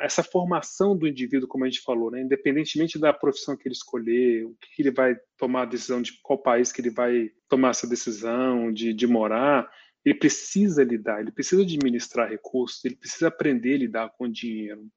essa 0.01 0.23
formação 0.23 0.97
do 0.97 1.07
indivíduo, 1.07 1.47
como 1.47 1.63
a 1.63 1.69
gente 1.69 1.81
falou, 1.81 2.11
né, 2.11 2.21
independentemente 2.21 2.99
da 2.99 3.13
profissão 3.13 3.55
que 3.55 3.67
ele 3.67 3.73
escolher, 3.73 4.45
o 4.45 4.55
que 4.59 4.81
ele 4.81 4.91
vai 4.91 5.15
tomar 5.37 5.63
a 5.63 5.65
decisão 5.65 6.01
de 6.01 6.19
qual 6.21 6.41
país 6.41 6.71
que 6.71 6.81
ele 6.81 6.89
vai 6.89 7.31
tomar 7.47 7.69
essa 7.69 7.87
decisão 7.87 8.71
de, 8.71 8.93
de 8.93 9.07
morar, 9.07 9.69
ele 10.03 10.15
precisa 10.15 10.83
lidar, 10.83 11.21
ele 11.21 11.31
precisa 11.31 11.61
administrar 11.61 12.29
recursos, 12.29 12.83
ele 12.83 12.95
precisa 12.95 13.27
aprender 13.27 13.75
a 13.75 13.77
lidar 13.77 14.09
com 14.17 14.29
dinheiro. 14.29 14.87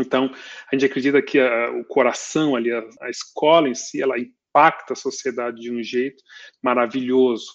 Então, 0.00 0.30
a 0.70 0.74
gente 0.74 0.84
acredita 0.84 1.22
que 1.22 1.38
a, 1.38 1.70
o 1.70 1.84
coração 1.84 2.56
ali, 2.56 2.72
a, 2.72 2.82
a 3.02 3.10
escola 3.10 3.68
em 3.68 3.74
si, 3.74 4.02
ela 4.02 4.18
impacta 4.18 4.92
a 4.92 4.96
sociedade 4.96 5.60
de 5.60 5.72
um 5.72 5.82
jeito 5.82 6.22
maravilhoso. 6.62 7.46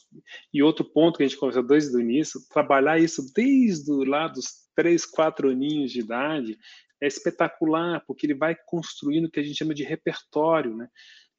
E 0.54 0.64
outro 0.64 0.86
ponto 0.86 1.18
que 1.18 1.24
a 1.24 1.28
gente 1.28 1.38
conversou 1.38 1.64
desde 1.64 1.96
o 1.96 2.02
início, 2.02 2.40
trabalhar 2.50 3.00
isso 3.00 3.32
desde 3.34 3.92
lá 4.06 4.28
dos 4.28 4.66
três, 4.76 5.06
quatro 5.06 5.50
aninhos 5.50 5.92
de 5.92 6.00
idade, 6.00 6.58
é 7.02 7.08
espetacular, 7.08 8.04
porque 8.08 8.26
ele 8.26 8.34
vai 8.34 8.56
construindo 8.66 9.26
o 9.26 9.32
que 9.32 9.40
a 9.40 9.44
gente 9.44 9.58
chama 9.58 9.74
de 9.74 9.84
repertório, 9.84 10.76
né? 10.76 10.88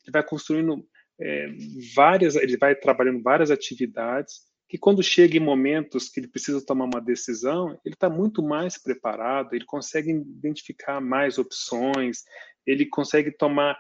Ele 0.04 0.12
vai 0.12 0.22
construindo 0.22 0.86
é, 1.20 1.48
várias, 1.94 2.36
ele 2.36 2.57
vai 2.57 2.74
trabalhando 2.74 3.22
várias 3.22 3.50
atividades 3.50 4.42
que 4.68 4.76
quando 4.76 5.02
chega 5.02 5.36
em 5.36 5.40
momentos 5.40 6.08
que 6.08 6.18
ele 6.18 6.28
precisa 6.28 6.64
tomar 6.64 6.86
uma 6.86 7.00
decisão, 7.00 7.78
ele 7.84 7.94
está 7.94 8.10
muito 8.10 8.42
mais 8.42 8.76
preparado, 8.76 9.54
ele 9.54 9.64
consegue 9.64 10.10
identificar 10.10 11.00
mais 11.00 11.38
opções, 11.38 12.24
ele 12.66 12.84
consegue 12.86 13.30
tomar, 13.30 13.78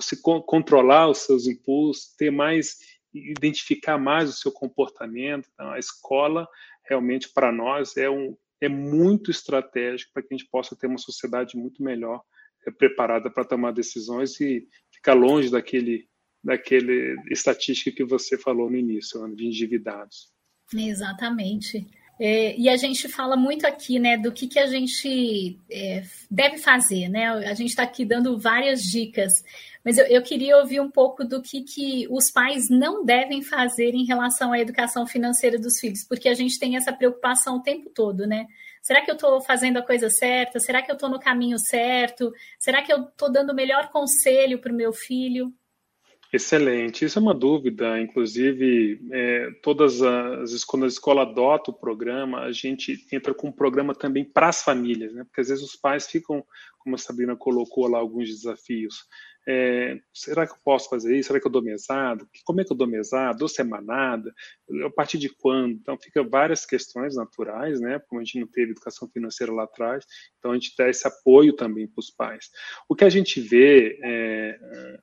se 0.00 0.20
controlar 0.22 1.08
os 1.08 1.18
seus 1.18 1.46
impulsos, 1.46 2.14
ter 2.16 2.30
mais, 2.30 2.76
identificar 3.12 3.96
mais 3.96 4.28
o 4.28 4.34
seu 4.34 4.52
comportamento. 4.52 5.48
Então, 5.54 5.70
a 5.70 5.78
escola 5.78 6.46
realmente 6.84 7.30
para 7.32 7.50
nós 7.50 7.96
é 7.96 8.10
um, 8.10 8.36
é 8.60 8.68
muito 8.68 9.30
estratégico 9.30 10.12
para 10.12 10.22
que 10.22 10.34
a 10.34 10.36
gente 10.36 10.50
possa 10.50 10.76
ter 10.76 10.86
uma 10.86 10.98
sociedade 10.98 11.56
muito 11.56 11.82
melhor 11.82 12.22
é, 12.66 12.70
preparada 12.70 13.30
para 13.30 13.44
tomar 13.44 13.72
decisões 13.72 14.38
e 14.40 14.68
ficar 14.92 15.14
longe 15.14 15.50
daquele, 15.50 16.08
daquele 16.42 17.16
estatística 17.30 17.90
que 17.90 18.04
você 18.04 18.38
falou 18.38 18.70
no 18.70 18.76
início, 18.76 19.26
de 19.34 19.46
endividados. 19.46 20.28
Exatamente. 20.74 21.86
É, 22.20 22.58
e 22.58 22.68
a 22.68 22.76
gente 22.76 23.08
fala 23.08 23.36
muito 23.36 23.64
aqui, 23.64 23.98
né, 24.00 24.16
do 24.16 24.32
que, 24.32 24.48
que 24.48 24.58
a 24.58 24.66
gente 24.66 25.56
é, 25.70 26.02
deve 26.28 26.58
fazer, 26.58 27.08
né? 27.08 27.28
A 27.28 27.54
gente 27.54 27.68
está 27.68 27.84
aqui 27.84 28.04
dando 28.04 28.36
várias 28.36 28.82
dicas, 28.82 29.44
mas 29.84 29.98
eu, 29.98 30.04
eu, 30.06 30.20
queria 30.20 30.56
ouvir 30.56 30.80
um 30.80 30.90
pouco 30.90 31.24
do 31.24 31.40
que, 31.40 31.62
que 31.62 32.08
os 32.10 32.28
pais 32.28 32.68
não 32.68 33.04
devem 33.04 33.40
fazer 33.40 33.94
em 33.94 34.04
relação 34.04 34.52
à 34.52 34.58
educação 34.58 35.06
financeira 35.06 35.58
dos 35.58 35.78
filhos, 35.78 36.02
porque 36.02 36.28
a 36.28 36.34
gente 36.34 36.58
tem 36.58 36.76
essa 36.76 36.92
preocupação 36.92 37.58
o 37.58 37.62
tempo 37.62 37.88
todo, 37.88 38.26
né? 38.26 38.46
Será 38.82 39.04
que 39.04 39.10
eu 39.10 39.14
estou 39.14 39.40
fazendo 39.40 39.76
a 39.76 39.86
coisa 39.86 40.10
certa? 40.10 40.58
Será 40.58 40.82
que 40.82 40.90
eu 40.90 40.94
estou 40.94 41.08
no 41.08 41.20
caminho 41.20 41.58
certo? 41.58 42.32
Será 42.58 42.82
que 42.82 42.92
eu 42.92 43.04
estou 43.04 43.30
dando 43.30 43.50
o 43.50 43.54
melhor 43.54 43.90
conselho 43.90 44.58
para 44.58 44.72
o 44.72 44.76
meu 44.76 44.92
filho? 44.92 45.52
Excelente, 46.30 47.06
isso 47.06 47.18
é 47.18 47.22
uma 47.22 47.34
dúvida. 47.34 47.98
Inclusive, 47.98 49.00
é, 49.10 49.50
todas 49.62 50.02
as 50.02 50.62
quando 50.62 50.84
a 50.84 50.88
escola 50.88 51.22
adota 51.22 51.70
o 51.70 51.74
programa, 51.74 52.40
a 52.40 52.52
gente 52.52 53.06
entra 53.10 53.32
com 53.32 53.48
um 53.48 53.52
programa 53.52 53.94
também 53.94 54.24
para 54.24 54.48
as 54.48 54.62
famílias, 54.62 55.14
né? 55.14 55.24
Porque 55.24 55.40
às 55.40 55.48
vezes 55.48 55.64
os 55.64 55.74
pais 55.74 56.06
ficam, 56.06 56.44
como 56.78 56.94
a 56.94 56.98
Sabrina 56.98 57.34
colocou 57.34 57.88
lá, 57.88 57.98
alguns 57.98 58.28
desafios. 58.28 59.06
É, 59.50 59.98
será 60.12 60.46
que 60.46 60.52
eu 60.52 60.58
posso 60.62 60.90
fazer 60.90 61.16
isso? 61.16 61.28
Será 61.28 61.40
que 61.40 61.46
eu 61.46 61.50
dou 61.50 61.62
mesado? 61.62 62.28
Como 62.44 62.60
é 62.60 62.64
que 62.64 62.70
eu 62.70 62.76
dou 62.76 62.86
mesado? 62.86 63.38
Dou 63.38 63.48
semanada? 63.48 64.30
A 64.84 64.90
partir 64.90 65.16
de 65.16 65.30
quando? 65.30 65.72
Então, 65.72 65.96
fica 65.96 66.22
várias 66.22 66.66
questões 66.66 67.16
naturais, 67.16 67.80
né? 67.80 67.98
Como 68.06 68.20
a 68.20 68.24
gente 68.24 68.40
não 68.40 68.46
teve 68.46 68.72
educação 68.72 69.08
financeira 69.08 69.50
lá 69.50 69.62
atrás, 69.64 70.04
então 70.38 70.50
a 70.50 70.54
gente 70.54 70.74
dá 70.76 70.90
esse 70.90 71.08
apoio 71.08 71.54
também 71.54 71.86
para 71.88 72.00
os 72.00 72.10
pais. 72.10 72.50
O 72.86 72.94
que 72.94 73.04
a 73.04 73.08
gente 73.08 73.40
vê, 73.40 73.98
é, 74.04 74.58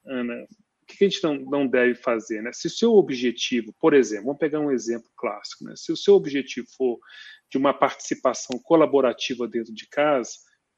Ana, 0.06 0.46
o 0.86 0.98
que 0.98 1.04
a 1.04 1.10
gente 1.10 1.24
não, 1.24 1.36
não 1.36 1.68
deve 1.68 1.96
fazer? 1.96 2.42
Né? 2.42 2.52
Se 2.54 2.68
o 2.68 2.70
seu 2.70 2.94
objetivo, 2.94 3.74
por 3.80 3.94
exemplo, 3.94 4.26
vamos 4.26 4.40
pegar 4.40 4.60
um 4.60 4.72
exemplo 4.72 5.10
clássico, 5.18 5.66
né? 5.66 5.74
se 5.76 5.92
o 5.92 5.98
seu 5.98 6.14
objetivo 6.14 6.68
for 6.78 7.00
de 7.52 7.58
uma 7.58 7.74
participação 7.74 8.60
colaborativa 8.60 9.48
dentro 9.48 9.74
de 9.74 9.88
casa, 9.90 10.32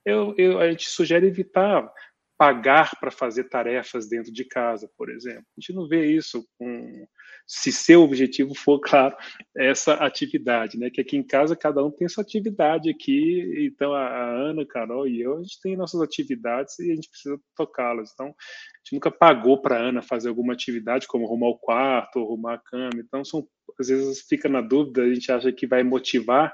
eu, 0.06 0.34
eu, 0.38 0.60
a 0.60 0.70
gente 0.70 0.90
sugere 0.90 1.28
evitar 1.28 1.92
pagar 2.38 2.92
para 3.00 3.10
fazer 3.10 3.46
tarefas 3.46 4.08
dentro 4.08 4.32
de 4.32 4.46
casa, 4.46 4.90
por 4.96 5.10
exemplo. 5.10 5.46
A 5.58 5.60
gente 5.60 5.74
não 5.74 5.88
vê 5.88 6.06
isso 6.06 6.48
com, 6.58 7.08
se 7.48 7.72
seu 7.72 8.04
objetivo 8.04 8.54
for, 8.54 8.80
claro, 8.86 9.16
essa 9.56 9.96
atividade, 9.96 10.78
né? 10.78 10.90
Que 10.90 11.02
aqui 11.02 11.18
em 11.18 11.24
casa 11.24 11.56
cada 11.56 11.84
um 11.84 11.90
tem 11.90 12.08
sua 12.08 12.24
atividade 12.24 12.90
aqui, 12.90 13.66
então 13.66 13.94
a, 13.94 14.32
Ana, 14.32 14.66
Carol 14.66 15.08
e 15.08 15.22
eu, 15.22 15.38
a 15.38 15.42
gente 15.42 15.60
tem 15.62 15.76
nossas 15.76 16.00
atividades 16.00 16.78
e 16.80 16.92
a 16.92 16.96
gente 16.96 17.10
precisa 17.10 17.40
tocá-las. 17.56 18.12
Então, 18.14 18.28
a 18.28 18.30
gente 18.30 18.94
nunca 18.94 19.10
pagou 19.10 19.60
para 19.60 19.78
a 19.78 19.82
Ana 19.82 20.02
fazer 20.02 20.30
alguma 20.30 20.54
atividade, 20.54 21.08
como 21.08 21.26
arrumar 21.26 21.50
o 21.50 21.58
quarto, 21.58 22.20
arrumar 22.20 22.56
a 22.56 22.60
cama. 22.60 23.00
Então, 23.00 23.26
são, 23.26 23.48
às 23.80 23.88
vezes 23.88 24.22
fica 24.28 24.48
na 24.48 24.62
dúvida, 24.62 25.02
a 25.02 25.14
gente 25.14 25.32
acha 25.32 25.52
que 25.52 25.66
vai 25.66 25.84
motivar, 25.84 26.54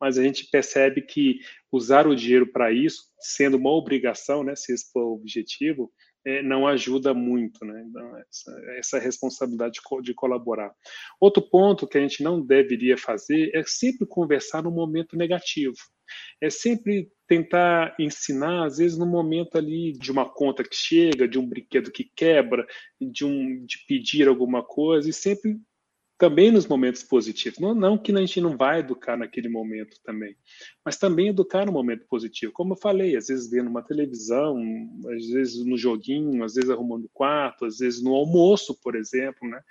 mas 0.00 0.18
a 0.18 0.22
gente 0.22 0.48
percebe 0.50 1.02
que 1.02 1.40
usar 1.70 2.06
o 2.06 2.16
dinheiro 2.16 2.50
para 2.50 2.72
isso, 2.72 3.04
sendo 3.20 3.56
uma 3.56 3.70
obrigação, 3.70 4.42
né, 4.42 4.56
se 4.56 4.72
esse 4.72 4.90
for 4.92 5.02
o 5.02 5.14
objetivo, 5.14 5.92
é, 6.24 6.42
não 6.42 6.66
ajuda 6.66 7.14
muito, 7.14 7.64
né? 7.64 7.82
Então, 7.88 8.18
essa, 8.18 8.62
essa 8.76 8.98
responsabilidade 8.98 9.72
de, 9.80 10.02
de, 10.02 10.14
colaborar. 10.14 10.70
Outro 11.18 11.42
ponto 11.42 11.86
que 11.86 11.96
a 11.96 12.00
gente 12.00 12.22
não 12.22 12.44
deveria 12.44 12.96
fazer 12.96 13.50
é 13.54 13.62
sempre 13.64 14.06
conversar 14.06 14.62
no 14.62 14.70
momento 14.70 15.16
negativo. 15.16 15.76
É 16.40 16.50
sempre 16.50 17.10
tentar 17.26 17.94
ensinar, 17.98 18.66
às 18.66 18.78
vezes, 18.78 18.98
no 18.98 19.06
momento 19.06 19.56
ali 19.56 19.92
de 19.92 20.10
uma 20.10 20.28
conta 20.28 20.62
que 20.62 20.74
chega, 20.74 21.28
de 21.28 21.38
um 21.38 21.48
brinquedo 21.48 21.92
que 21.92 22.10
quebra, 22.14 22.66
de, 23.00 23.24
um, 23.24 23.64
de 23.64 23.78
pedir 23.86 24.28
alguma 24.28 24.62
coisa, 24.62 25.08
e 25.08 25.12
sempre 25.12 25.56
também 26.20 26.50
nos 26.50 26.66
momentos 26.66 27.02
positivos. 27.02 27.58
Não, 27.58 27.74
não 27.74 27.96
que 27.96 28.12
a 28.12 28.20
gente 28.20 28.42
não 28.42 28.54
vai 28.54 28.80
educar 28.80 29.16
naquele 29.16 29.48
momento 29.48 29.96
também, 30.04 30.36
mas 30.84 30.98
também 30.98 31.28
educar 31.28 31.64
no 31.64 31.72
momento 31.72 32.06
positivo. 32.06 32.52
Como 32.52 32.74
eu 32.74 32.76
falei, 32.76 33.16
às 33.16 33.28
vezes 33.28 33.50
vendo 33.50 33.70
uma 33.70 33.82
televisão, 33.82 34.62
às 35.16 35.26
vezes 35.28 35.64
no 35.64 35.78
joguinho, 35.78 36.44
às 36.44 36.54
vezes 36.54 36.68
arrumando 36.68 37.08
quarto, 37.14 37.64
às 37.64 37.78
vezes 37.78 38.02
no 38.02 38.14
almoço, 38.14 38.78
por 38.82 38.94
exemplo, 38.94 39.48
né? 39.48 39.62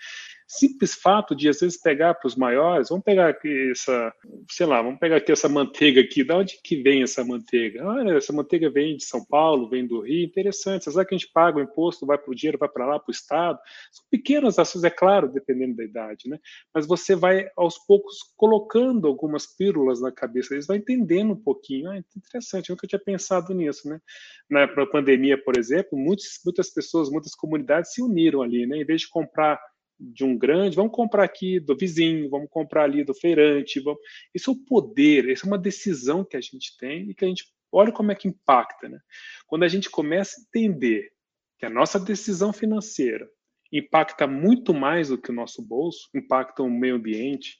Simples 0.51 0.95
fato 0.95 1.35
de 1.35 1.47
às 1.47 1.59
vezes 1.59 1.79
pegar 1.79 2.15
para 2.15 2.25
os 2.25 2.35
maiores, 2.35 2.89
vamos 2.89 3.03
pegar 3.03 3.29
aqui 3.29 3.69
essa, 3.69 4.11
sei 4.49 4.65
lá, 4.65 4.81
vamos 4.81 4.99
pegar 4.99 5.17
aqui 5.17 5.31
essa 5.31 5.47
manteiga 5.47 6.01
aqui, 6.01 6.23
da 6.23 6.37
onde 6.37 6.59
que 6.63 6.81
vem 6.81 7.03
essa 7.03 7.23
manteiga? 7.23 7.85
Olha, 7.85 8.17
essa 8.17 8.33
manteiga 8.33 8.67
vem 8.67 8.97
de 8.97 9.05
São 9.05 9.23
Paulo, 9.23 9.69
vem 9.69 9.85
do 9.85 10.01
Rio, 10.01 10.25
interessante. 10.25 10.85
Será 10.85 11.05
que 11.05 11.13
a 11.13 11.17
gente 11.19 11.31
paga 11.31 11.59
o 11.59 11.61
imposto, 11.61 12.03
vai 12.03 12.17
para 12.17 12.31
o 12.31 12.33
dinheiro, 12.33 12.57
vai 12.57 12.67
para 12.67 12.87
lá, 12.87 12.97
para 12.97 13.11
o 13.11 13.13
Estado? 13.13 13.59
São 13.91 14.03
pequenas 14.09 14.57
ações, 14.57 14.83
é 14.83 14.89
claro, 14.89 15.31
dependendo 15.31 15.75
da 15.75 15.83
idade, 15.83 16.27
né? 16.27 16.39
Mas 16.73 16.87
você 16.87 17.15
vai 17.15 17.47
aos 17.55 17.77
poucos 17.85 18.17
colocando 18.35 19.07
algumas 19.07 19.45
pílulas 19.45 20.01
na 20.01 20.11
cabeça 20.11 20.55
eles, 20.55 20.65
vai 20.65 20.77
entendendo 20.77 21.33
um 21.33 21.39
pouquinho. 21.39 21.91
Ah, 21.91 21.97
interessante, 22.17 22.71
eu 22.71 22.73
nunca 22.73 22.87
tinha 22.87 22.99
pensado 22.99 23.53
nisso, 23.53 23.87
né? 23.87 24.01
Na 24.49 24.67
pandemia, 24.87 25.37
por 25.37 25.55
exemplo, 25.55 25.95
muitas, 25.95 26.39
muitas 26.43 26.71
pessoas, 26.71 27.07
muitas 27.11 27.35
comunidades 27.35 27.93
se 27.93 28.01
uniram 28.01 28.41
ali, 28.41 28.65
né? 28.65 28.77
Em 28.77 28.85
vez 28.85 29.01
de 29.01 29.09
comprar 29.09 29.59
de 29.99 30.23
um 30.23 30.37
grande, 30.37 30.75
vamos 30.75 30.93
comprar 30.93 31.23
aqui 31.23 31.59
do 31.59 31.75
vizinho, 31.75 32.29
vamos 32.29 32.49
comprar 32.49 32.83
ali 32.83 33.03
do 33.03 33.13
feirante. 33.13 33.79
Vamos... 33.81 33.99
Isso 34.33 34.49
é 34.49 34.53
o 34.53 34.65
poder, 34.65 35.27
isso 35.27 35.45
é 35.45 35.47
uma 35.47 35.57
decisão 35.57 36.23
que 36.23 36.37
a 36.37 36.41
gente 36.41 36.77
tem 36.77 37.09
e 37.09 37.13
que 37.13 37.25
a 37.25 37.27
gente 37.27 37.45
olha 37.71 37.91
como 37.91 38.11
é 38.11 38.15
que 38.15 38.27
impacta. 38.27 38.87
Né? 38.87 38.99
Quando 39.45 39.63
a 39.63 39.67
gente 39.67 39.89
começa 39.89 40.39
a 40.39 40.43
entender 40.43 41.11
que 41.57 41.65
a 41.65 41.69
nossa 41.69 41.99
decisão 41.99 42.53
financeira 42.53 43.29
impacta 43.71 44.25
muito 44.25 44.73
mais 44.73 45.09
do 45.09 45.17
que 45.17 45.29
o 45.29 45.35
nosso 45.35 45.61
bolso, 45.61 46.09
impacta 46.15 46.63
o 46.63 46.69
meio 46.69 46.95
ambiente, 46.95 47.57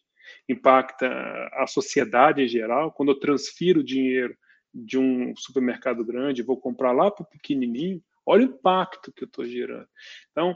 impacta 0.48 1.08
a 1.54 1.68
sociedade 1.68 2.42
em 2.42 2.48
geral. 2.48 2.92
Quando 2.92 3.12
eu 3.12 3.20
transfiro 3.20 3.84
dinheiro 3.84 4.36
de 4.74 4.98
um 4.98 5.36
supermercado 5.36 6.06
grande, 6.06 6.44
vou 6.44 6.60
comprar 6.60 6.92
lá 6.92 7.12
para 7.12 7.24
o 7.24 7.30
pequenininho, 7.30 8.02
olha 8.26 8.46
o 8.46 8.52
impacto 8.52 9.12
que 9.12 9.24
eu 9.24 9.28
estou 9.28 9.46
gerando. 9.46 9.88
Então, 10.32 10.56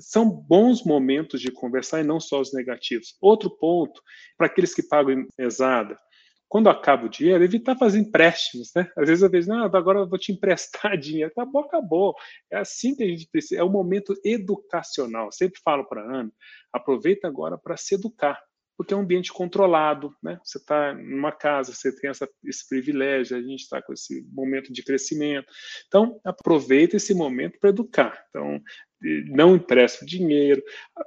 são 0.00 0.28
bons 0.28 0.84
momentos 0.84 1.40
de 1.40 1.50
conversar 1.50 2.00
e 2.00 2.04
não 2.04 2.18
só 2.18 2.40
os 2.40 2.52
negativos. 2.52 3.16
Outro 3.20 3.50
ponto, 3.50 4.00
para 4.36 4.46
aqueles 4.46 4.74
que 4.74 4.82
pagam 4.82 5.26
mesada, 5.38 5.98
quando 6.48 6.68
acaba 6.68 7.06
o 7.06 7.08
dinheiro, 7.08 7.42
evitar 7.42 7.76
fazer 7.76 7.98
empréstimos, 7.98 8.70
né? 8.76 8.88
Às 8.96 9.08
vezes 9.08 9.22
eu 9.22 9.30
vejo, 9.30 9.48
não, 9.48 9.64
agora 9.64 10.00
eu 10.00 10.08
vou 10.08 10.18
te 10.18 10.32
emprestar 10.32 10.96
dinheiro. 10.98 11.32
Acabou, 11.32 11.62
acabou. 11.62 12.14
É 12.50 12.58
assim 12.58 12.94
que 12.94 13.02
a 13.02 13.08
gente 13.08 13.28
precisa. 13.30 13.60
É 13.60 13.64
um 13.64 13.70
momento 13.70 14.14
educacional. 14.24 15.26
Eu 15.26 15.32
sempre 15.32 15.60
falo 15.64 15.84
para 15.84 16.02
a 16.02 16.20
Ana, 16.20 16.32
aproveita 16.72 17.26
agora 17.26 17.58
para 17.58 17.76
se 17.76 17.94
educar 17.94 18.40
porque 18.76 18.92
é 18.92 18.96
um 18.96 19.00
ambiente 19.00 19.32
controlado, 19.32 20.14
né? 20.22 20.38
Você 20.42 20.58
está 20.58 20.92
numa 20.94 21.30
casa, 21.30 21.72
você 21.72 21.94
tem 21.94 22.10
essa, 22.10 22.28
esse 22.44 22.68
privilégio, 22.68 23.36
a 23.36 23.40
gente 23.40 23.60
está 23.60 23.80
com 23.80 23.92
esse 23.92 24.26
momento 24.32 24.72
de 24.72 24.82
crescimento. 24.82 25.46
Então, 25.86 26.20
aproveita 26.24 26.96
esse 26.96 27.14
momento 27.14 27.58
para 27.60 27.70
educar. 27.70 28.24
Então, 28.30 28.60
não 29.26 29.56
empresta 29.56 30.04
dinheiro, 30.04 30.62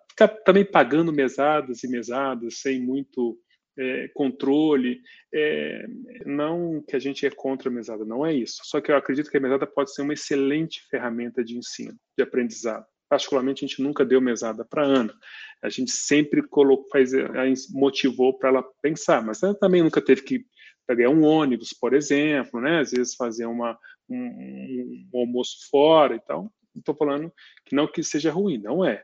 fica 0.09 0.27
também 0.27 0.65
pagando 0.65 1.11
mesadas 1.11 1.83
e 1.83 1.87
mesadas 1.87 2.59
sem 2.59 2.79
muito 2.79 3.37
é, 3.77 4.07
controle. 4.13 5.01
É, 5.33 5.85
não 6.25 6.83
que 6.87 6.95
a 6.95 6.99
gente 6.99 7.25
é 7.25 7.29
contra 7.29 7.69
a 7.69 7.71
mesada, 7.71 8.05
não 8.05 8.25
é 8.25 8.33
isso. 8.33 8.61
Só 8.63 8.81
que 8.81 8.91
eu 8.91 8.95
acredito 8.95 9.29
que 9.29 9.37
a 9.37 9.41
mesada 9.41 9.67
pode 9.67 9.93
ser 9.93 10.01
uma 10.01 10.13
excelente 10.13 10.81
ferramenta 10.89 11.43
de 11.43 11.57
ensino, 11.57 11.97
de 12.17 12.23
aprendizado 12.23 12.85
particularmente, 13.09 13.63
a 13.63 13.67
gente 13.67 13.81
nunca 13.81 14.05
deu 14.05 14.19
mesada 14.19 14.65
para 14.65 14.83
Ana. 14.83 15.13
A 15.61 15.69
gente 15.69 15.91
sempre 15.91 16.45
colocou, 16.45 16.87
faz, 16.89 17.11
motivou 17.71 18.37
para 18.37 18.49
ela 18.49 18.63
pensar, 18.81 19.23
mas 19.23 19.41
ela 19.41 19.55
também 19.55 19.81
nunca 19.81 20.01
teve 20.01 20.21
que 20.21 20.45
pegar 20.85 21.09
um 21.09 21.23
ônibus, 21.23 21.73
por 21.73 21.93
exemplo, 21.93 22.61
né? 22.61 22.79
Às 22.79 22.91
vezes 22.91 23.15
fazer 23.15 23.45
uma, 23.45 23.77
um, 24.09 25.07
um 25.13 25.19
almoço 25.19 25.69
fora 25.69 26.15
e 26.15 26.19
tal. 26.19 26.51
Estou 26.77 26.95
falando 26.95 27.31
que 27.65 27.75
não 27.75 27.87
que 27.87 28.03
seja 28.03 28.31
ruim, 28.31 28.57
não 28.57 28.85
é. 28.85 29.03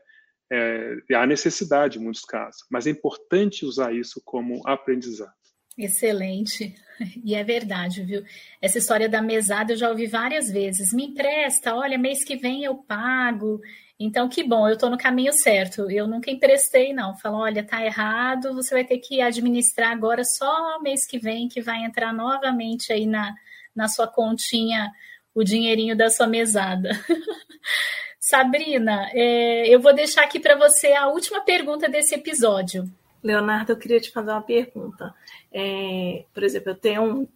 é. 0.52 0.96
Há 1.14 1.26
necessidade 1.26 1.98
em 1.98 2.02
muitos 2.02 2.24
casos, 2.24 2.64
mas 2.70 2.86
é 2.86 2.90
importante 2.90 3.64
usar 3.64 3.94
isso 3.94 4.20
como 4.24 4.66
aprendizado. 4.66 5.32
Excelente. 5.76 6.74
E 7.24 7.34
é 7.34 7.42
verdade, 7.42 8.04
viu? 8.04 8.22
Essa 8.62 8.78
história 8.78 9.08
da 9.08 9.20
mesada 9.20 9.72
eu 9.72 9.76
já 9.76 9.90
ouvi 9.90 10.06
várias 10.06 10.48
vezes. 10.48 10.92
Me 10.92 11.06
empresta, 11.06 11.74
olha, 11.74 11.98
mês 11.98 12.22
que 12.22 12.36
vem 12.36 12.62
eu 12.62 12.76
pago. 12.76 13.60
Então, 13.98 14.28
que 14.28 14.44
bom, 14.44 14.68
eu 14.68 14.74
estou 14.74 14.88
no 14.88 14.96
caminho 14.96 15.32
certo. 15.32 15.90
Eu 15.90 16.06
nunca 16.06 16.30
emprestei, 16.30 16.92
não. 16.92 17.16
Falo, 17.16 17.38
olha, 17.38 17.64
tá 17.64 17.84
errado, 17.84 18.54
você 18.54 18.74
vai 18.76 18.84
ter 18.84 18.98
que 18.98 19.20
administrar 19.20 19.90
agora 19.90 20.22
só 20.24 20.80
mês 20.80 21.04
que 21.04 21.18
vem, 21.18 21.48
que 21.48 21.60
vai 21.60 21.84
entrar 21.84 22.12
novamente 22.12 22.92
aí 22.92 23.06
na, 23.06 23.34
na 23.74 23.88
sua 23.88 24.06
continha 24.06 24.88
o 25.34 25.42
dinheirinho 25.42 25.96
da 25.96 26.08
sua 26.08 26.26
mesada. 26.26 26.90
Sabrina, 28.18 29.10
é, 29.12 29.68
eu 29.68 29.80
vou 29.80 29.94
deixar 29.94 30.22
aqui 30.22 30.40
para 30.40 30.56
você 30.56 30.92
a 30.92 31.08
última 31.08 31.42
pergunta 31.42 31.88
desse 31.88 32.14
episódio. 32.14 32.90
Leonardo, 33.22 33.72
eu 33.72 33.76
queria 33.76 34.00
te 34.00 34.10
fazer 34.10 34.30
uma 34.30 34.42
pergunta. 34.42 35.14
É, 35.52 36.24
por 36.32 36.42
exemplo, 36.42 36.70
eu 36.70 36.74
tenho 36.74 37.02
um, 37.02 37.28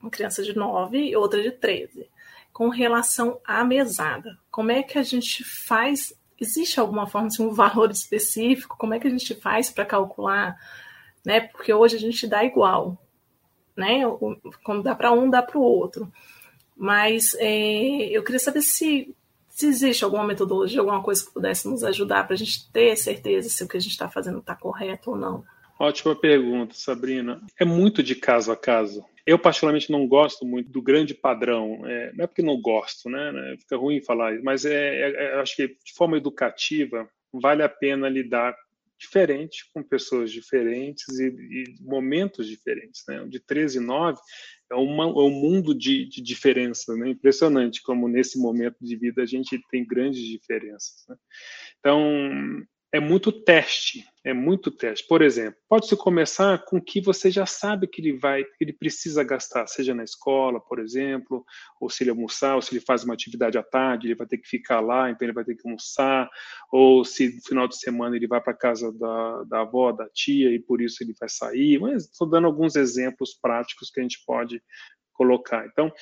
uma 0.00 0.10
criança 0.10 0.42
de 0.42 0.56
9 0.56 0.98
e 0.98 1.16
outra 1.16 1.42
de 1.42 1.50
13 1.50 2.08
com 2.56 2.70
relação 2.70 3.38
à 3.44 3.62
mesada. 3.62 4.38
Como 4.50 4.70
é 4.70 4.82
que 4.82 4.98
a 4.98 5.02
gente 5.02 5.44
faz? 5.44 6.18
Existe 6.40 6.80
alguma 6.80 7.06
forma, 7.06 7.26
assim, 7.28 7.44
um 7.44 7.52
valor 7.52 7.90
específico? 7.90 8.78
Como 8.78 8.94
é 8.94 8.98
que 8.98 9.06
a 9.06 9.10
gente 9.10 9.34
faz 9.34 9.70
para 9.70 9.84
calcular? 9.84 10.56
Né? 11.22 11.40
Porque 11.40 11.74
hoje 11.74 11.96
a 11.96 12.00
gente 12.00 12.26
dá 12.26 12.42
igual, 12.42 12.96
né? 13.76 14.00
Como 14.64 14.82
dá 14.82 14.94
para 14.94 15.12
um, 15.12 15.28
dá 15.28 15.42
para 15.42 15.58
o 15.58 15.62
outro. 15.62 16.10
Mas 16.76 17.34
é, 17.38 18.08
eu 18.10 18.22
queria 18.22 18.38
saber 18.38 18.60
se, 18.60 19.14
se 19.48 19.66
existe 19.66 20.04
alguma 20.04 20.26
metodologia, 20.26 20.80
alguma 20.80 21.02
coisa 21.02 21.24
que 21.24 21.32
pudesse 21.32 21.68
nos 21.68 21.82
ajudar 21.82 22.24
para 22.24 22.34
a 22.34 22.38
gente 22.38 22.70
ter 22.70 22.94
certeza 22.96 23.48
se 23.48 23.64
o 23.64 23.68
que 23.68 23.76
a 23.76 23.80
gente 23.80 23.92
está 23.92 24.08
fazendo 24.08 24.38
está 24.38 24.54
correto 24.54 25.10
ou 25.10 25.16
não. 25.16 25.44
Ótima 25.78 26.14
pergunta, 26.14 26.74
Sabrina. 26.74 27.40
É 27.58 27.64
muito 27.64 28.02
de 28.02 28.14
caso 28.14 28.50
a 28.50 28.56
caso. 28.56 29.04
Eu, 29.26 29.38
particularmente, 29.38 29.90
não 29.90 30.06
gosto 30.06 30.46
muito 30.46 30.70
do 30.70 30.80
grande 30.80 31.12
padrão. 31.12 31.82
É, 31.84 32.12
não 32.14 32.24
é 32.24 32.26
porque 32.26 32.42
não 32.42 32.60
gosto, 32.60 33.10
né? 33.10 33.32
né 33.32 33.56
fica 33.58 33.76
ruim 33.76 34.00
falar, 34.00 34.40
mas 34.42 34.64
é, 34.64 34.72
é, 34.72 35.10
é, 35.10 35.40
acho 35.40 35.56
que 35.56 35.66
de 35.66 35.92
forma 35.94 36.16
educativa 36.16 37.08
vale 37.32 37.62
a 37.62 37.68
pena 37.68 38.08
lidar 38.08 38.56
diferente 38.98 39.68
com 39.74 39.82
pessoas 39.82 40.32
diferentes 40.32 41.18
e, 41.18 41.26
e 41.26 41.64
momentos 41.80 42.46
diferentes. 42.46 43.02
Né? 43.06 43.26
De 43.28 43.40
13 43.40 43.78
e 43.78 43.80
9 43.80 44.18
é, 44.70 44.74
uma, 44.74 45.04
é 45.04 45.08
um 45.08 45.30
mundo 45.30 45.74
de, 45.74 46.06
de 46.06 46.20
diferença, 46.20 46.94
né? 46.96 47.10
impressionante 47.10 47.82
como 47.82 48.08
nesse 48.08 48.38
momento 48.38 48.76
de 48.80 48.96
vida 48.96 49.22
a 49.22 49.26
gente 49.26 49.60
tem 49.70 49.86
grandes 49.86 50.20
diferenças. 50.20 51.04
Né? 51.08 51.16
Então, 51.78 52.66
é 52.92 53.00
muito 53.00 53.32
teste, 53.32 54.04
é 54.24 54.32
muito 54.32 54.70
teste. 54.70 55.06
Por 55.06 55.20
exemplo, 55.20 55.58
pode-se 55.68 55.96
começar 55.96 56.64
com 56.64 56.78
o 56.78 56.82
que 56.82 57.00
você 57.00 57.30
já 57.30 57.44
sabe 57.44 57.86
que 57.86 58.00
ele 58.00 58.16
vai, 58.16 58.44
ele 58.60 58.72
precisa 58.72 59.22
gastar, 59.24 59.66
seja 59.66 59.94
na 59.94 60.04
escola, 60.04 60.60
por 60.60 60.78
exemplo, 60.78 61.44
ou 61.80 61.90
se 61.90 62.04
ele 62.04 62.10
almoçar, 62.10 62.54
ou 62.54 62.62
se 62.62 62.72
ele 62.72 62.84
faz 62.84 63.04
uma 63.04 63.14
atividade 63.14 63.58
à 63.58 63.62
tarde, 63.62 64.06
ele 64.06 64.14
vai 64.14 64.26
ter 64.26 64.38
que 64.38 64.48
ficar 64.48 64.80
lá, 64.80 65.10
então 65.10 65.26
ele 65.26 65.34
vai 65.34 65.44
ter 65.44 65.56
que 65.56 65.66
almoçar, 65.66 66.30
ou 66.72 67.04
se 67.04 67.34
no 67.34 67.42
final 67.42 67.68
de 67.68 67.76
semana 67.76 68.16
ele 68.16 68.26
vai 68.26 68.40
para 68.40 68.54
casa 68.54 68.92
da, 68.92 69.44
da 69.44 69.60
avó, 69.60 69.92
da 69.92 70.08
tia, 70.08 70.50
e 70.52 70.58
por 70.58 70.80
isso 70.80 71.02
ele 71.02 71.14
vai 71.18 71.28
sair. 71.28 71.80
Mas 71.80 72.04
estou 72.04 72.28
dando 72.28 72.46
alguns 72.46 72.76
exemplos 72.76 73.34
práticos 73.34 73.90
que 73.90 74.00
a 74.00 74.02
gente 74.02 74.22
pode 74.24 74.62
colocar. 75.12 75.66
Então, 75.66 75.92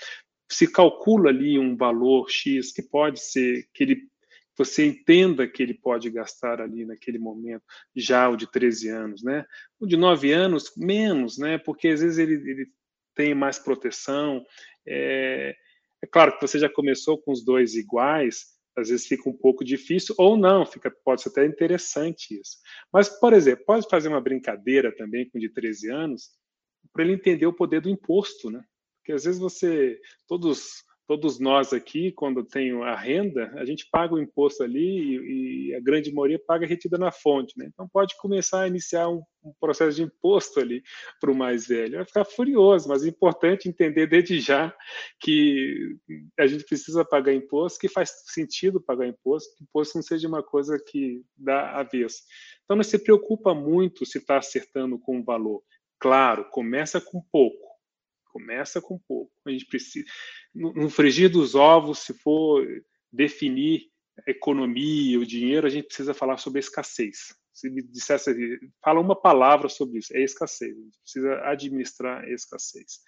se 0.51 0.71
calcula 0.71 1.31
ali 1.31 1.59
um 1.59 1.77
valor 1.77 2.31
X 2.31 2.73
que 2.73 2.83
pode 2.83 3.21
ser 3.21 3.67
que 3.73 3.83
ele 3.83 4.03
você 4.57 4.87
entenda 4.87 5.49
que 5.49 5.63
ele 5.63 5.75
pode 5.75 6.09
gastar 6.11 6.61
ali 6.61 6.85
naquele 6.85 7.19
momento, 7.19 7.65
já 7.95 8.29
o 8.29 8.37
de 8.37 8.51
13 8.51 8.89
anos, 8.89 9.23
né? 9.23 9.45
O 9.81 9.87
de 9.87 9.97
9 9.97 10.33
anos, 10.33 10.73
menos, 10.77 11.39
né? 11.39 11.59
Porque 11.59 11.89
às 11.89 12.01
vezes 12.01 12.19
ele, 12.19 12.35
ele 12.35 12.67
tem 13.15 13.35
mais 13.35 13.59
proteção. 13.59 14.45
É, 14.87 15.55
é 16.03 16.07
claro 16.07 16.37
que 16.37 16.47
você 16.47 16.59
já 16.59 16.69
começou 16.69 17.19
com 17.19 17.33
os 17.33 17.45
dois 17.45 17.75
iguais, 17.75 18.55
às 18.77 18.89
vezes 18.89 19.07
fica 19.07 19.29
um 19.29 19.37
pouco 19.37 19.65
difícil, 19.65 20.15
ou 20.19 20.37
não, 20.37 20.67
fica, 20.67 20.91
pode 21.05 21.23
ser 21.23 21.29
até 21.31 21.47
interessante 21.47 22.39
isso. 22.39 22.59
Mas, 22.93 23.09
por 23.09 23.33
exemplo, 23.33 23.65
pode 23.65 23.89
fazer 23.89 24.09
uma 24.09 24.21
brincadeira 24.21 24.95
também 24.95 25.29
com 25.29 25.39
o 25.39 25.41
de 25.41 25.49
13 25.49 25.91
anos, 25.91 26.31
para 26.93 27.05
ele 27.05 27.15
entender 27.15 27.47
o 27.47 27.53
poder 27.53 27.81
do 27.81 27.89
imposto, 27.89 28.51
né? 28.51 28.63
Porque 28.99 29.13
às 29.13 29.25
vezes 29.25 29.41
você, 29.41 30.01
todos 30.27 30.83
todos 31.07 31.39
nós 31.39 31.73
aqui, 31.73 32.13
quando 32.13 32.45
tem 32.45 32.73
a 32.83 32.97
renda, 32.97 33.53
a 33.57 33.65
gente 33.65 33.87
paga 33.91 34.15
o 34.15 34.19
imposto 34.19 34.63
ali 34.63 34.81
e, 34.81 35.69
e 35.69 35.75
a 35.75 35.81
grande 35.81 36.13
maioria 36.13 36.41
paga 36.47 36.67
retida 36.67 36.97
na 36.97 37.13
fonte. 37.13 37.53
Né? 37.59 37.69
Então, 37.73 37.89
pode 37.93 38.17
começar 38.17 38.63
a 38.63 38.69
iniciar 38.69 39.09
um, 39.09 39.23
um 39.45 39.53
processo 39.61 39.97
de 39.97 40.03
imposto 40.03 40.61
ali 40.61 40.83
para 41.21 41.31
o 41.31 41.35
mais 41.35 41.67
velho. 41.67 41.97
Vai 41.97 42.05
ficar 42.07 42.25
furioso, 42.25 42.89
mas 42.89 43.05
é 43.05 43.09
importante 43.09 43.69
entender 43.69 44.07
desde 44.07 44.41
já 44.41 44.75
que 45.21 45.97
a 46.39 46.47
gente 46.47 46.65
precisa 46.65 47.05
pagar 47.05 47.35
imposto, 47.35 47.79
que 47.79 47.89
faz 47.89 48.11
sentido 48.27 48.81
pagar 48.81 49.07
imposto, 49.07 49.55
que 49.57 49.65
imposto 49.65 49.99
não 49.99 50.03
seja 50.03 50.27
uma 50.27 50.43
coisa 50.43 50.83
que 50.87 51.23
dá 51.37 51.79
avesso. 51.79 52.23
Então, 52.65 52.77
não 52.77 52.85
se 52.85 52.99
preocupa 52.99 53.55
muito 53.55 54.07
se 54.07 54.19
está 54.19 54.39
acertando 54.39 54.99
com 54.99 55.21
o 55.21 55.25
valor. 55.25 55.63
Claro, 55.99 56.49
começa 56.51 57.01
com 57.01 57.23
pouco 57.31 57.74
Começa 58.35 58.83
com 58.83 58.99
pouco. 58.99 59.31
A 59.47 59.51
gente 59.51 59.65
precisa, 59.67 60.05
no, 60.53 60.91
frigir 60.91 61.31
dos 61.31 61.55
ovos, 61.55 62.01
se 62.01 62.13
for 62.15 62.67
definir 63.13 63.83
a 64.27 64.31
economia, 64.33 65.21
o 65.21 65.25
dinheiro, 65.25 65.69
a 65.69 65.71
gente 65.71 65.87
precisa 65.87 66.13
falar 66.13 66.37
sobre 66.39 66.59
escassez. 66.59 67.33
Se 67.53 67.71
me 67.71 67.81
dissesse, 67.81 68.35
fala 68.85 68.99
uma 68.99 69.15
palavra 69.15 69.69
sobre 69.69 70.01
isso, 70.01 70.13
é 70.17 70.21
escassez. 70.21 70.77
A 70.77 70.81
gente 70.81 70.99
precisa 71.01 71.41
administrar 71.45 72.25
a 72.25 72.29
escassez. 72.29 72.99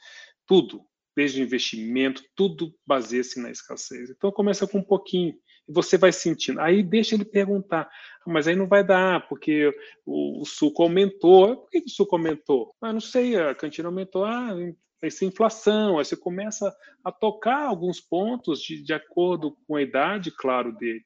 Tudo, 0.47 0.81
desde 1.17 1.41
o 1.41 1.45
investimento, 1.45 2.23
tudo 2.37 2.73
baseia-se 2.87 3.41
na 3.41 3.51
escassez. 3.51 4.11
Então 4.11 4.31
começa 4.31 4.65
com 4.65 4.79
um 4.79 4.85
pouquinho 4.85 5.35
e 5.69 5.73
você 5.73 5.99
vai 5.99 6.13
sentindo. 6.13 6.61
Aí 6.61 6.85
deixa 6.85 7.17
ele 7.17 7.25
perguntar, 7.25 7.91
mas 8.25 8.47
aí 8.47 8.55
não 8.55 8.69
vai 8.69 8.85
dar, 8.85 9.27
porque 9.29 9.75
o, 10.05 10.43
o 10.43 10.45
suco 10.45 10.85
aumentou. 10.85 11.57
Por 11.57 11.71
que 11.71 11.79
o 11.79 11.89
suco 11.89 12.15
aumentou? 12.15 12.73
Ah, 12.81 12.93
não 12.93 13.01
sei, 13.01 13.35
a 13.35 13.55
cantina 13.57 13.89
aumentou. 13.89 14.25
Ah, 14.25 14.55
essa 15.03 15.25
inflação, 15.25 15.99
aí 15.99 16.05
você 16.05 16.17
começa 16.17 16.75
a 17.05 17.13
tocar 17.13 17.67
alguns 17.67 18.01
pontos 18.01 18.61
de, 18.61 18.83
de 18.83 18.93
acordo 18.93 19.57
com 19.67 19.77
a 19.77 19.83
idade, 19.83 20.31
claro, 20.31 20.73
dele. 20.73 21.05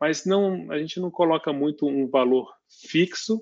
Mas 0.00 0.24
não, 0.24 0.70
a 0.70 0.78
gente 0.78 1.00
não 1.00 1.10
coloca 1.10 1.52
muito 1.52 1.86
um 1.86 2.08
valor 2.08 2.52
fixo 2.88 3.40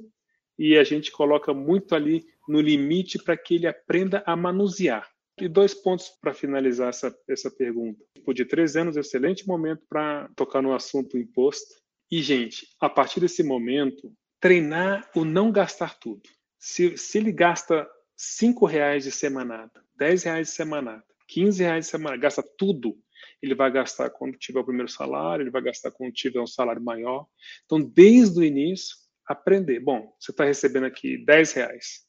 e 0.58 0.76
a 0.76 0.84
gente 0.84 1.12
coloca 1.12 1.52
muito 1.52 1.94
ali 1.94 2.24
no 2.48 2.60
limite 2.60 3.18
para 3.18 3.36
que 3.36 3.56
ele 3.56 3.66
aprenda 3.66 4.22
a 4.26 4.34
manusear. 4.34 5.08
E 5.38 5.48
dois 5.48 5.74
pontos 5.74 6.08
para 6.20 6.32
finalizar 6.32 6.88
essa, 6.88 7.14
essa 7.28 7.50
pergunta. 7.50 8.02
Por 8.24 8.32
de 8.32 8.44
três 8.46 8.74
anos, 8.74 8.96
excelente 8.96 9.46
momento 9.46 9.82
para 9.86 10.30
tocar 10.34 10.62
no 10.62 10.72
assunto 10.72 11.18
imposto. 11.18 11.74
E, 12.10 12.22
gente, 12.22 12.66
a 12.80 12.88
partir 12.88 13.20
desse 13.20 13.42
momento, 13.42 14.10
treinar 14.40 15.10
o 15.14 15.24
não 15.24 15.52
gastar 15.52 15.98
tudo. 15.98 16.22
Se, 16.58 16.96
se 16.96 17.18
ele 17.18 17.32
gasta 17.32 17.86
cinco 18.16 18.66
reais 18.66 19.04
de 19.04 19.10
semanada, 19.10 19.84
dez 19.96 20.24
reais 20.24 20.48
de 20.48 20.54
semanada, 20.54 21.04
quinze 21.28 21.62
reais 21.62 21.84
de 21.84 21.90
semanada, 21.90 22.20
gasta 22.20 22.42
tudo, 22.56 22.98
ele 23.42 23.54
vai 23.54 23.70
gastar 23.70 24.10
quando 24.10 24.38
tiver 24.38 24.60
o 24.60 24.64
primeiro 24.64 24.88
salário, 24.88 25.42
ele 25.42 25.50
vai 25.50 25.62
gastar 25.62 25.90
quando 25.90 26.12
tiver 26.12 26.40
um 26.40 26.46
salário 26.46 26.82
maior. 26.82 27.26
Então, 27.64 27.80
desde 27.80 28.38
o 28.38 28.44
início, 28.44 28.96
aprender. 29.26 29.80
Bom, 29.80 30.14
você 30.18 30.30
está 30.30 30.44
recebendo 30.44 30.86
aqui 30.86 31.18
dez 31.18 31.52
reais. 31.52 32.06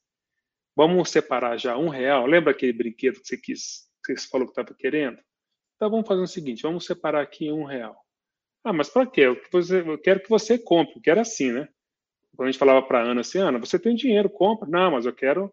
Vamos 0.76 1.10
separar 1.10 1.58
já 1.58 1.78
um 1.78 1.90
real. 1.90 2.26
Lembra 2.26 2.52
aquele 2.52 2.74
brinquedo 2.74 3.20
que 3.20 3.28
você 3.28 3.38
quis, 3.38 3.90
que 4.06 4.16
você 4.16 4.28
falou 4.28 4.48
que 4.48 4.52
estava 4.52 4.78
querendo? 4.78 5.18
Então 5.76 5.90
vamos 5.90 6.08
fazer 6.08 6.22
o 6.22 6.28
seguinte: 6.28 6.62
vamos 6.62 6.86
separar 6.86 7.22
aqui 7.22 7.52
um 7.52 7.64
real. 7.64 8.00
Ah, 8.64 8.74
mas 8.74 8.90
para 8.90 9.06
quê? 9.08 9.22
Eu, 9.22 9.40
eu 9.86 9.98
quero 9.98 10.20
que 10.22 10.30
você 10.30 10.58
compre, 10.58 10.96
eu 10.98 11.02
quero 11.02 11.22
assim, 11.22 11.52
né? 11.52 11.68
Quando 12.36 12.50
a 12.50 12.52
gente 12.52 12.60
falava 12.60 12.86
para 12.86 13.02
Ana 13.02 13.22
assim, 13.22 13.40
Ana, 13.40 13.58
você 13.58 13.80
tem 13.80 13.96
dinheiro, 13.96 14.30
compra. 14.30 14.68
Não, 14.68 14.92
mas 14.92 15.06
eu 15.06 15.14
quero 15.14 15.52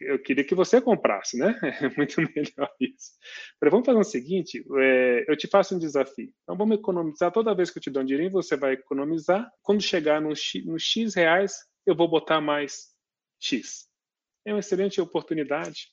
eu 0.00 0.18
queria 0.18 0.44
que 0.44 0.54
você 0.54 0.80
comprasse, 0.80 1.38
né? 1.38 1.58
É 1.80 1.88
muito 1.96 2.20
melhor 2.20 2.70
isso. 2.80 3.12
Falei, 3.60 3.70
vamos 3.70 3.86
fazer 3.86 3.98
o 3.98 4.04
seguinte: 4.04 4.64
é, 4.78 5.24
eu 5.28 5.36
te 5.36 5.46
faço 5.46 5.74
um 5.74 5.78
desafio. 5.78 6.32
Então, 6.42 6.56
vamos 6.56 6.78
economizar. 6.78 7.30
Toda 7.32 7.54
vez 7.54 7.70
que 7.70 7.78
eu 7.78 7.82
te 7.82 7.90
dou 7.90 8.02
um 8.02 8.06
dinheiro, 8.06 8.30
você 8.30 8.56
vai 8.56 8.72
economizar. 8.72 9.50
Quando 9.62 9.82
chegar 9.82 10.20
nos 10.20 10.38
X, 10.38 10.64
no 10.64 10.78
X 10.78 11.14
reais, 11.14 11.54
eu 11.86 11.94
vou 11.94 12.08
botar 12.08 12.40
mais 12.40 12.94
X. 13.40 13.86
É 14.46 14.52
uma 14.52 14.60
excelente 14.60 15.00
oportunidade 15.00 15.88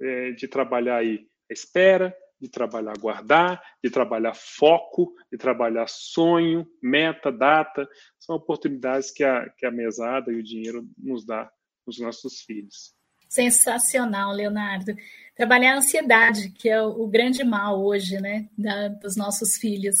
é, 0.00 0.32
de 0.32 0.48
trabalhar 0.48 0.96
aí 0.98 1.26
a 1.50 1.52
espera, 1.52 2.14
de 2.40 2.48
trabalhar 2.48 2.94
guardar, 2.98 3.62
de 3.82 3.90
trabalhar 3.90 4.34
foco, 4.34 5.14
de 5.30 5.38
trabalhar 5.38 5.86
sonho, 5.88 6.66
meta, 6.82 7.30
data. 7.30 7.88
São 8.18 8.36
oportunidades 8.36 9.10
que 9.10 9.24
a, 9.24 9.48
que 9.50 9.66
a 9.66 9.70
mesada 9.70 10.32
e 10.32 10.36
o 10.36 10.42
dinheiro 10.42 10.86
nos 10.98 11.24
dá 11.24 11.50
os 11.86 11.98
nossos 11.98 12.40
filhos. 12.40 12.93
Sensacional, 13.34 14.32
Leonardo. 14.32 14.94
Trabalhar 15.34 15.74
a 15.74 15.78
ansiedade, 15.78 16.50
que 16.50 16.68
é 16.68 16.80
o 16.80 17.04
grande 17.08 17.42
mal 17.42 17.84
hoje, 17.84 18.20
né, 18.20 18.48
da, 18.56 18.86
dos 18.86 19.16
nossos 19.16 19.56
filhos. 19.56 19.96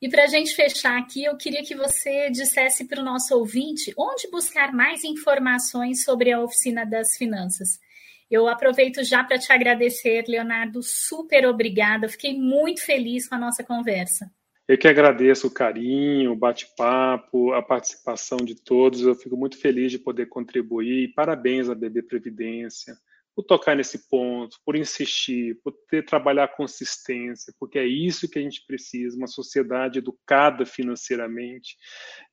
E 0.00 0.08
para 0.08 0.24
a 0.24 0.26
gente 0.26 0.52
fechar 0.56 0.98
aqui, 0.98 1.22
eu 1.22 1.36
queria 1.36 1.62
que 1.62 1.76
você 1.76 2.28
dissesse 2.28 2.88
para 2.88 3.00
o 3.00 3.04
nosso 3.04 3.38
ouvinte 3.38 3.94
onde 3.96 4.28
buscar 4.32 4.72
mais 4.72 5.04
informações 5.04 6.02
sobre 6.02 6.32
a 6.32 6.40
oficina 6.40 6.84
das 6.84 7.16
finanças. 7.16 7.78
Eu 8.28 8.48
aproveito 8.48 9.04
já 9.04 9.22
para 9.22 9.38
te 9.38 9.52
agradecer, 9.52 10.24
Leonardo. 10.26 10.82
Super 10.82 11.46
obrigada. 11.46 12.08
Fiquei 12.08 12.36
muito 12.36 12.84
feliz 12.84 13.28
com 13.28 13.36
a 13.36 13.38
nossa 13.38 13.62
conversa. 13.62 14.28
Eu 14.72 14.78
que 14.78 14.88
agradeço 14.88 15.48
o 15.48 15.50
carinho, 15.50 16.32
o 16.32 16.36
bate-papo, 16.36 17.52
a 17.52 17.60
participação 17.60 18.38
de 18.38 18.54
todos. 18.54 19.02
Eu 19.02 19.14
fico 19.14 19.36
muito 19.36 19.58
feliz 19.58 19.92
de 19.92 19.98
poder 19.98 20.30
contribuir. 20.30 21.12
Parabéns 21.12 21.68
à 21.68 21.74
BB 21.74 22.00
Previdência 22.04 22.96
por 23.34 23.44
tocar 23.44 23.74
nesse 23.74 24.08
ponto, 24.08 24.58
por 24.64 24.76
insistir, 24.76 25.58
por 25.64 25.72
ter 25.88 26.04
trabalhar 26.04 26.48
consistência, 26.48 27.52
porque 27.58 27.78
é 27.78 27.86
isso 27.86 28.28
que 28.28 28.38
a 28.38 28.42
gente 28.42 28.64
precisa, 28.66 29.16
uma 29.16 29.26
sociedade 29.26 29.98
educada 29.98 30.66
financeiramente, 30.66 31.76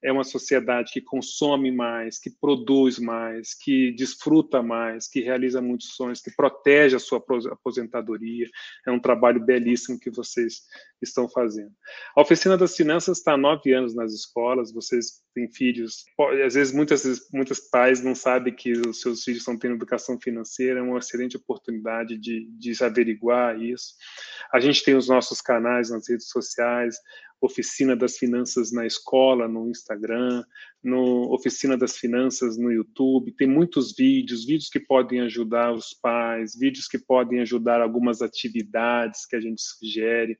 é 0.03 0.11
uma 0.11 0.23
sociedade 0.23 0.91
que 0.91 1.01
consome 1.01 1.71
mais, 1.71 2.19
que 2.19 2.29
produz 2.29 2.99
mais, 2.99 3.53
que 3.53 3.91
desfruta 3.93 4.61
mais, 4.61 5.07
que 5.07 5.21
realiza 5.21 5.61
muitos 5.61 5.95
sonhos, 5.95 6.21
que 6.21 6.35
protege 6.35 6.95
a 6.95 6.99
sua 6.99 7.23
aposentadoria. 7.51 8.47
É 8.85 8.91
um 8.91 8.99
trabalho 8.99 9.43
belíssimo 9.43 9.99
que 9.99 10.09
vocês 10.09 10.61
estão 11.01 11.29
fazendo. 11.29 11.71
A 12.15 12.21
Oficina 12.21 12.57
das 12.57 12.75
Finanças 12.75 13.19
está 13.19 13.33
há 13.33 13.37
nove 13.37 13.73
anos 13.73 13.95
nas 13.95 14.13
escolas, 14.13 14.73
vocês 14.73 15.21
filhos, 15.47 16.05
às 16.45 16.55
vezes 16.55 16.73
muitas, 16.73 17.03
muitas 17.31 17.59
pais 17.59 18.03
não 18.03 18.15
sabem 18.15 18.53
que 18.53 18.73
os 18.73 19.01
seus 19.01 19.23
filhos 19.23 19.39
estão 19.39 19.57
tendo 19.57 19.75
educação 19.75 20.19
financeira, 20.19 20.79
é 20.79 20.83
uma 20.83 20.99
excelente 20.99 21.37
oportunidade 21.37 22.17
de, 22.17 22.49
de 22.51 22.83
averiguar 22.83 23.61
isso. 23.61 23.93
A 24.51 24.59
gente 24.59 24.83
tem 24.83 24.95
os 24.95 25.07
nossos 25.07 25.41
canais 25.41 25.89
nas 25.89 26.09
redes 26.09 26.29
sociais, 26.29 26.97
Oficina 27.41 27.95
das 27.95 28.17
Finanças 28.17 28.71
na 28.71 28.85
escola, 28.85 29.47
no 29.47 29.69
Instagram, 29.69 30.43
no 30.83 31.33
Oficina 31.33 31.77
das 31.77 31.97
Finanças 31.97 32.57
no 32.57 32.71
YouTube. 32.71 33.31
Tem 33.31 33.47
muitos 33.47 33.95
vídeos, 33.95 34.45
vídeos 34.45 34.69
que 34.69 34.79
podem 34.79 35.21
ajudar 35.21 35.71
os 35.71 35.93
pais, 35.93 36.57
vídeos 36.57 36.87
que 36.87 36.97
podem 36.97 37.39
ajudar 37.39 37.81
algumas 37.81 38.21
atividades 38.21 39.25
que 39.25 39.35
a 39.35 39.39
gente 39.39 39.61
sugere. 39.61 40.37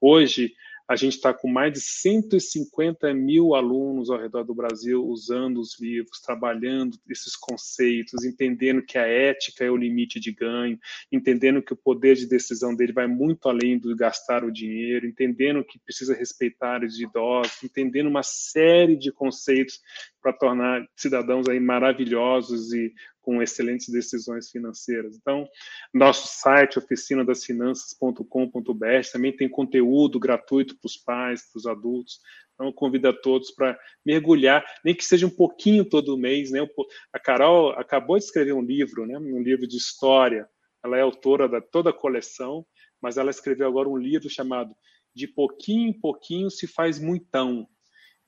Hoje, 0.00 0.54
a 0.90 0.96
gente 0.96 1.14
está 1.14 1.32
com 1.32 1.46
mais 1.46 1.72
de 1.72 1.80
150 1.80 3.14
mil 3.14 3.54
alunos 3.54 4.10
ao 4.10 4.18
redor 4.18 4.42
do 4.42 4.52
Brasil 4.52 5.06
usando 5.06 5.60
os 5.60 5.80
livros, 5.80 6.20
trabalhando 6.20 6.98
esses 7.08 7.36
conceitos, 7.36 8.24
entendendo 8.24 8.82
que 8.82 8.98
a 8.98 9.06
ética 9.06 9.64
é 9.64 9.70
o 9.70 9.76
limite 9.76 10.18
de 10.18 10.32
ganho, 10.32 10.76
entendendo 11.12 11.62
que 11.62 11.72
o 11.72 11.76
poder 11.76 12.16
de 12.16 12.26
decisão 12.26 12.74
dele 12.74 12.92
vai 12.92 13.06
muito 13.06 13.48
além 13.48 13.78
do 13.78 13.94
gastar 13.94 14.42
o 14.42 14.50
dinheiro, 14.50 15.06
entendendo 15.06 15.62
que 15.62 15.78
precisa 15.78 16.12
respeitar 16.12 16.82
os 16.82 16.98
idosos, 16.98 17.62
entendendo 17.62 18.08
uma 18.08 18.24
série 18.24 18.96
de 18.96 19.12
conceitos 19.12 19.78
para 20.20 20.32
tornar 20.32 20.84
cidadãos 20.96 21.48
aí 21.48 21.60
maravilhosos 21.60 22.72
e 22.72 22.92
com 23.30 23.40
excelentes 23.40 23.88
decisões 23.88 24.50
financeiras. 24.50 25.16
Então, 25.16 25.48
nosso 25.94 26.26
site 26.26 26.80
oficinadasfinanças.com.br 26.80 29.12
também 29.12 29.36
tem 29.36 29.48
conteúdo 29.48 30.18
gratuito 30.18 30.76
para 30.76 30.88
os 30.88 30.96
pais, 30.96 31.48
para 31.48 31.60
os 31.60 31.66
adultos. 31.66 32.18
Então, 32.52 32.72
convido 32.72 33.08
a 33.08 33.12
todos 33.12 33.52
para 33.52 33.78
mergulhar, 34.04 34.64
nem 34.84 34.96
que 34.96 35.04
seja 35.04 35.28
um 35.28 35.30
pouquinho 35.30 35.84
todo 35.84 36.18
mês. 36.18 36.50
Né? 36.50 36.58
A 37.12 37.20
Carol 37.20 37.70
acabou 37.78 38.18
de 38.18 38.24
escrever 38.24 38.52
um 38.52 38.62
livro, 38.62 39.06
né? 39.06 39.16
um 39.16 39.40
livro 39.40 39.64
de 39.64 39.76
história. 39.76 40.48
Ela 40.84 40.98
é 40.98 41.00
autora 41.00 41.48
da 41.48 41.60
toda 41.60 41.90
a 41.90 41.96
coleção, 41.96 42.66
mas 43.00 43.16
ela 43.16 43.30
escreveu 43.30 43.68
agora 43.68 43.88
um 43.88 43.96
livro 43.96 44.28
chamado 44.28 44.74
De 45.14 45.28
Pouquinho 45.28 45.90
em 45.90 45.92
Pouquinho 45.92 46.50
se 46.50 46.66
Faz 46.66 46.98
Muitão 46.98 47.68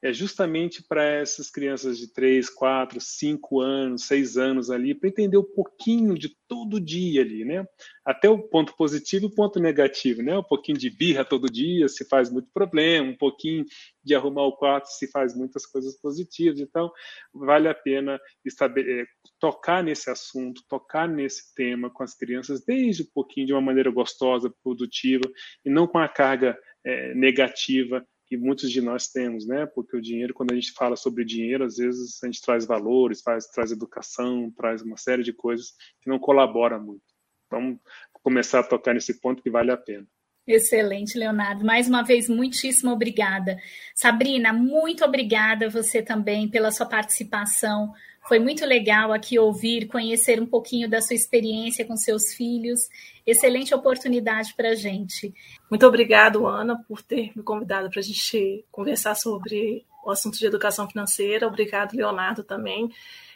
é 0.03 0.13
justamente 0.13 0.83
para 0.83 1.05
essas 1.05 1.49
crianças 1.49 1.97
de 1.97 2.13
3, 2.13 2.51
4, 2.51 3.01
5 3.01 3.61
anos, 3.61 4.05
6 4.07 4.37
anos 4.37 4.69
ali, 4.69 4.97
para 4.97 5.09
entender 5.09 5.39
um 5.39 5.45
pouquinho 5.45 6.19
de 6.19 6.37
todo 6.49 6.81
dia 6.81 7.23
ali, 7.23 7.45
né? 7.45 7.65
Até 8.05 8.29
o 8.29 8.37
ponto 8.37 8.77
positivo 8.77 9.27
e 9.27 9.29
o 9.29 9.35
ponto 9.35 9.61
negativo, 9.61 10.21
né? 10.21 10.37
Um 10.37 10.43
pouquinho 10.43 10.77
de 10.77 10.91
birra 10.91 11.25
todo 11.25 11.49
dia 11.49 11.89
se 11.89 12.05
faz 12.05 12.31
muito 12.33 12.49
problema, 12.53 13.11
um 13.11 13.17
pouquinho 13.17 13.65
de 14.03 14.13
arrumar 14.13 14.43
o 14.43 14.57
quarto 14.57 14.87
se 14.87 15.07
faz 15.07 15.37
muitas 15.37 15.65
coisas 15.65 15.97
positivas. 15.97 16.59
Então, 16.59 16.91
vale 17.33 17.69
a 17.69 17.75
pena 17.75 18.21
estabelecer, 18.45 19.07
tocar 19.39 19.85
nesse 19.85 20.11
assunto, 20.11 20.65
tocar 20.69 21.09
nesse 21.09 21.55
tema 21.55 21.89
com 21.89 22.03
as 22.03 22.15
crianças 22.15 22.65
desde 22.65 23.05
um 23.05 23.11
pouquinho 23.15 23.47
de 23.47 23.53
uma 23.53 23.63
maneira 23.63 23.91
gostosa, 23.91 24.53
produtiva 24.65 25.31
e 25.65 25.71
não 25.71 25.87
com 25.87 25.99
a 25.99 26.09
carga 26.09 26.59
é, 26.85 27.15
negativa 27.15 28.05
que 28.33 28.37
muitos 28.39 28.71
de 28.71 28.81
nós 28.81 29.09
temos, 29.09 29.47
né? 29.47 29.67
Porque 29.67 29.95
o 29.95 30.01
dinheiro, 30.01 30.33
quando 30.33 30.53
a 30.53 30.55
gente 30.55 30.73
fala 30.73 30.97
sobre 30.97 31.23
dinheiro, 31.23 31.65
às 31.65 31.77
vezes 31.77 32.19
a 32.25 32.27
gente 32.27 32.41
traz 32.41 32.65
valores, 32.65 33.21
faz, 33.21 33.47
traz 33.49 33.71
educação, 33.71 34.51
traz 34.57 34.81
uma 34.81 34.97
série 34.97 35.23
de 35.23 35.35
coisas 35.35 35.75
que 36.01 36.09
não 36.09 36.19
colabora 36.19 36.79
muito. 36.79 37.05
Vamos 37.51 37.79
começar 38.23 38.61
a 38.61 38.63
tocar 38.63 38.95
nesse 38.95 39.21
ponto 39.21 39.43
que 39.43 39.51
vale 39.51 39.71
a 39.71 39.77
pena. 39.77 40.07
Excelente, 40.47 41.17
Leonardo. 41.17 41.65
Mais 41.65 41.89
uma 41.89 42.03
vez, 42.03 42.29
muitíssimo 42.29 42.91
obrigada. 42.91 43.57
Sabrina, 43.95 44.53
muito 44.53 45.05
obrigada 45.05 45.71
você 45.71 46.03
também 46.03 46.49
pela 46.49 46.73
sua 46.73 46.87
participação. 46.87 47.93
Foi 48.27 48.39
muito 48.39 48.65
legal 48.65 49.13
aqui 49.13 49.39
ouvir, 49.39 49.87
conhecer 49.87 50.41
um 50.41 50.47
pouquinho 50.47 50.89
da 50.89 51.01
sua 51.01 51.15
experiência 51.15 51.85
com 51.85 51.97
seus 51.97 52.33
filhos. 52.35 52.81
Excelente 53.25 53.75
oportunidade 53.75 54.55
para 54.55 54.71
a 54.71 54.75
gente. 54.75 55.33
Muito 55.71 55.87
obrigado, 55.87 56.47
Ana, 56.47 56.77
por 56.89 57.03
ter 57.03 57.31
me 57.37 57.43
convidado 57.43 57.89
para 57.89 58.01
a 58.01 58.03
gente 58.03 58.65
conversar 58.71 59.15
sobre 59.15 59.85
o 60.05 60.11
assunto 60.11 60.39
de 60.39 60.47
educação 60.47 60.89
financeira. 60.89 61.47
Obrigado, 61.47 61.95
Leonardo, 61.95 62.43
também. 62.43 62.91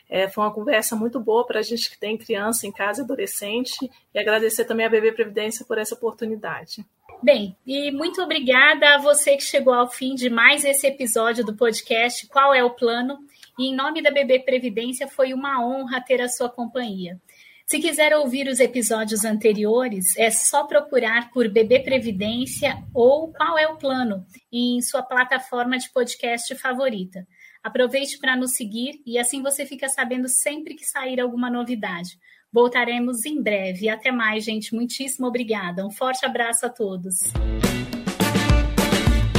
É, 0.09 0.29
foi 0.29 0.45
uma 0.45 0.53
conversa 0.53 0.95
muito 0.95 1.19
boa 1.19 1.45
para 1.45 1.59
a 1.59 1.63
gente 1.63 1.91
que 1.91 1.99
tem 1.99 2.17
criança 2.17 2.67
em 2.67 2.73
casa, 2.73 3.03
adolescente, 3.03 3.91
e 4.15 4.19
agradecer 4.19 4.65
também 4.65 4.87
a 4.87 4.89
BB 4.89 5.13
Previdência 5.13 5.65
por 5.65 5.79
essa 5.79 5.95
oportunidade. 5.95 6.85
Bem, 7.23 7.57
e 7.67 7.91
muito 7.91 8.21
obrigada 8.23 8.95
a 8.95 8.99
você 8.99 9.37
que 9.37 9.43
chegou 9.43 9.73
ao 9.73 9.91
fim 9.91 10.15
de 10.15 10.29
mais 10.29 10.65
esse 10.65 10.87
episódio 10.87 11.45
do 11.45 11.57
podcast 11.57 12.27
Qual 12.29 12.55
é 12.55 12.63
o 12.63 12.71
Plano? 12.71 13.19
E 13.59 13.69
em 13.69 13.75
nome 13.75 14.03
da 14.03 14.11
BB 14.11 14.41
Previdência, 14.41 15.09
foi 15.09 15.33
uma 15.33 15.67
honra 15.67 16.01
ter 16.01 16.21
a 16.21 16.29
sua 16.29 16.51
companhia. 16.51 17.19
Se 17.67 17.81
quiser 17.81 18.15
ouvir 18.15 18.47
os 18.49 18.61
episódios 18.61 19.25
anteriores, 19.25 20.17
é 20.17 20.31
só 20.31 20.65
procurar 20.65 21.31
por 21.31 21.49
BB 21.49 21.81
Previdência 21.81 22.81
ou 22.95 23.33
Qual 23.33 23.59
é 23.59 23.67
o 23.67 23.77
Plano 23.77 24.25
em 24.53 24.81
sua 24.83 25.03
plataforma 25.03 25.79
de 25.79 25.91
podcast 25.91 26.55
favorita. 26.55 27.27
Aproveite 27.65 28.19
para 28.19 28.37
nos 28.37 28.53
seguir 28.53 29.03
e 29.05 29.19
assim 29.19 29.43
você 29.43 29.67
fica 29.67 29.89
sabendo 29.89 30.29
sempre 30.29 30.75
que 30.75 30.85
sair 30.85 31.19
alguma 31.19 31.51
novidade. 31.51 32.19
Voltaremos 32.53 33.25
em 33.25 33.43
breve. 33.43 33.89
Até 33.89 34.11
mais, 34.11 34.45
gente. 34.45 34.75
Muitíssimo 34.75 35.27
obrigada. 35.27 35.87
Um 35.87 35.91
forte 35.91 36.25
abraço 36.25 36.67
a 36.67 36.69
todos. 36.69 37.33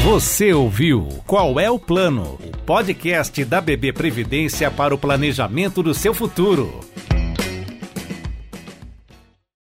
Você 0.03 0.53
ouviu 0.53 1.09
Qual 1.27 1.59
é 1.59 1.69
o 1.69 1.77
Plano? 1.77 2.35
O 2.35 2.57
podcast 2.65 3.43
da 3.43 3.59
BB 3.59 3.91
Previdência 3.91 4.71
para 4.71 4.95
o 4.95 4.97
planejamento 4.97 5.83
do 5.83 5.93
seu 5.93 6.13
futuro. 6.13 6.79